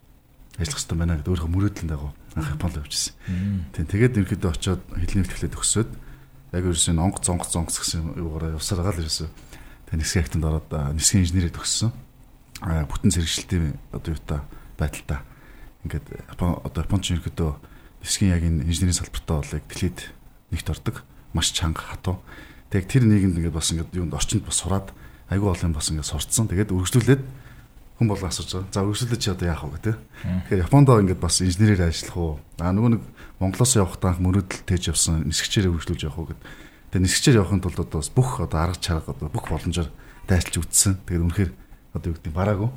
ажиллах 0.60 0.80
хэрэгтэй 0.80 0.98
байна 0.98 1.16
гэдэг 1.20 1.32
өөрөө 1.36 1.50
мөрөөдлөнд 1.52 1.92
дагуу 1.92 2.12
анх 2.36 2.50
Японд 2.56 2.76
явжсэн. 2.80 3.14
Тийм 3.76 3.86
тэгээд 3.88 4.20
ерөөдөө 4.20 4.52
очиод 4.52 4.82
хэлний 4.92 5.24
хэлтгэлээ 5.24 5.56
төгсөөд 5.56 5.90
яг 6.56 6.64
ерөөсөө 6.68 6.94
онгоц 7.00 7.26
онгоц 7.28 7.54
онгоц 7.56 7.76
гэсэн 7.80 8.20
юугаараа 8.20 8.56
явсараа 8.60 8.92
л 8.92 9.02
ерөөсөө 9.04 9.28
тэгээд 9.88 10.02
нисгийн 10.04 10.24
актанд 10.26 10.46
ороод 10.48 10.70
нисгийн 10.96 11.24
инженерийг 11.24 11.56
төгссөн. 11.56 11.92
Аа 12.60 12.84
бүтэн 12.88 13.12
зэрэгжилтийн 13.16 13.80
одоо 13.96 14.12
юутай 14.12 14.40
байдалтай 14.76 15.20
ингээд 15.88 16.06
Япон 16.36 16.60
одоо 16.64 16.82
Японч 16.84 17.12
ерөөдөө 17.16 17.52
нисгийн 18.04 18.32
яг 18.36 18.44
энэ 18.44 18.68
инженерийн 18.68 19.00
салбартаа 19.00 19.40
бол 19.40 19.56
яг 19.56 19.66
дэлхийд 19.72 20.00
нэгт 20.52 20.70
ордог 20.70 20.96
маш 21.34 21.56
чанга 21.56 21.82
хатуу. 21.84 22.20
Тэгээд 22.70 22.90
тэр 22.92 23.04
нийгэмд 23.08 23.38
ингээд 23.40 23.56
бас 23.56 23.72
ингээд 23.72 23.96
юунд 23.96 24.14
орчинд 24.14 24.44
бас 24.44 24.60
сураад 24.60 24.92
айгүй 25.32 25.50
олон 25.50 25.74
бас 25.74 25.88
ингээд 25.88 26.10
сурцсан. 26.10 26.52
Тэгээд 26.52 26.74
үргэлжлүүлээд 26.74 27.24
хүн 28.00 28.08
бол 28.08 28.24
асууж 28.24 28.48
байгаа. 28.56 28.72
За 28.72 28.82
өргөжлөж 28.88 29.20
чи 29.20 29.30
одоо 29.36 29.48
яах 29.52 29.68
вэ 29.68 29.76
гэдэг. 29.76 29.96
Тэгэхээр 30.48 30.64
Япондоо 30.64 31.04
ингээд 31.04 31.20
бас 31.20 31.44
инженерээр 31.44 31.92
ажиллах 31.92 32.16
уу? 32.16 32.40
А 32.64 32.72
нөгөө 32.72 32.92
нэг 32.96 33.04
Монголоос 33.44 33.76
явахдаа 33.76 34.16
мөрөдөл 34.24 34.64
тээж 34.64 34.96
явсан 34.96 35.28
нисгчээр 35.28 35.68
өргөжлүүлж 35.68 36.08
явах 36.08 36.20
уу 36.24 36.30
гэдэг. 36.32 36.44
Тэгээ 36.96 37.04
нисгчээр 37.04 37.40
явахын 37.44 37.60
тулд 37.60 37.80
одоо 37.84 38.00
бас 38.00 38.12
бүх 38.16 38.40
одоо 38.40 38.60
арга 38.64 38.80
чарга 38.80 39.12
одоо 39.12 39.28
бүх 39.28 39.52
боломжоор 39.52 39.92
дайрчилж 40.32 40.64
үтсэн. 40.64 41.04
Тэгээд 41.04 41.26
үнэхээр 41.28 41.52
одоо 42.00 42.08
юу 42.08 42.16
гэдэг 42.16 42.34
бараагүй. 42.34 42.70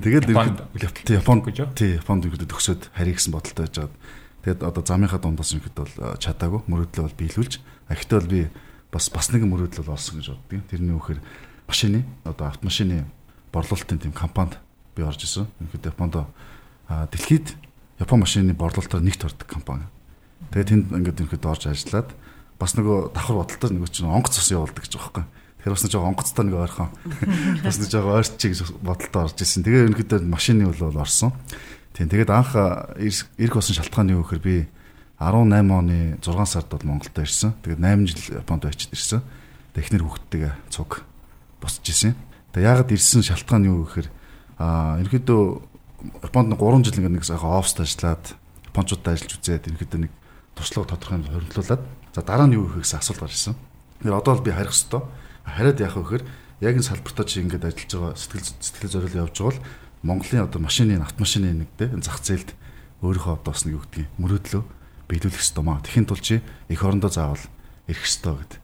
Тэгээд 0.00 1.20
Японд 1.20 1.44
гэж 1.44 1.56
тий 1.76 2.00
Японд 2.00 2.24
ингээд 2.24 2.48
төгсөөд 2.48 2.82
харийг 2.96 3.20
гэсэн 3.20 3.32
бодолтой 3.36 3.68
байж 3.68 3.76
байгаа. 3.76 3.96
Тэгээд 4.40 4.60
одоо 4.64 4.82
замынхаа 4.88 5.20
дундаас 5.20 5.52
ингээд 5.52 5.76
бол 5.76 5.92
чадаагүй 6.16 6.60
мөрөдлөө 6.64 7.04
бол 7.04 7.20
биелүүлж. 7.20 7.52
Ахтай 7.92 8.16
бол 8.24 8.32
би 8.32 8.40
бас 8.88 9.10
бас 9.10 9.28
нэгэн 9.34 9.50
мөрөдөл 9.50 9.84
бол 9.84 9.96
олсон 9.98 10.22
гэж 10.22 10.32
боддог. 10.32 10.62
Тэрний 10.70 10.94
үхээр 10.94 11.20
машины 11.66 12.06
одоо 12.24 12.46
автомашины 12.48 13.04
борлуулалтын 13.54 14.02
тийм 14.02 14.12
компанид 14.12 14.58
би 14.96 15.06
орж 15.06 15.22
исэн. 15.22 15.46
Ингээд 15.62 15.94
Японд 15.94 16.26
дэлхийд 16.88 17.54
Япон 17.98 18.20
машины 18.26 18.54
борлуулалтаар 18.54 19.02
нэгт 19.06 19.24
ордог 19.24 19.46
компани. 19.46 19.86
Тэгээд 20.50 20.68
тэнд 20.68 20.86
ингээд 20.90 21.22
ингээд 21.22 21.46
орж 21.46 21.70
ажиллаад 21.70 22.10
бас 22.58 22.74
нөгөө 22.74 23.14
давхар 23.14 23.38
бодолтой 23.38 23.70
нөгөө 23.70 23.90
чинь 23.90 24.10
онгоц 24.10 24.34
цус 24.34 24.50
явуулдаг 24.50 24.82
гэж 24.82 24.98
байгаа 24.98 25.24
байхгүй. 25.24 25.24
Тэр 25.64 25.72
бас 25.72 25.82
нэг 25.86 25.92
жоо 25.94 26.04
онгоцтой 26.10 26.44
нэг 26.44 26.56
ойрхон 26.58 26.90
бас 27.64 27.78
нэг 27.78 27.88
жоо 27.90 28.18
ойрч 28.18 28.34
гэж 28.36 28.58
бодолтой 28.82 29.22
орж 29.24 29.38
исэн. 29.38 29.62
Тэгээ 29.62 29.94
ерөнхийдөө 29.94 30.20
машины 30.26 30.66
бол 30.66 30.98
орсон. 30.98 31.32
Тийм 31.94 32.10
тэгээд 32.10 32.30
анх 32.34 32.52
ирэх 32.98 33.54
болсон 33.54 33.78
шалтгаан 33.78 34.10
юу 34.10 34.26
гэхээр 34.26 34.42
би 34.42 34.56
18 35.22 35.70
оны 35.70 36.18
6 36.18 36.50
сард 36.50 36.68
бол 36.68 36.98
Монголд 36.98 37.14
ирсэн. 37.14 37.54
Тэгээд 37.62 37.78
8 37.78 38.10
жил 38.10 38.42
Японд 38.42 38.66
очиж 38.66 38.90
ирсэн. 38.90 39.22
Технэр 39.74 40.02
хүүхдтэйгээ 40.02 40.52
цуг 40.74 41.06
босч 41.62 41.86
исэн. 41.88 42.18
Тэгээ 42.54 42.70
яагаад 42.70 42.94
ирсэн 42.94 43.26
шалтгаан 43.26 43.66
юу 43.66 43.82
гэхээр 43.82 44.08
аа 44.62 45.02
ерөнхийдөө 45.02 45.42
Японд 46.22 46.54
3 46.54 46.86
жил 46.86 46.98
ингээд 47.02 47.16
нэг 47.18 47.26
сайхан 47.26 47.50
офст 47.58 47.82
ажиллаад 47.82 48.38
японочдод 48.70 49.10
ажиллаж 49.10 49.32
үзээд 49.42 49.66
ерөнхийдөө 49.74 50.00
нэг 50.06 50.12
туршлага 50.54 50.94
тодорхой 50.94 51.18
юм 51.18 51.26
хоригдлуулад 51.26 51.82
за 52.14 52.20
дараа 52.22 52.46
нь 52.46 52.54
юу 52.54 52.70
гэхээс 52.70 52.94
асуулт 52.94 53.26
гарч 53.26 53.34
ирсэн. 53.34 53.58
Тэгэхээр 54.06 54.18
одоо 54.22 54.32
л 54.38 54.46
би 54.46 54.54
харих 54.54 54.70
хэвээр 54.70 55.02
хариад 55.42 55.78
яах 55.82 55.96
вэ 55.98 56.02
гэхээр 56.06 56.24
яг 56.62 56.74
энэ 56.78 56.86
салбартаа 56.86 57.26
чи 57.26 57.42
ингээд 57.42 57.66
ажиллаж 57.66 57.90
байгаа 57.90 58.14
сэтгэл 58.14 58.46
сэтгэл 58.62 58.92
зориул 58.94 59.20
явж 59.26 59.34
байгаа 59.34 59.50
бол 59.50 59.64
Монголын 60.04 60.46
одоо 60.46 60.60
машины 60.62 60.94
автомашины 61.02 61.50
нэг 61.58 61.70
дээ 61.74 61.90
зах 62.06 62.22
зээлд 62.22 62.54
өөрийнхөө 63.02 63.34
одоо 63.34 63.50
бас 63.50 63.66
нэг 63.66 63.74
юу 63.74 63.82
гэдгийг 63.82 64.08
мөрөөдлөө 64.22 64.62
биелүүлэх 65.10 65.42
ёстой 65.42 65.64
маа. 65.66 65.82
Тэхийн 65.82 66.06
тулд 66.06 66.22
чи 66.22 66.38
эх 66.70 66.80
орондоо 66.86 67.10
заавал 67.10 67.42
ирэх 67.90 68.04
ёстой 68.04 68.38
гэдэг. 68.38 68.60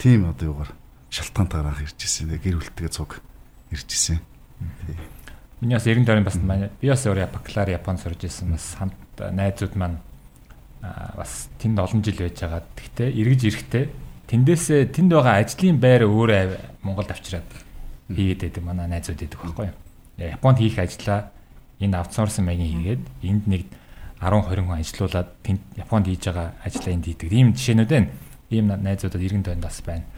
Тийм 0.00 0.26
одоо 0.26 0.48
юугаар 0.50 0.72
шалтгаантайгаар 1.12 1.68
анх 1.68 1.84
ирж 1.84 2.00
ирсэн. 2.00 2.32
Гэр 2.40 2.56
бүлтэйгээ 2.56 2.88
цуг 2.88 3.20
ирж 3.68 3.88
ирсэн. 3.92 4.18
Миний 5.60 5.76
бас 5.76 5.84
90 5.84 6.08
дөрөв 6.08 6.24
бас 6.24 6.36
манай 6.40 6.70
би 6.80 6.88
бас 6.88 7.04
өөрөө 7.04 7.28
бакалавр 7.36 7.76
Японд 7.76 8.00
сурж 8.00 8.24
ирсэн. 8.24 8.56
Бас 8.56 8.72
хамт 8.80 8.96
найзууд 9.20 9.76
маань 9.76 10.00
бас 10.80 11.52
тэнд 11.60 11.84
олон 11.84 12.00
жил 12.00 12.16
байж 12.16 12.40
байгаа. 12.40 12.64
Гэхдээ 12.64 13.08
эргэж 13.12 13.40
ирэхдээ 13.44 13.84
тэндээсээ 14.32 14.80
тэнд 14.88 15.12
байгаа 15.12 15.44
ажлын 15.44 15.76
байр 15.76 16.08
өөрөө 16.08 16.80
Монголд 16.80 17.12
авчираад 17.12 17.48
хийгээд 18.08 18.40
байдаг 18.48 18.64
манай 18.64 18.88
найзууд 18.88 19.20
байдаг 19.20 19.36
байхгүй 19.36 19.68
юу. 19.68 19.76
Японд 20.16 20.58
хийх 20.64 20.80
ажлаа 20.80 21.28
энэ 21.76 22.00
аутсорсын 22.00 22.48
маягийн 22.48 22.72
хийгээд 22.72 23.02
энд 23.20 23.44
нэг 23.52 23.62
10 24.24 24.48
20 24.48 24.64
хүн 24.64 24.80
ажилуулад 24.80 25.28
тэнд 25.44 25.60
Японд 25.76 26.08
хийж 26.08 26.24
байгаа 26.24 26.56
ажлаа 26.64 26.92
энд 26.96 27.04
хийдэг. 27.04 27.28
Ийм 27.28 27.52
жишээнүүд 27.52 27.90
байна. 27.92 28.08
Ийм 28.48 28.66
найзуудад 28.72 29.20
иргэн 29.20 29.44
тойнд 29.44 29.62
бас 29.62 29.78
байна 29.84 30.08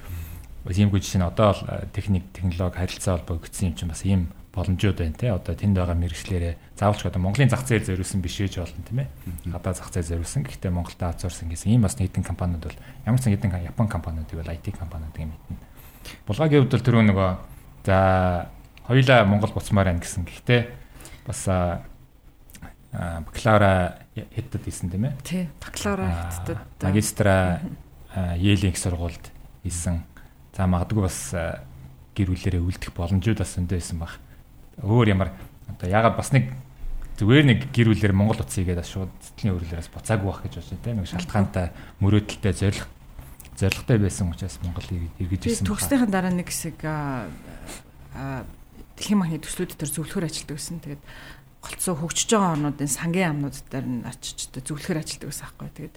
иймгүй 0.73 1.01
жишээ 1.05 1.21
нь 1.21 1.29
одоо 1.29 1.53
л 1.53 1.61
э, 1.69 1.87
техник 1.93 2.25
технологи 2.33 2.81
харилцаа 2.81 3.21
холбоо 3.21 3.37
гэсэн 3.45 3.73
юм 3.73 3.77
чинь 3.77 3.93
бас 3.93 4.03
ийм 4.09 4.33
боломжууд 4.55 4.97
байна 4.97 5.19
те. 5.19 5.35
Одоо 5.35 5.53
тэнд 5.53 5.77
байгаа 5.77 5.99
мэрэгчлэрээ 5.99 6.79
заавалч 6.79 7.05
одоо 7.05 7.21
Монголын 7.21 7.51
зах 7.51 7.67
зээл 7.67 7.85
зориулсан 7.85 8.23
биш 8.23 8.41
ээж 8.41 8.63
болно 8.63 8.81
тийм 8.87 8.99
ээ. 9.05 9.09
Гадаа 9.51 9.75
зах 9.75 9.91
зээл 9.93 10.23
зориулсан. 10.23 10.47
Гэхдээ 10.47 10.71
Монголд 10.71 11.03
аутсорс 11.03 11.43
гэсэн 11.43 11.75
ийм 11.75 11.83
бас 11.83 11.99
нэгэн 11.99 12.25
компаниуд 12.25 12.65
бол 12.65 12.79
ямар 13.05 13.21
ч 13.21 13.29
нэгэн 13.29 13.67
Япон 13.67 13.89
компаниуд 13.91 14.31
бол 14.31 14.47
IT 14.47 14.73
компаниуд 14.79 15.13
юм 15.19 15.35
мэднэ. 15.35 15.59
Булгагийн 16.25 16.65
хувьд 16.65 16.73
бол 16.73 16.87
түрүү 16.87 17.03
нөгөө 17.13 17.31
за 17.85 17.99
хоёулаа 18.87 19.27
Монгол 19.27 19.53
буцмаар 19.53 19.91
байна 19.91 20.01
гэсэн. 20.01 20.23
Гэхдээ 20.25 20.61
бас 21.27 21.41
бакалавра 22.95 24.07
хэддэд 24.15 24.65
хийсэн 24.65 24.89
тийм 24.89 25.11
ээ? 25.11 25.15
Тий, 25.27 25.51
бакалавра 25.59 26.31
хэддэд. 26.31 26.59
Магистра 26.87 27.61
их 28.15 28.79
сургуульд 28.79 29.25
хийсэн. 29.67 30.14
За 30.55 30.71
магадгүй 30.71 31.03
бас 31.03 31.35
гэр 32.15 32.31
бүлэрээ 32.31 32.63
үлдэх 32.63 32.95
боломжууд 32.95 33.43
бас 33.43 33.59
өндөө 33.59 33.79
байсан 33.79 33.99
баг. 33.99 34.15
Өөр 34.79 35.11
ямар 35.11 35.35
одоо 35.67 35.91
ягаад 35.91 36.15
бас 36.15 36.31
нэг 36.31 36.55
зүгээр 37.19 37.45
нэг 37.47 37.61
гэр 37.75 37.91
бүлээр 37.91 38.15
Монгол 38.15 38.39
бас 38.39 38.55
шууд 38.55 39.11
сэтгэлийн 39.19 39.55
өөрлөөс 39.59 39.91
буцаагүй 39.91 40.27
байх 40.31 40.43
гэж 40.47 40.55
бодсон 40.63 40.79
тийм 40.83 40.99
нэг 41.03 41.11
шалтгаантай 41.11 41.67
мөрөөдөлтэй 41.99 42.55
зориг 42.55 42.87
зоригтой 43.59 43.99
байсан 43.99 44.31
учраас 44.31 44.59
Монгол 44.63 44.87
эргэж 45.19 45.43
ирсэн. 45.47 45.67
Төгснөхийн 45.67 46.11
дараа 46.11 46.35
нэг 46.35 46.51
хэсэг 46.51 46.79
дэлхийн 48.95 49.19
банкны 49.19 49.43
төслүүд 49.43 49.75
дээр 49.75 49.91
зөвлөхөр 49.91 50.27
ажилладаг 50.27 50.59
гэсэн. 50.59 50.79
Тэгээд 50.83 51.03
голцоо 51.65 51.95
хөгжиж 51.97 52.31
байгаа 52.37 52.53
орнуудын 52.61 52.93
сангийн 52.93 53.31
амнууд 53.33 53.57
дээр 53.73 53.87
нь 53.89 54.05
очиж 54.05 54.53
зөвлөхөр 54.53 55.01
ажилладаг 55.01 55.29
гэсэн 55.33 55.45
аахгүй. 55.49 55.69
Тэгээд 55.73 55.97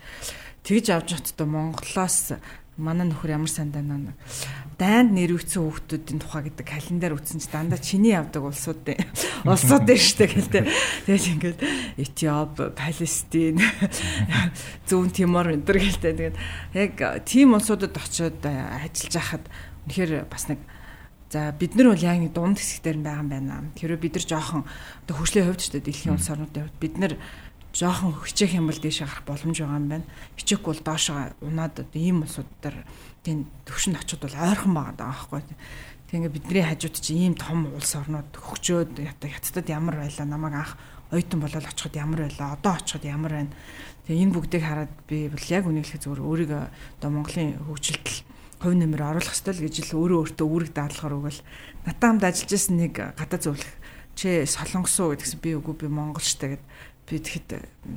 тэгж 0.63 0.85
авч 0.95 1.09
явахдаа 1.11 1.47
Монголоос 1.47 2.39
манай 2.77 3.09
нөхөр 3.09 3.33
ямар 3.33 3.49
сандаа 3.49 3.81
нэг 3.81 4.13
дайнд 4.77 5.09
нэрвэгцэн 5.17 5.65
хүүхдүүдийн 5.65 6.21
тухай 6.21 6.45
гэдэг 6.45 6.65
календар 6.69 7.17
үтсэн 7.17 7.41
чи 7.41 7.49
дандаа 7.49 7.81
чиний 7.81 8.13
явдаг 8.13 8.45
улсуудын 8.45 9.01
улсууд 9.49 9.89
дээ 9.89 9.97
штэ 9.97 10.25
гэлтэй. 10.29 10.63
Тэгээд 11.09 11.25
ингээд 11.33 11.59
Этиоп, 11.97 12.77
Палестин, 12.77 13.57
Зүүн 14.85 15.09
Тимор 15.09 15.49
энэ 15.49 15.65
төр 15.65 15.81
гэлтэй. 15.81 16.13
Тэгээд 16.13 16.37
яг 16.77 16.93
тийм 17.25 17.57
улсуудад 17.57 17.97
очиод 17.97 18.45
ажиллаж 18.45 19.13
байхад 19.17 19.45
үнэхээр 19.89 20.29
бас 20.29 20.45
нэг 20.45 20.61
За 21.29 21.51
бид 21.51 21.75
нар 21.75 21.91
бол 21.91 21.99
яг 21.99 22.19
нэг 22.23 22.31
дунд 22.31 22.55
хэсгээр 22.55 23.03
байгаа 23.03 23.19
юм 23.19 23.29
байна. 23.29 23.63
Тэрөө 23.75 23.99
бид 23.99 24.15
нар 24.15 24.25
жоохон 24.25 24.63
одоо 25.03 25.15
хөгжлийн 25.19 25.47
хувьд 25.51 25.59
ч 25.59 25.67
гэдэг 25.75 25.83
дэлхийн 25.83 26.15
улс 26.15 26.29
орнуудын 26.31 26.63
хувьд 26.63 26.79
бид 26.79 26.95
нар 26.95 27.13
жоохон 27.75 28.15
хичээх 28.23 28.55
юм 28.55 28.71
бол 28.71 28.79
дээш 28.79 29.03
гарах 29.03 29.27
боломж 29.27 29.57
байгаа 29.59 29.75
юм 29.75 29.89
байна. 29.91 30.07
Хичээхгүй 30.39 30.71
бол 30.71 30.87
доошоо 30.87 31.35
унаад 31.43 31.75
одоо 31.83 31.99
ийм 31.99 32.23
улсууд 32.23 32.47
дээр 32.63 32.77
тийм 33.27 33.51
төвшөнд 33.67 33.99
очиод 33.99 34.23
бол 34.23 34.39
ойрхон 34.39 34.73
байгаа 34.73 34.95
даа 34.95 35.11
байхгүй. 35.11 35.43
Тэгээ 36.07 36.31
бидний 36.31 36.63
хажууд 36.63 36.95
чинь 36.95 37.19
ийм 37.27 37.35
том 37.35 37.67
улс 37.75 37.91
орнууд 37.91 38.31
хөгжөөд 38.31 38.95
ята 39.03 39.27
хятадд 39.27 39.67
ямар 39.67 39.99
байлаа 39.99 40.23
намайг 40.23 40.55
анх 40.55 40.71
оюутан 41.11 41.43
болоод 41.43 41.67
очиход 41.67 41.95
ямар 41.99 42.23
байлаа 42.23 42.55
одоо 42.55 42.79
очиход 42.79 43.03
ямар 43.03 43.31
байна. 43.43 43.51
Тэгээ 44.07 44.23
энэ 44.23 44.35
бүгдийг 44.39 44.63
хараад 44.63 44.93
би 45.03 45.27
бол 45.27 45.45
яг 45.51 45.67
үнэхээр 45.67 46.01
зөвөр 46.07 46.21
өөрийгөө 46.23 46.63
одоо 47.03 47.09
Монголын 47.11 47.59
хөгжилтөл 47.67 48.26
хувь 48.61 48.77
нэмэр 48.77 49.01
оруулах 49.05 49.33
хэрэгтэй 49.33 49.53
л 49.53 49.65
гэж 49.69 49.75
л 49.91 49.97
өөрөө 50.01 50.19
өөртөө 50.33 50.47
үүрэг 50.47 50.71
дадлахаар 50.73 51.17
өгвөл 51.17 51.41
надад 51.85 52.03
хамт 52.03 52.23
ажиллаж 52.25 52.51
байсан 52.51 52.75
нэг 52.77 52.93
гадаа 52.97 53.39
зөвлөх 53.39 53.71
чи 54.17 54.29
солонгос 54.49 54.97
уу 54.97 55.13
гэдгсэн 55.13 55.39
би 55.41 55.51
үгүй 55.57 55.75
би 55.77 55.87
монгол 55.93 56.25
штэ 56.25 56.57
гэд 56.57 56.63
би 57.05 57.15
тэгэхэд 57.21 57.49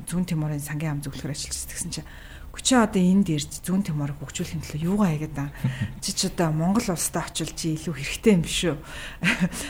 зүүн 0.05 0.25
тиморын 0.29 0.61
сангийн 0.61 0.97
ам 0.97 1.01
зөвлөхөр 1.01 1.33
ажиллаж 1.33 1.65
гэсэн 1.65 1.91
чинь 1.91 2.09
Гүчи 2.51 2.75
одоо 2.75 2.99
энд 2.99 3.31
ирж 3.31 3.63
зүүн 3.63 3.79
тиморыг 3.87 4.19
хөгжүүлэх 4.19 4.75
төлөө 4.75 4.83
юугаа 4.83 5.15
хийгээд 5.15 5.35
байгаа. 5.39 5.55
Чи 6.03 6.11
ч 6.11 6.27
одоо 6.27 6.51
Монгол 6.51 6.83
улстай 6.83 7.23
очил 7.23 7.47
чи 7.55 7.79
илүү 7.79 7.95
хэрэгтэй 7.95 8.35
юм 8.35 8.43
биш 8.43 8.67
үү? 8.67 8.75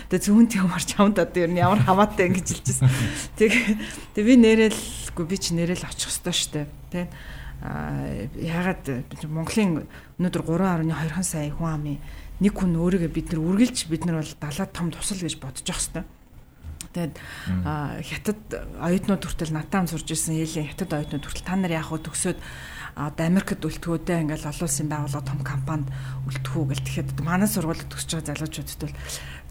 Одоо 0.09 0.17
зүүн 0.17 0.49
тимор 0.49 0.81
ч 0.81 0.97
хамт 0.97 1.21
одоо 1.21 1.45
ер 1.45 1.53
нь 1.53 1.61
ямар 1.61 1.77
хамаатай 1.85 2.33
ингэж 2.33 2.57
хэлчихсэн. 2.57 2.89
Тэг 3.37 3.53
тэг 4.17 4.23
би 4.25 4.33
нэрэлгүй 4.33 5.25
би 5.29 5.37
чи 5.37 5.53
нэрэл 5.53 5.85
очих 5.85 6.09
хэвээр 6.09 6.33
штэ. 6.41 6.65
Тэ 6.89 7.05
ягаад 7.61 8.83
Монголын 9.29 9.85
өнөөдөр 10.17 10.43
3.2 10.49 11.21
сая 11.21 11.53
хүн 11.53 11.69
амын 11.69 11.97
нэг 12.41 12.57
хүн 12.57 12.73
өөрийгөө 12.73 13.11
бид 13.13 13.27
нар 13.29 13.41
үргэлж 13.45 13.85
бид 13.85 14.09
нар 14.09 14.25
бол 14.25 14.33
далаад 14.41 14.71
том 14.73 14.89
тусал 14.89 15.21
гэж 15.21 15.37
бодож 15.37 15.61
явах 15.61 15.85
хэвээр. 15.93 16.09
Тэгээд 16.91 17.15
хятад 18.01 18.41
оюутнууд 18.81 19.21
хүртэл 19.21 19.53
натаам 19.53 19.85
сурж 19.85 20.09
исэн 20.09 20.41
ээлийн 20.41 20.73
хятад 20.73 20.89
оюутнууд 20.89 21.21
хүртэл 21.21 21.45
та 21.45 21.53
нар 21.53 21.77
яах 21.77 21.93
вэ 21.93 22.01
төгсөөд 22.01 22.39
одоо 22.95 23.25
Америкт 23.25 23.63
үлдгөөдөө 23.63 24.17
ингээл 24.27 24.49
олон 24.51 24.67
улсын 24.67 24.87
байгууллага 24.91 25.27
том 25.27 25.39
компанид 25.45 25.89
үлдэхүү 26.27 26.63
гэл 26.71 26.85
тэгэхэд 26.85 27.09
манай 27.23 27.47
сургуульд 27.47 27.87
төгсөж 27.87 28.11
байгаа 28.19 28.29
залуучуудад 28.35 28.81
бол 28.81 28.95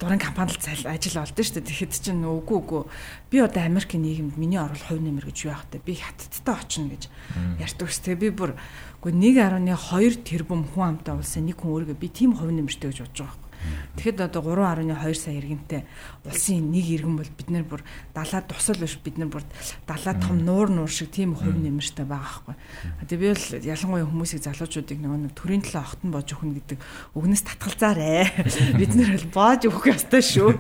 дурын 0.01 0.21
компанид 0.21 0.57
ажил 0.61 1.21
олдсон 1.21 1.45
шүү 1.45 1.55
дээ. 1.61 1.69
Тэгэхэд 1.69 1.93
чинь 1.97 2.25
үгүй 2.25 2.57
үгүй 2.61 2.83
би 3.33 3.37
одоо 3.41 3.63
Америкийн 3.65 4.05
нийгэмд 4.05 4.37
миний 4.37 4.61
орол 4.61 4.81
хувь 4.81 5.01
нэмэр 5.01 5.29
гэж 5.29 5.39
юу 5.45 5.53
яах 5.53 5.65
вэ? 5.73 5.81
Би 5.85 5.97
хатттай 6.01 6.55
очно 6.57 6.89
гэж 6.89 7.03
ярьдаг 7.61 7.89
ус. 7.89 8.01
Тэгээ 8.01 8.23
би 8.25 8.29
бүр 8.33 8.51
үгүй 9.01 9.13
1.2 9.13 10.25
тэрбум 10.25 10.69
хүн 10.73 11.01
амтай 11.01 11.17
улсын 11.17 11.49
нэг 11.49 11.61
хүн 11.61 11.73
өөргөө 11.73 11.97
би 11.97 12.09
тийм 12.09 12.37
хувь 12.37 12.53
нэмэртэй 12.53 12.93
гэж 12.93 13.01
бодож 13.05 13.21
байгаа 13.25 13.50
Тэгэхэд 13.97 14.21
одоо 14.25 14.43
3.2 14.43 15.15
сая 15.15 15.37
иргэнтэй 15.37 15.83
улсын 16.25 16.71
нэг 16.71 16.87
иргэн 16.89 17.17
бол 17.21 17.31
бид 17.37 17.49
нар 17.51 17.65
бүр 17.69 17.83
далаа 18.15 18.41
тусал 18.47 18.79
биш 18.81 18.97
бид 19.03 19.19
нар 19.19 19.29
бүр 19.29 19.45
далаа 19.85 20.15
том 20.17 20.41
нуур 20.41 20.71
нуур 20.71 20.89
шиг 20.89 21.11
тийм 21.11 21.35
хувь 21.35 21.59
нэмэртэй 21.59 22.07
байгаа 22.07 22.41
байхгүй. 22.41 22.55
Тэгээ 23.07 23.21
би 23.21 23.29
бол 23.35 23.47
ялангуяа 23.67 24.07
хүмүүсийг 24.09 24.41
залуучуудыг 24.47 24.99
нөгөө 25.01 25.21
нэг 25.27 25.33
төрийн 25.35 25.63
төлөө 25.67 25.83
огтон 25.83 26.11
боож 26.15 26.29
өгнө 26.33 26.55
гэдэг 26.61 26.79
үгнээс 27.15 27.45
татгалзаарэ. 27.45 28.31
Бид 28.81 28.93
нар 28.95 29.11
бол 29.17 29.29
боож 29.35 29.63
өгөх 29.67 29.87
ёстой 29.91 30.23
шүү. 30.23 30.51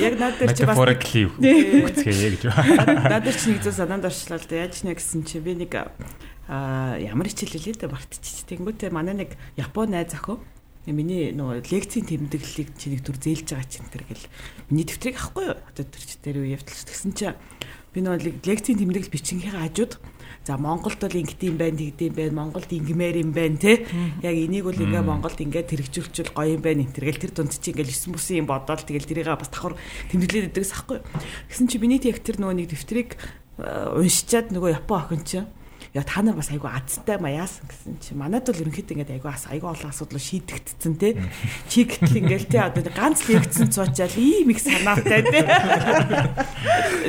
Яг 0.00 0.14
надад 0.20 0.54
чи 0.54 0.64
бас 0.68 0.76
үгцгээе 0.80 2.28
гэж 2.36 2.42
байна. 2.46 3.18
Надад 3.18 3.36
чи 3.36 3.54
нэг 3.54 3.64
зүйл 3.64 3.74
санаанд 3.74 4.06
орчлоо 4.06 4.38
л 4.38 4.46
да. 4.46 4.62
Яаж 4.62 4.84
нэ 4.84 4.94
гэсэн 4.94 5.24
чи 5.24 5.40
би 5.40 5.56
нэг 5.56 5.72
а 6.50 6.98
ямар 6.98 7.30
хичээл 7.30 7.62
лээ 7.62 7.78
дэ 7.78 7.88
мартчих. 7.90 8.46
Тэнгүүтээ 8.50 8.90
манай 8.90 9.14
нэг 9.14 9.38
Японы 9.54 10.02
найз 10.02 10.14
охин 10.18 10.42
миний 10.88 11.32
нөгөө 11.36 11.68
лекцийн 11.68 12.08
тэмдэглэлийг 12.08 12.68
чи 12.80 12.86
нэг 12.88 13.04
төр 13.04 13.18
зээлж 13.20 13.52
байгаа 13.52 13.68
чинь 13.68 13.90
тэр 13.92 14.04
гэл. 14.08 14.30
Миний 14.72 14.88
дэвтрийг 14.88 15.20
авахгүй 15.20 15.44
юу? 15.52 15.58
Одоо 15.68 15.84
тэр 15.84 16.04
чи 16.08 16.16
тэр 16.16 16.36
үе 16.40 16.56
явталч 16.56 16.80
тэгсэн 16.88 17.12
чинь 17.12 17.36
би 17.90 18.00
нөгөө 18.06 18.46
лекцийн 18.46 18.78
тэмдэглэл 18.78 19.10
бичгийнхээ 19.10 19.54
хажууд 19.60 19.98
за 20.46 20.54
Монголд 20.56 21.02
бол 21.02 21.20
ингэдэм 21.20 21.58
байх 21.58 21.74
тэгдэм 21.74 22.14
байх 22.14 22.30
Монголд 22.30 22.70
ингэмээр 22.70 23.16
юм 23.18 23.34
байна 23.34 23.58
те 23.58 23.82
яг 24.22 24.36
энийг 24.38 24.64
бол 24.64 24.78
ингээ 24.78 25.02
Монголд 25.02 25.42
ингээ 25.42 25.66
тэрэгжүүлчихвэл 25.66 26.32
гоё 26.38 26.54
юм 26.54 26.62
байна 26.62 26.86
энэ 26.86 26.94
тэргэл 26.94 27.22
тэр 27.26 27.32
дунд 27.34 27.50
чи 27.50 27.74
ингээл 27.74 27.90
9 27.90 28.14
бүсийн 28.14 28.40
юм 28.42 28.48
бодоол 28.48 28.78
тэгэл 28.78 29.10
тэрийгээ 29.10 29.36
бас 29.36 29.50
давхар 29.50 29.74
тэмдэглээд 30.14 30.48
өгдөгс 30.54 30.72
ахгүй 30.78 30.98
гэсэн 31.50 31.66
чи 31.66 31.76
миний 31.82 31.98
яг 31.98 32.22
тэр 32.22 32.38
нөгөө 32.38 32.56
нэг 32.56 32.68
дэвтрийг 32.70 33.10
уншичаад 33.58 34.54
нөгөө 34.54 34.70
Япон 34.80 34.98
охин 35.02 35.22
чинь 35.26 35.50
яа 35.90 36.04
та 36.06 36.22
нар 36.22 36.38
бас 36.38 36.50
айгүй 36.54 36.70
азтай 36.70 37.18
маяасан 37.18 37.66
гэсэн 37.66 37.98
чи 37.98 38.14
манайд 38.14 38.46
бол 38.46 38.62
ерөнхийдөө 38.62 38.94
ингээд 38.94 39.14
айгүй 39.18 39.30
ас 39.30 39.50
айгүй 39.50 39.70
олон 39.74 39.90
асуудал 39.90 40.22
шийдэгдсэн 40.22 40.94
те 40.94 41.18
чи 41.66 41.82
гэтэл 41.82 42.20
ингээд 42.22 42.46
те 42.46 42.62
одоо 42.62 42.86
ганц 42.94 43.26
лэгдсэн 43.26 43.74
цуучаал 43.74 44.14
ийм 44.14 44.54
их 44.54 44.62
санаатай 44.62 45.26
те 45.26 45.42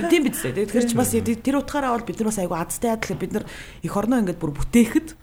тийм 0.10 0.26
биз 0.26 0.42
дээ 0.42 0.66
тэгэхээр 0.66 0.90
чи 0.90 0.98
бас 0.98 1.14
тэр 1.14 1.62
утгаараа 1.62 1.94
бол 1.94 2.10
бид 2.10 2.18
нар 2.18 2.34
бас 2.34 2.42
айгүй 2.42 2.58
азтай 2.58 2.98
адил 2.98 3.22
бид 3.22 3.38
нар 3.38 3.46
их 3.86 3.94
орноо 3.94 4.18
ингээд 4.18 4.42
бүр 4.42 4.50
бүтээхэд 4.50 5.14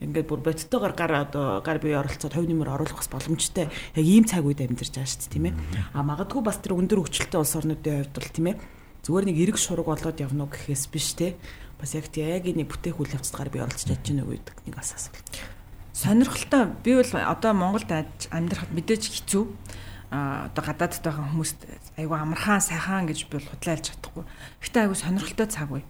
ингээд 0.00 0.30
бүр 0.30 0.40
бодтойгоор 0.40 0.94
гар 0.96 1.12
одоо 1.28 1.60
гар 1.60 1.76
бие 1.82 2.00
оролцоод 2.00 2.32
хувь 2.32 2.48
нэмэр 2.48 2.72
оруулах 2.72 3.04
бас 3.04 3.12
боломжтой. 3.12 3.68
Яг 3.92 4.06
ийм 4.08 4.24
цаг 4.24 4.48
үед 4.48 4.64
амьдарч 4.64 4.96
байгаа 4.96 5.12
шүү 5.12 5.20
дээ, 5.28 5.34
тийм 5.36 5.46
ээ. 5.52 5.54
А 5.92 6.00
магадгүй 6.00 6.40
бас 6.40 6.56
тэр 6.56 6.72
өндөр 6.72 7.04
хөгжилтэй 7.04 7.36
улс 7.36 7.52
орнуудын 7.52 8.08
хувьд 8.08 8.16
бол 8.16 8.32
тийм 8.32 8.46
ээ. 8.48 8.56
Зүгээр 9.04 9.26
нэг 9.28 9.36
эрг 9.44 9.56
шураг 9.60 9.84
болоод 9.92 10.16
явна 10.16 10.48
уу 10.48 10.52
гэхээс 10.56 10.84
биш 10.88 11.12
те 11.20 11.36
бас 11.80 11.96
яг 11.96 12.12
яг 12.12 12.44
нэг 12.44 12.68
бүтээх 12.68 13.00
үйл 13.00 13.16
явцдаар 13.16 13.48
би 13.48 13.64
оролцож 13.64 13.88
чадж 13.88 14.04
гэнэ 14.04 14.22
үү 14.28 14.36
гэдэг 14.36 14.56
нэг 14.68 14.76
бас 14.76 14.92
асуулт. 14.92 15.24
Сонирхолтой 15.96 16.76
би 16.84 16.92
бол 16.94 17.12
одоо 17.16 17.52
Монголд 17.56 17.88
амьдрахад 17.88 18.70
мэдээж 18.76 19.02
хэцүү. 19.08 19.44
А 20.10 20.50
одоо 20.50 20.62
гадаадд 20.64 21.00
байгаа 21.00 21.24
хүмүүст 21.32 21.60
айгүй 21.96 22.18
амархан 22.18 22.60
сайхан 22.60 23.06
гэж 23.08 23.30
би 23.30 23.38
бол 23.38 23.48
худлайлж 23.48 23.84
чадахгүй. 23.88 24.24
Гэхдээ 24.60 24.82
айгүй 24.84 24.98
сонирхолтой 24.98 25.48
цаг 25.48 25.68
бай. 25.70 25.84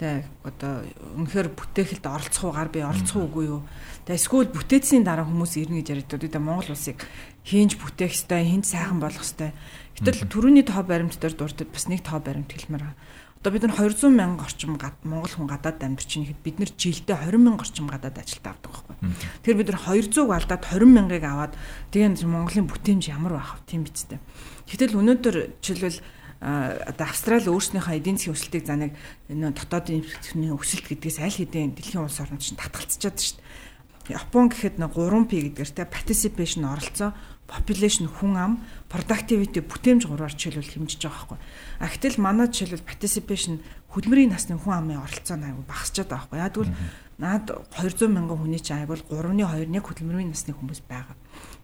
Тэ 0.00 0.24
одоо 0.42 0.82
үнэхээр 1.20 1.48
бүтээхэлд 1.52 2.06
оролцох 2.06 2.44
уу 2.48 2.56
гар 2.56 2.72
би 2.72 2.80
оролцох 2.80 3.28
уугүй 3.28 3.44
юу. 3.46 3.62
Тэ 4.08 4.16
эсвэл 4.16 4.48
бүтээцийн 4.50 5.04
дараа 5.04 5.28
хүмүүс 5.28 5.60
ирнэ 5.60 5.84
гэж 5.84 5.88
яриад 5.90 6.16
одоо 6.16 6.42
Монгол 6.42 6.72
улсыг 6.72 7.04
хийнж 7.44 7.76
бүтээх 7.76 8.14
хэвээр 8.16 8.48
хинт 8.56 8.66
сайхан 8.66 8.98
болгох 9.04 9.20
хэвээр. 9.20 9.52
Гэтэл 10.00 10.32
түрүүний 10.32 10.64
тоо 10.64 10.82
баримт 10.82 11.20
дээр 11.20 11.36
дуртад 11.36 11.68
бас 11.68 11.86
нэг 11.92 12.00
тоо 12.02 12.24
баримт 12.24 12.50
хэлмээр 12.50 12.88
байна 12.88 12.96
Одоо 13.42 13.58
бид 13.58 13.66
нар 13.66 13.74
200 13.74 14.06
мянга 14.14 14.46
орчим 14.46 14.78
Монгол 14.78 15.34
хүн 15.34 15.50
гадаад 15.50 15.82
амьдарч 15.82 16.14
байгаа 16.14 16.30
гэхэд 16.30 16.46
бид 16.46 16.56
нар 16.62 16.70
жилдээ 16.78 17.18
20 17.26 17.42
мянга 17.42 17.66
орчим 17.66 17.90
гадаад 17.90 18.22
ажилд 18.22 18.46
авдаг 18.46 18.70
байхгүй. 18.70 18.94
Тэгэхээр 19.42 19.58
бид 19.58 19.70
нар 19.74 19.82
200 19.82 20.30
алдаад 20.30 20.62
20 20.62 20.86
мянгаыг 20.86 21.24
аваад 21.26 21.52
тэгээд 21.90 22.22
Монголын 22.22 22.70
бүтээмж 22.70 23.10
ямар 23.10 23.42
байх 23.42 23.58
вэ? 23.58 23.66
Тийм 23.66 23.82
биз 23.82 24.06
дээ. 24.06 24.22
Гэтэл 24.70 24.94
өнөөдөр 24.94 25.36
жишээлбэл 25.58 25.98
одоо 26.42 27.06
Австрали 27.06 27.50
өөрснийхөө 27.50 27.98
эдийн 27.98 28.18
засгийн 28.18 28.34
өсөлтийг 28.38 28.62
за 28.66 28.78
нэг 28.78 28.94
дотоодын 29.30 30.06
инфляцийн 30.06 30.54
өсөлт 30.54 30.86
гэдгээс 30.90 31.18
аль 31.22 31.34
хэдийн 31.34 31.74
дэлхийн 31.74 32.02
улс 32.02 32.18
орнууд 32.22 32.42
чинь 32.42 32.58
татгалцчихад 32.58 33.18
шүү 33.18 33.42
дээ. 33.42 34.18
Япон 34.18 34.50
гэхэд 34.50 34.82
нэг 34.82 34.90
3P 34.90 35.54
гэдгээр 35.54 35.70
те 35.70 35.86
participation 35.86 36.66
оролцоо, 36.66 37.14
population 37.52 38.08
хүн 38.08 38.34
ам, 38.40 38.52
productivity 38.88 39.60
бүтээмж 39.60 40.08
гурваар 40.08 40.32
жишээлбэл 40.32 40.72
хэмжиж 40.80 41.04
байгаа 41.04 41.36
байхгүй. 41.36 41.38
А 41.78 41.86
гэтэл 41.92 42.16
манай 42.16 42.48
жишээлбэл 42.48 42.88
participation 42.88 43.60
хөдөлмөрийн 43.92 44.32
насны 44.32 44.56
хүн 44.56 44.72
амын 44.72 45.04
оролцоо 45.04 45.36
нь 45.36 45.46
айгүй 45.52 45.64
багасчаад 45.68 46.08
байгаа 46.08 46.28
байхгүй. 46.32 46.40
Яг 46.40 46.52
тэгвэл 46.56 46.72
наад 47.20 47.46
200 47.76 48.08
мянган 48.08 48.38
хүний 48.40 48.60
чинь 48.60 48.80
айгүй 48.80 49.04
3.2 49.04 49.68
нэг 49.68 49.84
хөдөлмөрийн 49.84 50.32
насны 50.32 50.56
хүмүүс 50.56 50.80
байгаа. 50.88 51.16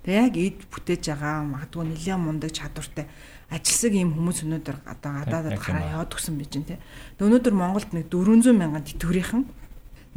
Тэгээ 0.05 0.25
яг 0.29 0.35
эд 0.37 0.59
бүтээж 0.69 1.05
байгаа 1.09 1.49
магадгүй 1.49 1.85
нэлээд 1.89 2.21
мундаг 2.21 2.53
чадвартай 2.53 3.09
ажилсаг 3.49 3.93
ийм 3.97 4.13
хүмүүс 4.13 4.45
өнөөдөр 4.45 4.77
одоо 4.85 5.13
гадаадад 5.25 5.57
гараа 5.57 5.89
яваад 5.99 6.13
өгсөн 6.13 6.37
байж 6.37 6.53
те. 6.69 6.77
Өнөөдөр 7.17 7.55
Монголд 7.57 7.91
нэг 7.97 8.13
400 8.13 8.53
мянган 8.53 8.85
тэтгэврийнхэн 8.85 9.43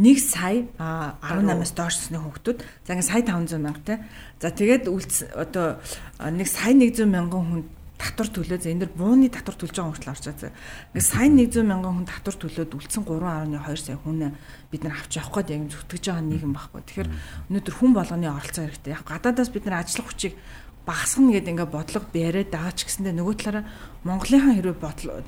1 0.02 0.18
сая 0.18 0.66
18-аас 0.82 1.74
доош 1.78 1.96
насны 2.02 2.18
хүүхдүүд 2.18 2.58
за 2.58 2.90
ингээ 2.98 3.06
сая 3.06 3.22
500 3.22 3.62
мянга 3.62 3.82
те. 3.86 3.96
За 4.42 4.50
тэгээд 4.50 4.90
үлдсэн 4.90 5.30
одоо 5.38 5.78
нэг 6.18 6.50
сая 6.50 6.74
100 6.74 7.06
мянган 7.06 7.46
хүн 7.46 7.62
татвар 8.02 8.30
төлөө 8.34 8.58
за 8.58 8.74
энэ 8.74 8.90
дэр 8.90 8.98
бууны 8.98 9.30
татвар 9.30 9.54
төлж 9.62 9.78
байгаа 9.78 9.94
хүртэл 9.94 10.14
орчоо. 10.18 10.34
Ингээ 10.34 11.06
сая 11.06 11.30
100 11.30 11.62
мянган 11.62 11.94
хүн 12.02 12.10
татвар 12.10 12.38
төлөөд 12.42 12.74
үлдсэн 12.74 13.06
3.2 13.06 13.78
сая 13.78 13.98
хүн 14.02 14.34
бид 14.74 14.82
нар 14.82 14.98
авч 14.98 15.22
явах 15.22 15.46
гээд 15.46 15.54
яг 15.54 15.70
зүтгэж 15.70 16.04
байгаа 16.10 16.26
нийгэм 16.26 16.54
байхгүй. 16.58 16.82
Тэгэхээр 16.82 17.10
өнөөдөр 17.54 17.76
хүн 17.78 17.92
болгоны 17.94 18.26
оролцоо 18.26 18.66
хэрэгтэй. 18.66 18.98
Яг 18.98 19.06
гадаадаас 19.06 19.54
бид 19.54 19.70
нар 19.70 19.86
ажиллах 19.86 20.10
хүчийг 20.10 20.34
багасгана 20.82 21.30
гэдэг 21.38 21.54
ингээ 21.54 21.70
бодлого 21.70 22.10
яриад 22.18 22.50
байгаа 22.50 22.74
ч 22.74 22.90
гэсэндээ 22.90 23.14
нөгөө 23.22 23.36
талаараа 23.38 23.66
Монголынхаа 24.02 24.54
хэрэг 24.58 24.78
бодлоо 24.82 25.22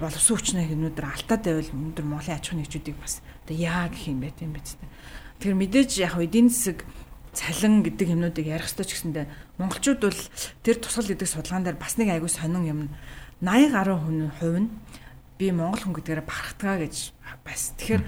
боловсон 0.00 0.36
хүчнээ 0.40 0.72
өнөөдөр 0.72 1.06
алтаад 1.06 1.42
байвал 1.44 1.70
өнөөдөр 1.70 2.06
Монголын 2.08 2.36
аж 2.40 2.44
ахуйн 2.48 2.64
нэгжүүдийг 2.64 2.96
бас 2.96 3.20
одоо 3.44 3.56
яа 3.56 3.88
гэх 3.90 4.08
юм 4.08 4.20
бэ 4.22 4.30
тийм 4.38 4.52
биз 4.54 4.78
дээ. 4.78 4.90
Тэгэхээр 5.42 5.60
мэдээж 5.60 5.90
яг 5.98 6.14
эдийн 6.18 6.48
засаг 6.48 6.86
цалин 7.32 7.82
гэдэг 7.82 8.08
юмнуудыг 8.12 8.46
ярих 8.46 8.68
хэрэгтэй 8.68 8.86
ч 8.86 8.92
гэсэндээ 8.92 9.26
монголчууд 9.56 10.00
бол 10.04 10.22
тэр 10.62 10.76
тусгал 10.78 11.08
гэдэг 11.08 11.28
судалгаан 11.28 11.64
дээр 11.64 11.78
бас 11.80 11.96
нэг 11.96 12.08
айгүй 12.12 12.28
сонин 12.28 12.64
юм 12.68 12.80
80 13.40 13.72
гаруй 13.72 13.96
хувь 13.98 14.60
нь 14.60 14.70
би 15.40 15.50
монгол 15.50 15.80
хүн 15.80 15.96
гэдгээрээ 15.96 16.28
бахархтгаа 16.28 16.76
гэж 16.84 16.94
байсан. 17.42 17.74
Тэгэхээр 17.80 18.02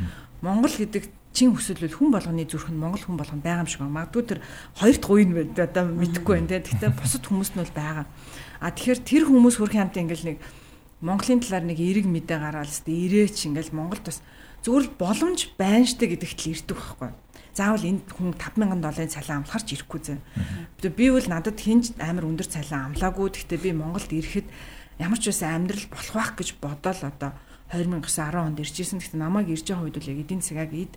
монгол 0.45 0.75
гэдэг 0.77 1.05
чин 1.35 1.51
хүсэлвэл 1.51 1.99
хүн 1.99 2.15
болгоны 2.15 2.47
зүрх 2.47 2.71
нь 2.71 2.79
монгол 2.79 3.03
хүн 3.03 3.19
болгоно 3.19 3.43
байгаа 3.43 3.65
юм 3.65 3.71
шиг 3.73 3.83
байна. 3.83 3.99
Магадгүй 4.07 4.23
тэр 4.23 4.41
хоёр 4.79 4.97
дахь 5.01 5.11
үе 5.11 5.25
нь 5.27 5.35
одоо 5.59 5.85
мэдэхгүй 5.91 6.35
байна 6.39 6.51
те. 6.53 6.63
Гэхдээ 6.63 6.93
бусад 6.95 7.25
хүмүүс 7.27 7.51
нь 7.57 7.61
бол 7.65 7.75
байгаа. 7.75 8.07
А 8.63 8.71
тэгэхээр 8.71 9.01
тэр 9.03 9.23
хүмүүс 9.27 9.57
хөрх 9.59 9.75
хамт 9.75 9.99
ингээл 9.99 10.29
нэг 10.31 10.39
Монголын 11.03 11.43
талаар 11.43 11.65
нэг 11.67 11.79
эерэг 11.83 12.07
мэдээ 12.07 12.39
гаргаал 12.39 12.71
тест 12.71 12.87
ирээч 12.87 13.51
ингээл 13.51 13.75
Монголд 13.75 14.07
бас 14.07 14.23
зүгээр 14.65 14.87
боломж 14.97 15.53
байна 15.61 15.85
штэ 15.85 16.17
гэдэгт 16.17 16.41
л 16.41 16.53
ирдэг 16.57 16.77
байхгүй. 16.81 17.11
Заавал 17.53 17.85
энд 17.85 18.09
хүн 18.09 18.33
5000 18.33 18.81
долларын 18.81 19.13
цалин 19.13 19.45
амлахарч 19.45 19.69
ирэхгүй 19.77 20.01
зэ. 20.01 20.17
Би 20.89 21.13
бол 21.13 21.29
надад 21.29 21.61
хинж 21.61 21.93
амар 22.01 22.25
өндөр 22.25 22.49
цалин 22.49 22.97
амлаагүй. 22.97 23.29
Гэхдээ 23.29 23.61
би 23.61 23.71
Монголд 23.77 24.09
ирэхэд 24.09 24.49
ямар 24.97 25.21
ч 25.21 25.29
байсан 25.29 25.69
амьдрал 25.69 25.87
болох 25.93 26.15
байх 26.17 26.33
гэж 26.35 26.49
бодоол 26.65 27.01
одоо 27.05 27.31
2009 27.77 28.09
10 28.09 28.41
онд 28.41 28.59
иржсэн. 28.65 28.99
Гэхдээ 29.05 29.21
намайг 29.21 29.53
ирж 29.53 29.69
байгаа 29.69 29.85
үед 29.85 29.97
бол 30.01 30.11
яг 30.11 30.19
эдийн 30.25 30.43
засаг 30.43 30.73
ид 30.73 30.95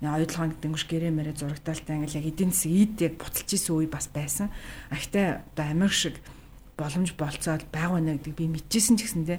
ойлгоон 0.00 0.56
гэдэнгүүш 0.56 0.84
гэрээ 0.88 1.12
мэрэ 1.12 1.36
зурагдаалтай 1.36 1.94
ингээл 2.00 2.18
яг 2.24 2.26
эдийн 2.32 2.52
засаг 2.54 2.72
ид 2.72 2.94
яг 3.04 3.14
буталж 3.20 3.50
исэн 3.52 3.74
үе 3.76 3.88
бас 3.90 4.08
байсан. 4.08 4.48
Ахтай 4.88 5.44
одоо 5.52 5.66
Америк 5.68 5.92
шиг 5.92 6.16
боломж 6.80 7.12
болцоод 7.20 7.68
байгаа 7.68 8.00
байна 8.00 8.16
гэдэг 8.16 8.34
би 8.34 8.48
мэдчихсэн 8.48 8.96
ч 8.96 9.04
гэсэндээ 9.04 9.38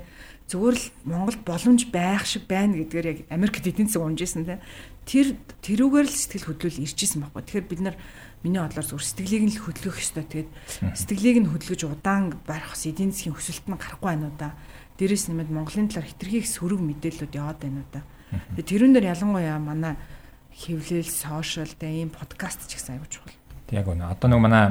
зүгээр 0.52 0.76
л 0.78 0.86
Монголд 1.10 1.42
боломж 1.42 1.82
байх 1.90 2.30
шиг 2.30 2.46
байна 2.46 2.78
гэдгээр 2.78 3.08
яг 3.10 3.20
Америкт 3.34 3.66
эдийн 3.66 3.90
засаг 3.90 4.06
унжсэн 4.06 4.46
те 4.46 4.62
тэр 5.10 5.34
тэрүүгээр 5.66 6.08
л 6.08 6.14
сэтгэл 6.14 6.48
хөдлөл 6.54 6.84
иржсэн 6.86 7.26
байхгүй. 7.26 7.42
Тэгэхээр 7.42 7.70
бид 7.72 7.82
нар 7.82 7.96
миний 8.46 8.62
бодлоор 8.62 8.86
зүгээр 8.86 9.08
сэтгэлийг 9.10 9.44
нь 9.48 9.54
л 9.58 9.64
хөдөлгөх 9.66 9.98
ёстой. 9.98 10.26
Тэгээд 10.30 10.50
сэтгэлийг 10.94 11.38
нь 11.42 11.50
хөдөлгөж 11.50 11.82
удаан 11.90 12.38
барих 12.46 12.76
бас 12.76 12.86
эдийн 12.86 13.10
засгийн 13.10 13.34
өсөлт 13.34 13.66
нь 13.66 13.80
гарахгүй 13.80 14.08
байна 14.12 14.30
уу 14.30 14.36
да. 14.38 14.54
Дээрээс 15.02 15.26
нэмээд 15.34 15.50
Монголын 15.50 15.90
талаар 15.90 16.10
хитрхийг 16.12 16.46
сөрөг 16.46 16.82
мэдээллүүд 16.84 17.34
яваад 17.34 17.60
байна 17.64 17.82
уу 17.82 17.90
да. 17.90 18.02
Тэгээд 18.60 18.70
тэрүүн 18.70 18.94
дээр 18.94 19.12
ялангуяа 19.12 19.58
манай 19.58 19.94
хевлэл, 20.52 21.08
сошиал 21.08 21.74
тэ 21.80 21.90
ийм 21.90 22.12
подкаст 22.12 22.68
ч 22.68 22.78
гэсэн 22.78 23.00
аягүй 23.00 23.10
чухал. 23.10 23.36
Яг 23.72 23.88
үнэ. 23.88 24.06
Одоо 24.06 24.28
нэг 24.30 24.42
манай 24.44 24.66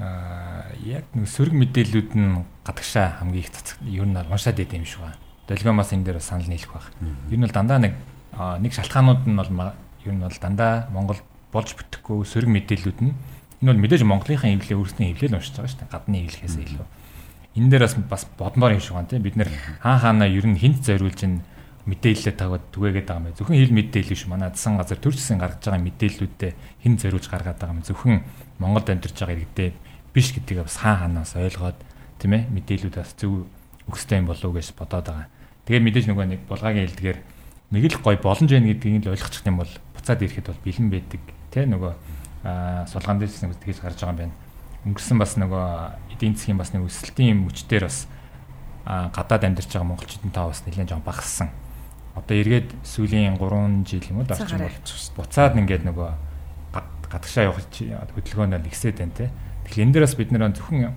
яг 0.00 1.04
нэг 1.12 1.28
сөрөг 1.28 1.52
мэдээллүүд 1.52 2.10
нь 2.16 2.40
гадагшаа 2.64 3.20
хамгийн 3.20 3.44
их 3.44 3.52
цацаг 3.52 3.78
ер 3.84 4.08
нь 4.08 4.16
уншаад 4.16 4.56
идэм 4.56 4.80
юм 4.80 4.88
шиг 4.88 5.04
байна. 5.04 5.20
Долгиомоос 5.44 5.92
энэ 5.92 6.04
дээр 6.08 6.20
санал 6.24 6.48
нийлэх 6.48 6.72
байх. 6.72 6.88
Ер 7.28 7.36
нь 7.36 7.44
бол 7.44 7.52
дандаа 7.52 7.78
нэг 7.84 7.94
нэг 8.32 8.72
шалтгаанууд 8.72 9.28
нь 9.28 9.36
бол 9.36 9.52
ер 10.08 10.14
нь 10.16 10.24
бол 10.24 10.40
дандаа 10.40 10.88
Монгол 10.88 11.20
болж 11.52 11.76
бүтэхгүй 11.76 12.24
сөрөг 12.24 12.48
мэдээллүүд 12.48 12.98
нь 13.04 13.12
энэ 13.60 13.68
бол 13.76 13.82
мэдээж 13.84 14.02
Монголынхаа 14.08 14.48
эвлээ 14.56 14.80
өөрсдийн 14.80 15.12
эвлээл 15.12 15.36
уншиж 15.36 15.52
байгаа 15.52 15.68
шүү 15.68 15.80
дээ. 15.84 15.92
Гадны 15.92 16.16
эвлэхээс 16.24 16.56
илүү. 16.64 16.86
Энэ 17.60 17.68
дээр 17.68 17.84
бас 17.84 17.94
бас 18.08 18.24
бодмоор 18.40 18.72
юм 18.72 18.80
шиг 18.80 18.96
байна 18.96 19.10
тийм 19.12 19.20
бид 19.20 19.36
нэр 19.36 19.52
хаан 19.84 20.00
хаанаа 20.00 20.28
ер 20.32 20.46
нь 20.48 20.56
хинт 20.56 20.80
зориулж 20.80 21.20
ин 21.28 21.44
мэдээлэлээ 21.84 22.36
таваад 22.40 22.64
түгээгээд 22.72 23.04
байгаа 23.04 23.28
юм. 23.28 23.36
Зөвхөн 23.36 23.58
хил 23.60 23.76
мэдээлэл 23.76 24.14
биш 24.16 24.24
манай 24.30 24.48
адсан 24.48 24.80
газар 24.80 24.96
төр 24.96 25.12
зэсийн 25.12 25.42
гаргаж 25.42 25.60
байгаа 25.60 25.82
мэдээллүүдээ 25.82 26.52
хэн 26.86 26.94
зориулж 26.96 27.26
гаргаад 27.28 27.58
байгаа 27.58 27.74
юм. 27.74 27.84
Зөвхөн 27.84 28.16
Монголд 28.62 28.88
амьдарч 28.88 29.16
байгаа 29.18 29.36
иргэдээ 29.36 29.70
биш 30.14 30.32
гэдгийг 30.34 30.66
бас 30.66 30.76
хаан 30.80 30.98
ханаас 31.14 31.36
ойлгоод 31.36 31.78
тийм 32.18 32.32
ээ 32.34 32.42
мэдээлүүд 32.50 32.96
бас 32.98 33.14
зөв 33.18 33.46
өгстэй 33.86 34.20
юм 34.20 34.30
болов 34.30 34.44
уу 34.44 34.56
гэж 34.58 34.74
бодоод 34.74 35.06
байгаа. 35.06 35.28
Тэгээд 35.66 35.84
мэдээж 35.86 36.06
нөгөө 36.10 36.26
нэг 36.30 36.40
булгагийн 36.50 36.86
хэлдгээр 36.90 37.18
нэг 37.70 37.84
л 37.90 37.98
гой 38.02 38.16
боломж 38.18 38.50
байна 38.50 38.70
гэдгийг 38.70 39.04
л 39.06 39.12
ойлгочих 39.14 39.46
юм 39.46 39.58
бол 39.62 39.72
буцаад 39.94 40.20
ирэхэд 40.22 40.46
бол 40.50 40.64
бэлэн 40.66 40.88
байдаг. 40.90 41.22
Тэ 41.54 41.66
нөгөө 41.70 41.92
сулгаан 42.90 43.18
дээрс 43.22 43.42
нэг 43.46 43.58
тэгж 43.62 43.78
гарч 43.82 43.98
байгаа 44.02 44.14
юм 44.14 44.20
байна. 44.30 44.34
Өнгөрсөн 44.86 45.18
бас 45.20 45.32
нөгөө 45.36 45.64
эдийн 46.16 46.34
засгийн 46.34 46.58
бас 46.58 46.72
нэг 46.72 46.86
өсөлтийн 46.88 47.38
мөчтөр 47.40 47.84
бас 47.86 48.08
гадаад 48.86 49.44
амьдарч 49.46 49.70
байгаа 49.70 49.90
монголчуудын 49.92 50.32
тоо 50.32 50.50
бас 50.50 50.64
нэлээд 50.64 50.90
жоон 50.90 51.04
багассан 51.04 51.52
одоо 52.14 52.36
эргээд 52.36 52.74
сүүлийн 52.82 53.38
3 53.38 53.86
жил 53.86 54.04
юм 54.10 54.18
уу 54.20 54.26
орчим 54.26 54.66
бол 54.66 54.78
буцаад 55.16 55.54
ингээд 55.54 55.86
нөгөө 55.86 56.10
гадагшаа 57.10 57.50
явах 57.50 57.66
хөдөлгөөнөөр 57.70 58.62
нэгсээд 58.66 58.98
байна 58.98 59.14
те. 59.14 59.30
Тэгэхээр 59.70 59.86
энэ 59.86 59.94
дээрээс 59.94 60.14
бид 60.18 60.30
нэр 60.34 60.50
зөвхөн 60.50 60.90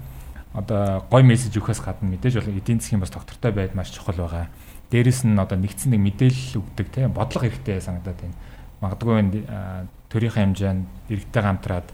одоо 0.57 1.05
гой 1.13 1.21
мессеж 1.21 1.53
өгөхөөс 1.53 1.81
гадна 1.85 2.09
мэдээж 2.09 2.41
бол 2.41 2.57
эдийн 2.57 2.81
засгийн 2.81 3.05
бас 3.05 3.13
доктортой 3.13 3.53
байд 3.53 3.77
маш 3.77 3.93
чухал 3.93 4.17
байгаа. 4.17 4.49
Дээрэс 4.89 5.29
нь 5.29 5.37
одоо 5.37 5.57
нэгдсэн 5.61 5.93
нэг 5.93 6.01
мэдээлэл 6.01 6.57
өгдөг 6.57 6.87
те 6.89 7.05
бодлого 7.05 7.45
хэрэгтэй 7.45 7.77
санагдаад 7.81 8.17
байна. 8.17 8.37
Магадгүй 8.81 9.13
энэ 9.21 9.33
төрийнхээ 10.09 10.41
хэмжээнд 10.41 10.85
иргэдтэй 11.09 11.43
хамтраад 11.45 11.87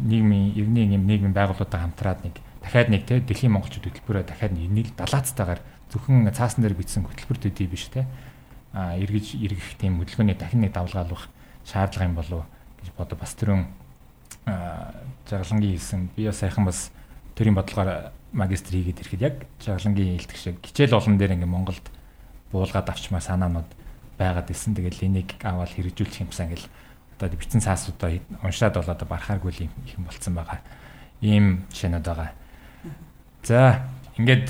нийгмийн 0.00 0.56
иргэний 0.56 0.96
нийгмийн 0.96 1.36
байгууллагатай 1.36 1.80
хамтраад 1.80 2.20
нэг 2.24 2.34
дахиад 2.64 2.88
нэг 2.88 3.02
те 3.04 3.20
дэлхийн 3.20 3.52
монголчууд 3.52 3.88
хөтөлбөрөөр 3.88 4.26
дахиад 4.28 4.52
нэг 4.52 4.96
далаацтайгаар 4.96 5.60
зөвхөн 5.92 6.28
цаасан 6.32 6.64
дээр 6.64 6.76
бичсэн 6.76 7.04
хөтөлбөр 7.04 7.40
төдий 7.40 7.68
биш 7.68 7.88
те 7.88 8.04
а 8.76 8.96
эргэж 9.00 9.40
эргэх 9.40 9.80
тийм 9.80 10.00
хөдөлгөөний 10.00 10.36
дахин 10.36 10.60
нэг 10.60 10.72
давлгаалах 10.76 11.28
шаардлага 11.64 12.08
юм 12.08 12.16
болов 12.16 12.44
гэж 12.80 12.88
бодо 12.96 13.16
бас 13.16 13.32
тэрэн 13.32 13.64
жаглангийн 15.28 15.76
хэлсэн. 15.76 16.10
Би 16.16 16.26
бас 16.26 16.38
сайхан 16.40 16.64
бас 16.64 16.90
төрийн 17.34 17.54
бодлогоор 17.54 18.12
магистр 18.32 18.76
хийгээд 18.76 19.00
ирэхэд 19.02 19.22
яг 19.22 19.36
жаглангийн 19.60 20.18
хэлдэг 20.18 20.36
шиг 20.36 20.56
хичээл 20.62 20.96
олон 20.98 21.18
дээр 21.18 21.36
ингээм 21.36 21.52
Монголд 21.52 21.86
буулгаад 22.52 22.88
авчмаар 22.88 23.22
санаанууд 23.22 23.70
байгаад 24.18 24.50
исэн 24.50 24.74
тэгэл 24.74 25.04
энийг 25.06 25.36
аваад 25.44 25.72
хэрэгжүүлчих 25.72 26.24
юмсан 26.24 26.52
гэл 26.52 26.66
одоо 27.16 27.36
бичсэн 27.36 27.60
цаасуудаа 27.60 28.20
уншаад 28.44 28.76
болоод 28.76 29.02
барахааргүй 29.08 29.68
юм 29.68 29.72
их 29.84 29.96
юм 29.96 30.04
болцсон 30.04 30.34
байгаа. 30.36 30.60
Ийм 31.20 31.64
жишээнүүд 31.72 32.06
байгаа. 32.06 32.30
За 33.42 33.88
ингээд 34.16 34.48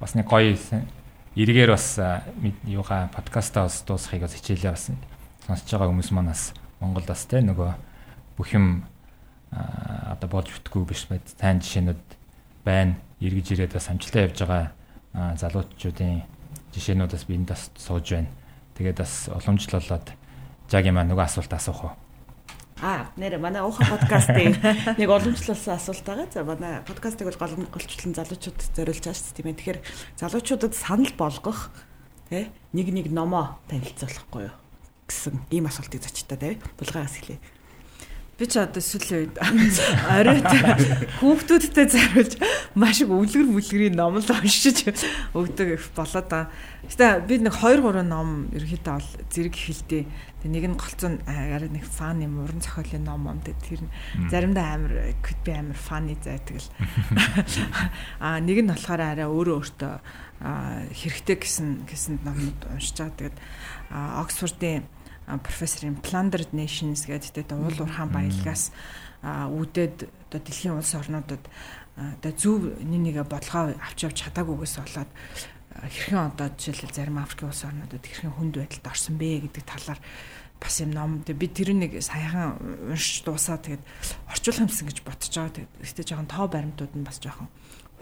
бас 0.00 0.14
нэг 0.14 0.28
гоё 0.28 0.56
эргээр 1.36 1.70
бас 1.72 2.00
юугаа 2.64 3.08
подкастаа 3.12 3.68
бас 3.68 3.84
дуусахыг 3.84 4.24
бас 4.24 4.36
хичээлээ 4.36 4.72
бас 4.72 4.92
сонсож 5.46 5.68
байгаа 5.68 5.88
хүмүүс 5.88 6.10
манаас 6.12 6.52
Монголд 6.80 7.08
бас 7.08 7.24
те 7.24 7.40
нөгөө 7.40 7.72
бүх 8.36 8.48
юм 8.52 8.84
одоо 9.52 10.28
болж 10.28 10.48
бүтггүй 10.48 10.84
биш 10.88 11.06
байд 11.08 11.24
сайн 11.36 11.60
жишээнүүд 11.60 12.04
байна. 12.64 12.96
Эргэж 13.20 13.54
ирээд 13.54 13.76
бас 13.76 13.88
амжилтаа 13.92 14.26
явж 14.26 14.38
байгаа 14.42 15.36
залуучуудын 15.36 16.24
жишээнүүдээс 16.72 17.24
би 17.28 17.36
энд 17.36 17.52
бас 17.52 17.68
сууж 17.76 18.16
байна. 18.16 18.32
Тэгээд 18.76 18.98
бас 18.98 19.28
уламжлуулаад 19.28 20.16
жагийн 20.72 20.96
маань 20.96 21.12
нөгөө 21.12 21.26
асуулт 21.28 21.52
асуух 21.52 21.80
уу? 21.84 21.94
Аа, 22.82 23.12
нэр 23.14 23.38
манай 23.38 23.62
ууха 23.62 23.84
подкастын 23.86 24.58
нэг 24.98 25.06
уламжлалсан 25.06 25.76
асуулт 25.76 26.02
байгаа. 26.02 26.26
За 26.32 26.42
манай 26.42 26.80
подкастыг 26.82 27.28
бол 27.28 27.68
голчлон 27.68 28.16
залуучуудад 28.16 28.72
зориулж 28.74 29.04
байгаа 29.04 29.20
шүү 29.20 29.36
дээ. 29.38 29.54
Тэгэхээр 29.54 29.80
залуучуудад 30.18 30.74
санал 30.74 31.12
болгох 31.14 31.70
тий 32.26 32.50
нэг 32.72 32.88
нэг 32.90 33.06
номоо 33.12 33.60
танилцуулахгүй 33.68 34.48
юу 34.48 34.56
гэсэн 35.06 35.36
ийм 35.52 35.68
асуултыг 35.68 36.00
зочтой 36.00 36.38
тий. 36.40 36.54
Булгаагаас 36.80 37.20
эхлэе. 37.20 37.38
Би 38.40 38.48
ч 38.48 38.56
одоо 38.56 38.80
сүүлийн 38.80 39.28
үед 39.28 39.36
оройд 40.08 40.48
хүүхдүүдтэй 41.20 41.86
зариулж 41.92 42.34
маш 42.72 43.04
их 43.04 43.12
өвлгөр 43.12 43.44
мүлгэрийн 43.44 43.92
ном 43.92 44.16
л 44.16 44.24
уншиж 44.24 44.88
өгдөг 45.36 45.76
болоод 45.92 46.26
байгаа. 46.32 46.48
Гэтэ 46.88 47.28
би 47.28 47.38
нэг 47.44 47.54
2 47.60 47.84
3 47.84 48.02
ном 48.08 48.48
ерөөхдөө 48.56 48.94
бол 48.96 49.10
зэрэг 49.28 49.54
хэлдэг. 49.54 50.04
Тэг 50.42 50.48
нэг 50.48 50.64
нь 50.64 50.80
голцон 50.80 51.20
арай 51.28 51.68
нэг 51.68 51.84
фан 51.84 52.24
юм 52.24 52.40
уран 52.40 52.64
зохиолын 52.64 53.04
ном 53.04 53.28
ам 53.28 53.44
тэг 53.44 53.60
тэр 53.60 53.84
нь 53.84 53.92
заримдаа 54.32 54.80
амар 54.80 54.92
could 55.20 55.38
be 55.44 55.52
амар 55.52 55.76
funny 55.76 56.16
зайдаг 56.16 56.56
л. 56.56 56.68
Аа 58.18 58.40
нэг 58.40 58.64
нь 58.64 58.72
болохоор 58.72 59.02
арай 59.12 59.28
өөрөө 59.28 59.56
өөртөө 59.60 59.94
хэрэгтэй 60.90 61.36
гэсэн 61.36 61.86
гэсэн 61.86 62.24
номууд 62.26 62.60
уншиж 62.74 62.96
байгаа. 62.96 63.14
Тэгээд 63.30 63.36
Оксфордын 63.92 64.88
профессорын 65.26 65.98
Plundered 66.02 66.50
Nations 66.52 67.06
гэдэг 67.06 67.46
тэ 67.46 67.54
уул 67.54 67.78
уурхаан 67.78 68.10
баялгаас 68.10 68.72
үүдээд 69.22 70.10
одоо 70.28 70.40
дэлхийн 70.42 70.76
улс 70.76 70.92
орнуудад 70.98 71.42
одоо 71.96 72.32
зөв 72.34 72.80
нэг 72.82 73.22
бодлогоо 73.28 73.78
авч 73.78 73.98
явж 74.08 74.16
чадаагүйгээс 74.18 74.76
болоод 74.82 75.10
хэрхэн 75.78 76.26
одоо 76.34 76.48
жишээлбэл 76.52 76.96
зарим 76.96 77.18
Африкийн 77.22 77.48
улс 77.48 77.64
орнуудад 77.64 78.02
хэрхэн 78.02 78.34
хүнд 78.34 78.54
байдалд 78.58 78.86
орсон 78.90 79.16
бэ 79.16 79.46
гэдэг 79.46 79.64
талаар 79.64 80.00
бас 80.62 80.78
юм 80.80 80.90
ном 80.94 81.22
би 81.26 81.46
тэр 81.48 81.74
нэг 81.74 81.98
саяхан 81.98 82.58
уншиж 82.90 83.26
дуусаа 83.26 83.58
тэгээд 83.58 83.82
орчуулах 84.30 84.62
юмсан 84.70 84.86
гэж 84.86 84.98
ботж 85.02 85.26
байгаа. 85.34 85.54
Тэгээд 85.58 85.72
ихтэй 85.82 86.04
жоохон 86.06 86.30
тоо 86.30 86.46
баримтууд 86.46 86.92
нь 86.94 87.02
бас 87.02 87.18
жоохон 87.18 87.50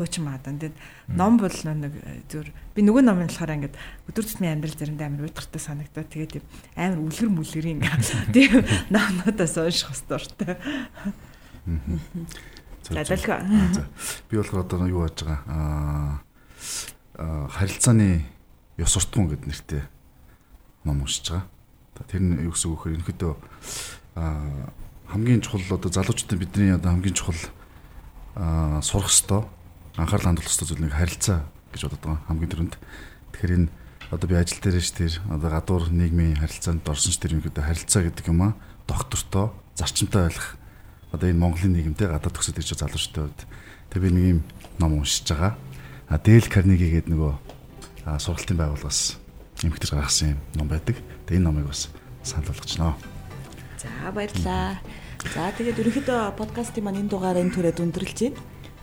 хуучин 0.00 0.24
маадан. 0.24 0.56
Тэгээд 0.56 0.76
ном 1.12 1.36
бол 1.36 1.52
нэг 1.52 1.92
э, 2.00 2.24
зүр 2.32 2.48
би 2.72 2.80
нөгөө 2.80 3.04
номын 3.04 3.28
болохоор 3.28 3.52
ингээд 3.60 3.76
өдөр 4.08 4.24
тутмын 4.24 4.56
амьдрал 4.56 4.80
заримдаа 4.80 5.06
амар 5.12 5.28
уйдгартай 5.28 5.60
санагдаа. 5.60 6.04
Тэгээд 6.08 6.40
амар 6.80 7.04
үлгэр 7.04 7.28
мүлгэрийн 7.28 7.84
тийм 8.34 8.64
номнуудаас 8.88 9.56
унших 9.60 9.92
хөстөртэй. 9.92 10.56
Задалга. 12.88 13.44
Би 14.32 14.40
болохоор 14.40 14.64
одоо 14.64 14.88
юу 14.88 15.04
яаж 15.04 15.20
байгаа 15.20 16.24
аа 17.20 17.48
харилцааны 17.52 18.24
ёс 18.80 18.96
суртахуун 18.96 19.28
гэдэг 19.28 19.46
нэртэй 19.46 19.82
ном 20.88 21.04
уншиж 21.04 21.30
байгаа. 21.30 21.44
Тэр 22.08 22.24
нь 22.24 22.40
юу 22.48 22.56
гэсэн 22.56 22.72
үг 22.72 22.88
вэ? 22.88 22.96
Ерөнхийдөө 22.96 23.32
аа 24.16 24.72
хамгийн 25.12 25.42
чухал 25.44 25.76
одоо 25.76 25.90
залуучуудын 25.92 26.38
бидний 26.38 26.72
одоо 26.72 26.96
хамгийн 26.96 27.14
чухал 27.14 27.36
аа 28.34 28.80
сурах 28.82 29.10
ёстой 29.10 29.44
анхаарал 30.00 30.32
хандуулах 30.32 30.48
ёстой 30.48 30.66
зүйл 30.66 30.84
нэг 30.88 30.96
харилцаа 30.96 31.44
гэж 31.76 31.80
бодод 31.84 32.00
байгаа 32.00 32.24
хамгийн 32.26 32.50
түрүүнд. 32.50 32.74
Тэгэхээр 33.36 33.56
энэ 33.60 33.68
одоо 34.10 34.26
би 34.26 34.34
ажил 34.34 34.60
дээр 34.64 34.80
ш 34.80 34.90
тэр 34.96 35.12
одоо 35.28 35.48
гадуур 35.52 35.84
нийгмийн 35.92 36.40
харилцаанд 36.40 36.88
орсон 36.88 37.12
ч 37.12 37.20
тэр 37.20 37.36
ерөнхийдөө 37.38 37.64
харилцаа 37.68 38.02
гэдэг 38.08 38.26
юм 38.32 38.40
аа 38.42 38.52
доктортой 38.88 39.52
зарчимтай 39.78 40.26
ойлгох 40.32 40.58
одоо 41.12 41.26
энэ 41.30 41.38
Монголын 41.38 41.74
нийгэмтэй 41.76 42.08
гадаад 42.10 42.34
төгсөд 42.34 42.58
ирж 42.58 42.74
байгаа 42.74 42.86
залуучтай 42.90 43.22
үед 43.28 43.40
тэг 43.90 44.00
би 44.02 44.08
нэг 44.10 44.24
юм 44.24 44.40
ном 44.80 44.98
уншиж 44.98 45.26
байгаа. 45.30 45.54
А 46.10 46.18
Дэл 46.18 46.50
Карнеги 46.50 46.90
гэдэг 46.90 47.10
нөгөө 47.14 47.34
сургалтын 48.18 48.58
байгууллагаас 48.58 49.18
эмхтэр 49.62 49.94
гаргасан 49.94 50.34
юм 50.34 50.40
ном 50.58 50.68
байдаг. 50.70 50.96
Тэг 51.26 51.38
энэ 51.38 51.46
номыг 51.46 51.70
бас 51.70 51.90
санал 52.22 52.50
болгочихноо. 52.50 52.94
За 53.78 54.10
баярлаа. 54.10 54.78
За 55.22 55.52
тэгээд 55.54 55.78
ерөнхийдөө 55.82 56.34
подкастын 56.34 56.82
маань 56.84 57.06
энэ 57.06 57.12
дугаарыг 57.12 57.54
түрээд 57.54 57.78
өндөрлж 57.78 58.18
байна. 58.26 58.38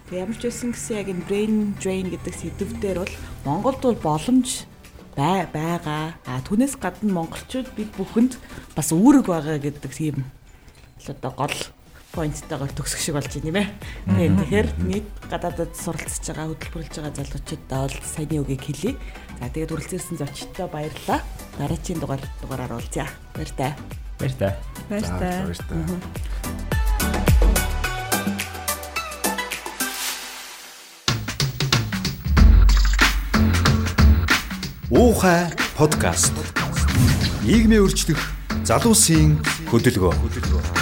Тэг 0.07 0.23
ямар 0.23 0.37
ч 0.39 0.47
байсан 0.47 0.71
гэсэн 0.71 0.95
яг 1.03 1.07
энэ 1.11 1.27
brain 1.27 1.55
drain 1.83 2.07
гэдэг 2.07 2.33
сэдв 2.33 2.79
дээр 2.79 3.03
бол 3.03 3.15
Монголд 3.43 3.83
бол 3.83 3.99
боломж 3.99 4.63
бай 5.19 5.43
байгаа. 5.51 6.15
А 6.23 6.39
түүнээс 6.47 6.79
гадна 6.79 7.11
монголчууд 7.11 7.75
бид 7.75 7.91
бүхэнд 7.99 8.39
бас 8.71 8.95
үүрэг 8.95 9.27
байгаа 9.27 9.59
гэдэг 9.59 9.91
тийм 9.91 10.23
л 10.23 11.07
одоо 11.11 11.31
гол 11.35 11.57
поинттайгаар 12.15 12.71
төгсөх 12.71 13.03
шиг 13.03 13.19
болж 13.19 13.27
байна 13.35 13.51
юм 13.51 13.59
ээ. 13.59 13.67
Тийм 14.15 14.33
тэгэхээр 14.39 14.67
нийт 14.87 15.09
гадаадад 15.27 15.73
суралцж 15.75 16.23
байгаа 16.23 16.55
хөтөлбөрлж 16.55 16.93
байгаа 16.97 17.17
залуучуудаа 17.19 17.81
бол 17.85 17.97
саяны 18.01 18.35
үгийг 18.41 18.63
хэлье. 18.63 18.91
За 19.43 19.51
тэгээд 19.51 19.73
үргэлжлүүлсэн 19.75 20.17
зочдтой 20.17 20.67
баярлалаа. 20.71 21.19
Дараагийн 21.59 21.99
дугаар 21.99 22.23
дугаараар 22.41 22.73
уулзъя. 22.79 23.11
Баяртай. 23.35 23.75
Баяртай. 24.17 24.55
Баяртай. 24.89 25.51
Баяртай. 25.51 26.86
Уухай 34.89 35.51
подкаст. 35.75 36.31
Нийгмийн 37.43 37.83
өөрчлөх 37.83 38.21
залуусын 38.63 39.35
хөдөлгөөн. 39.67 40.76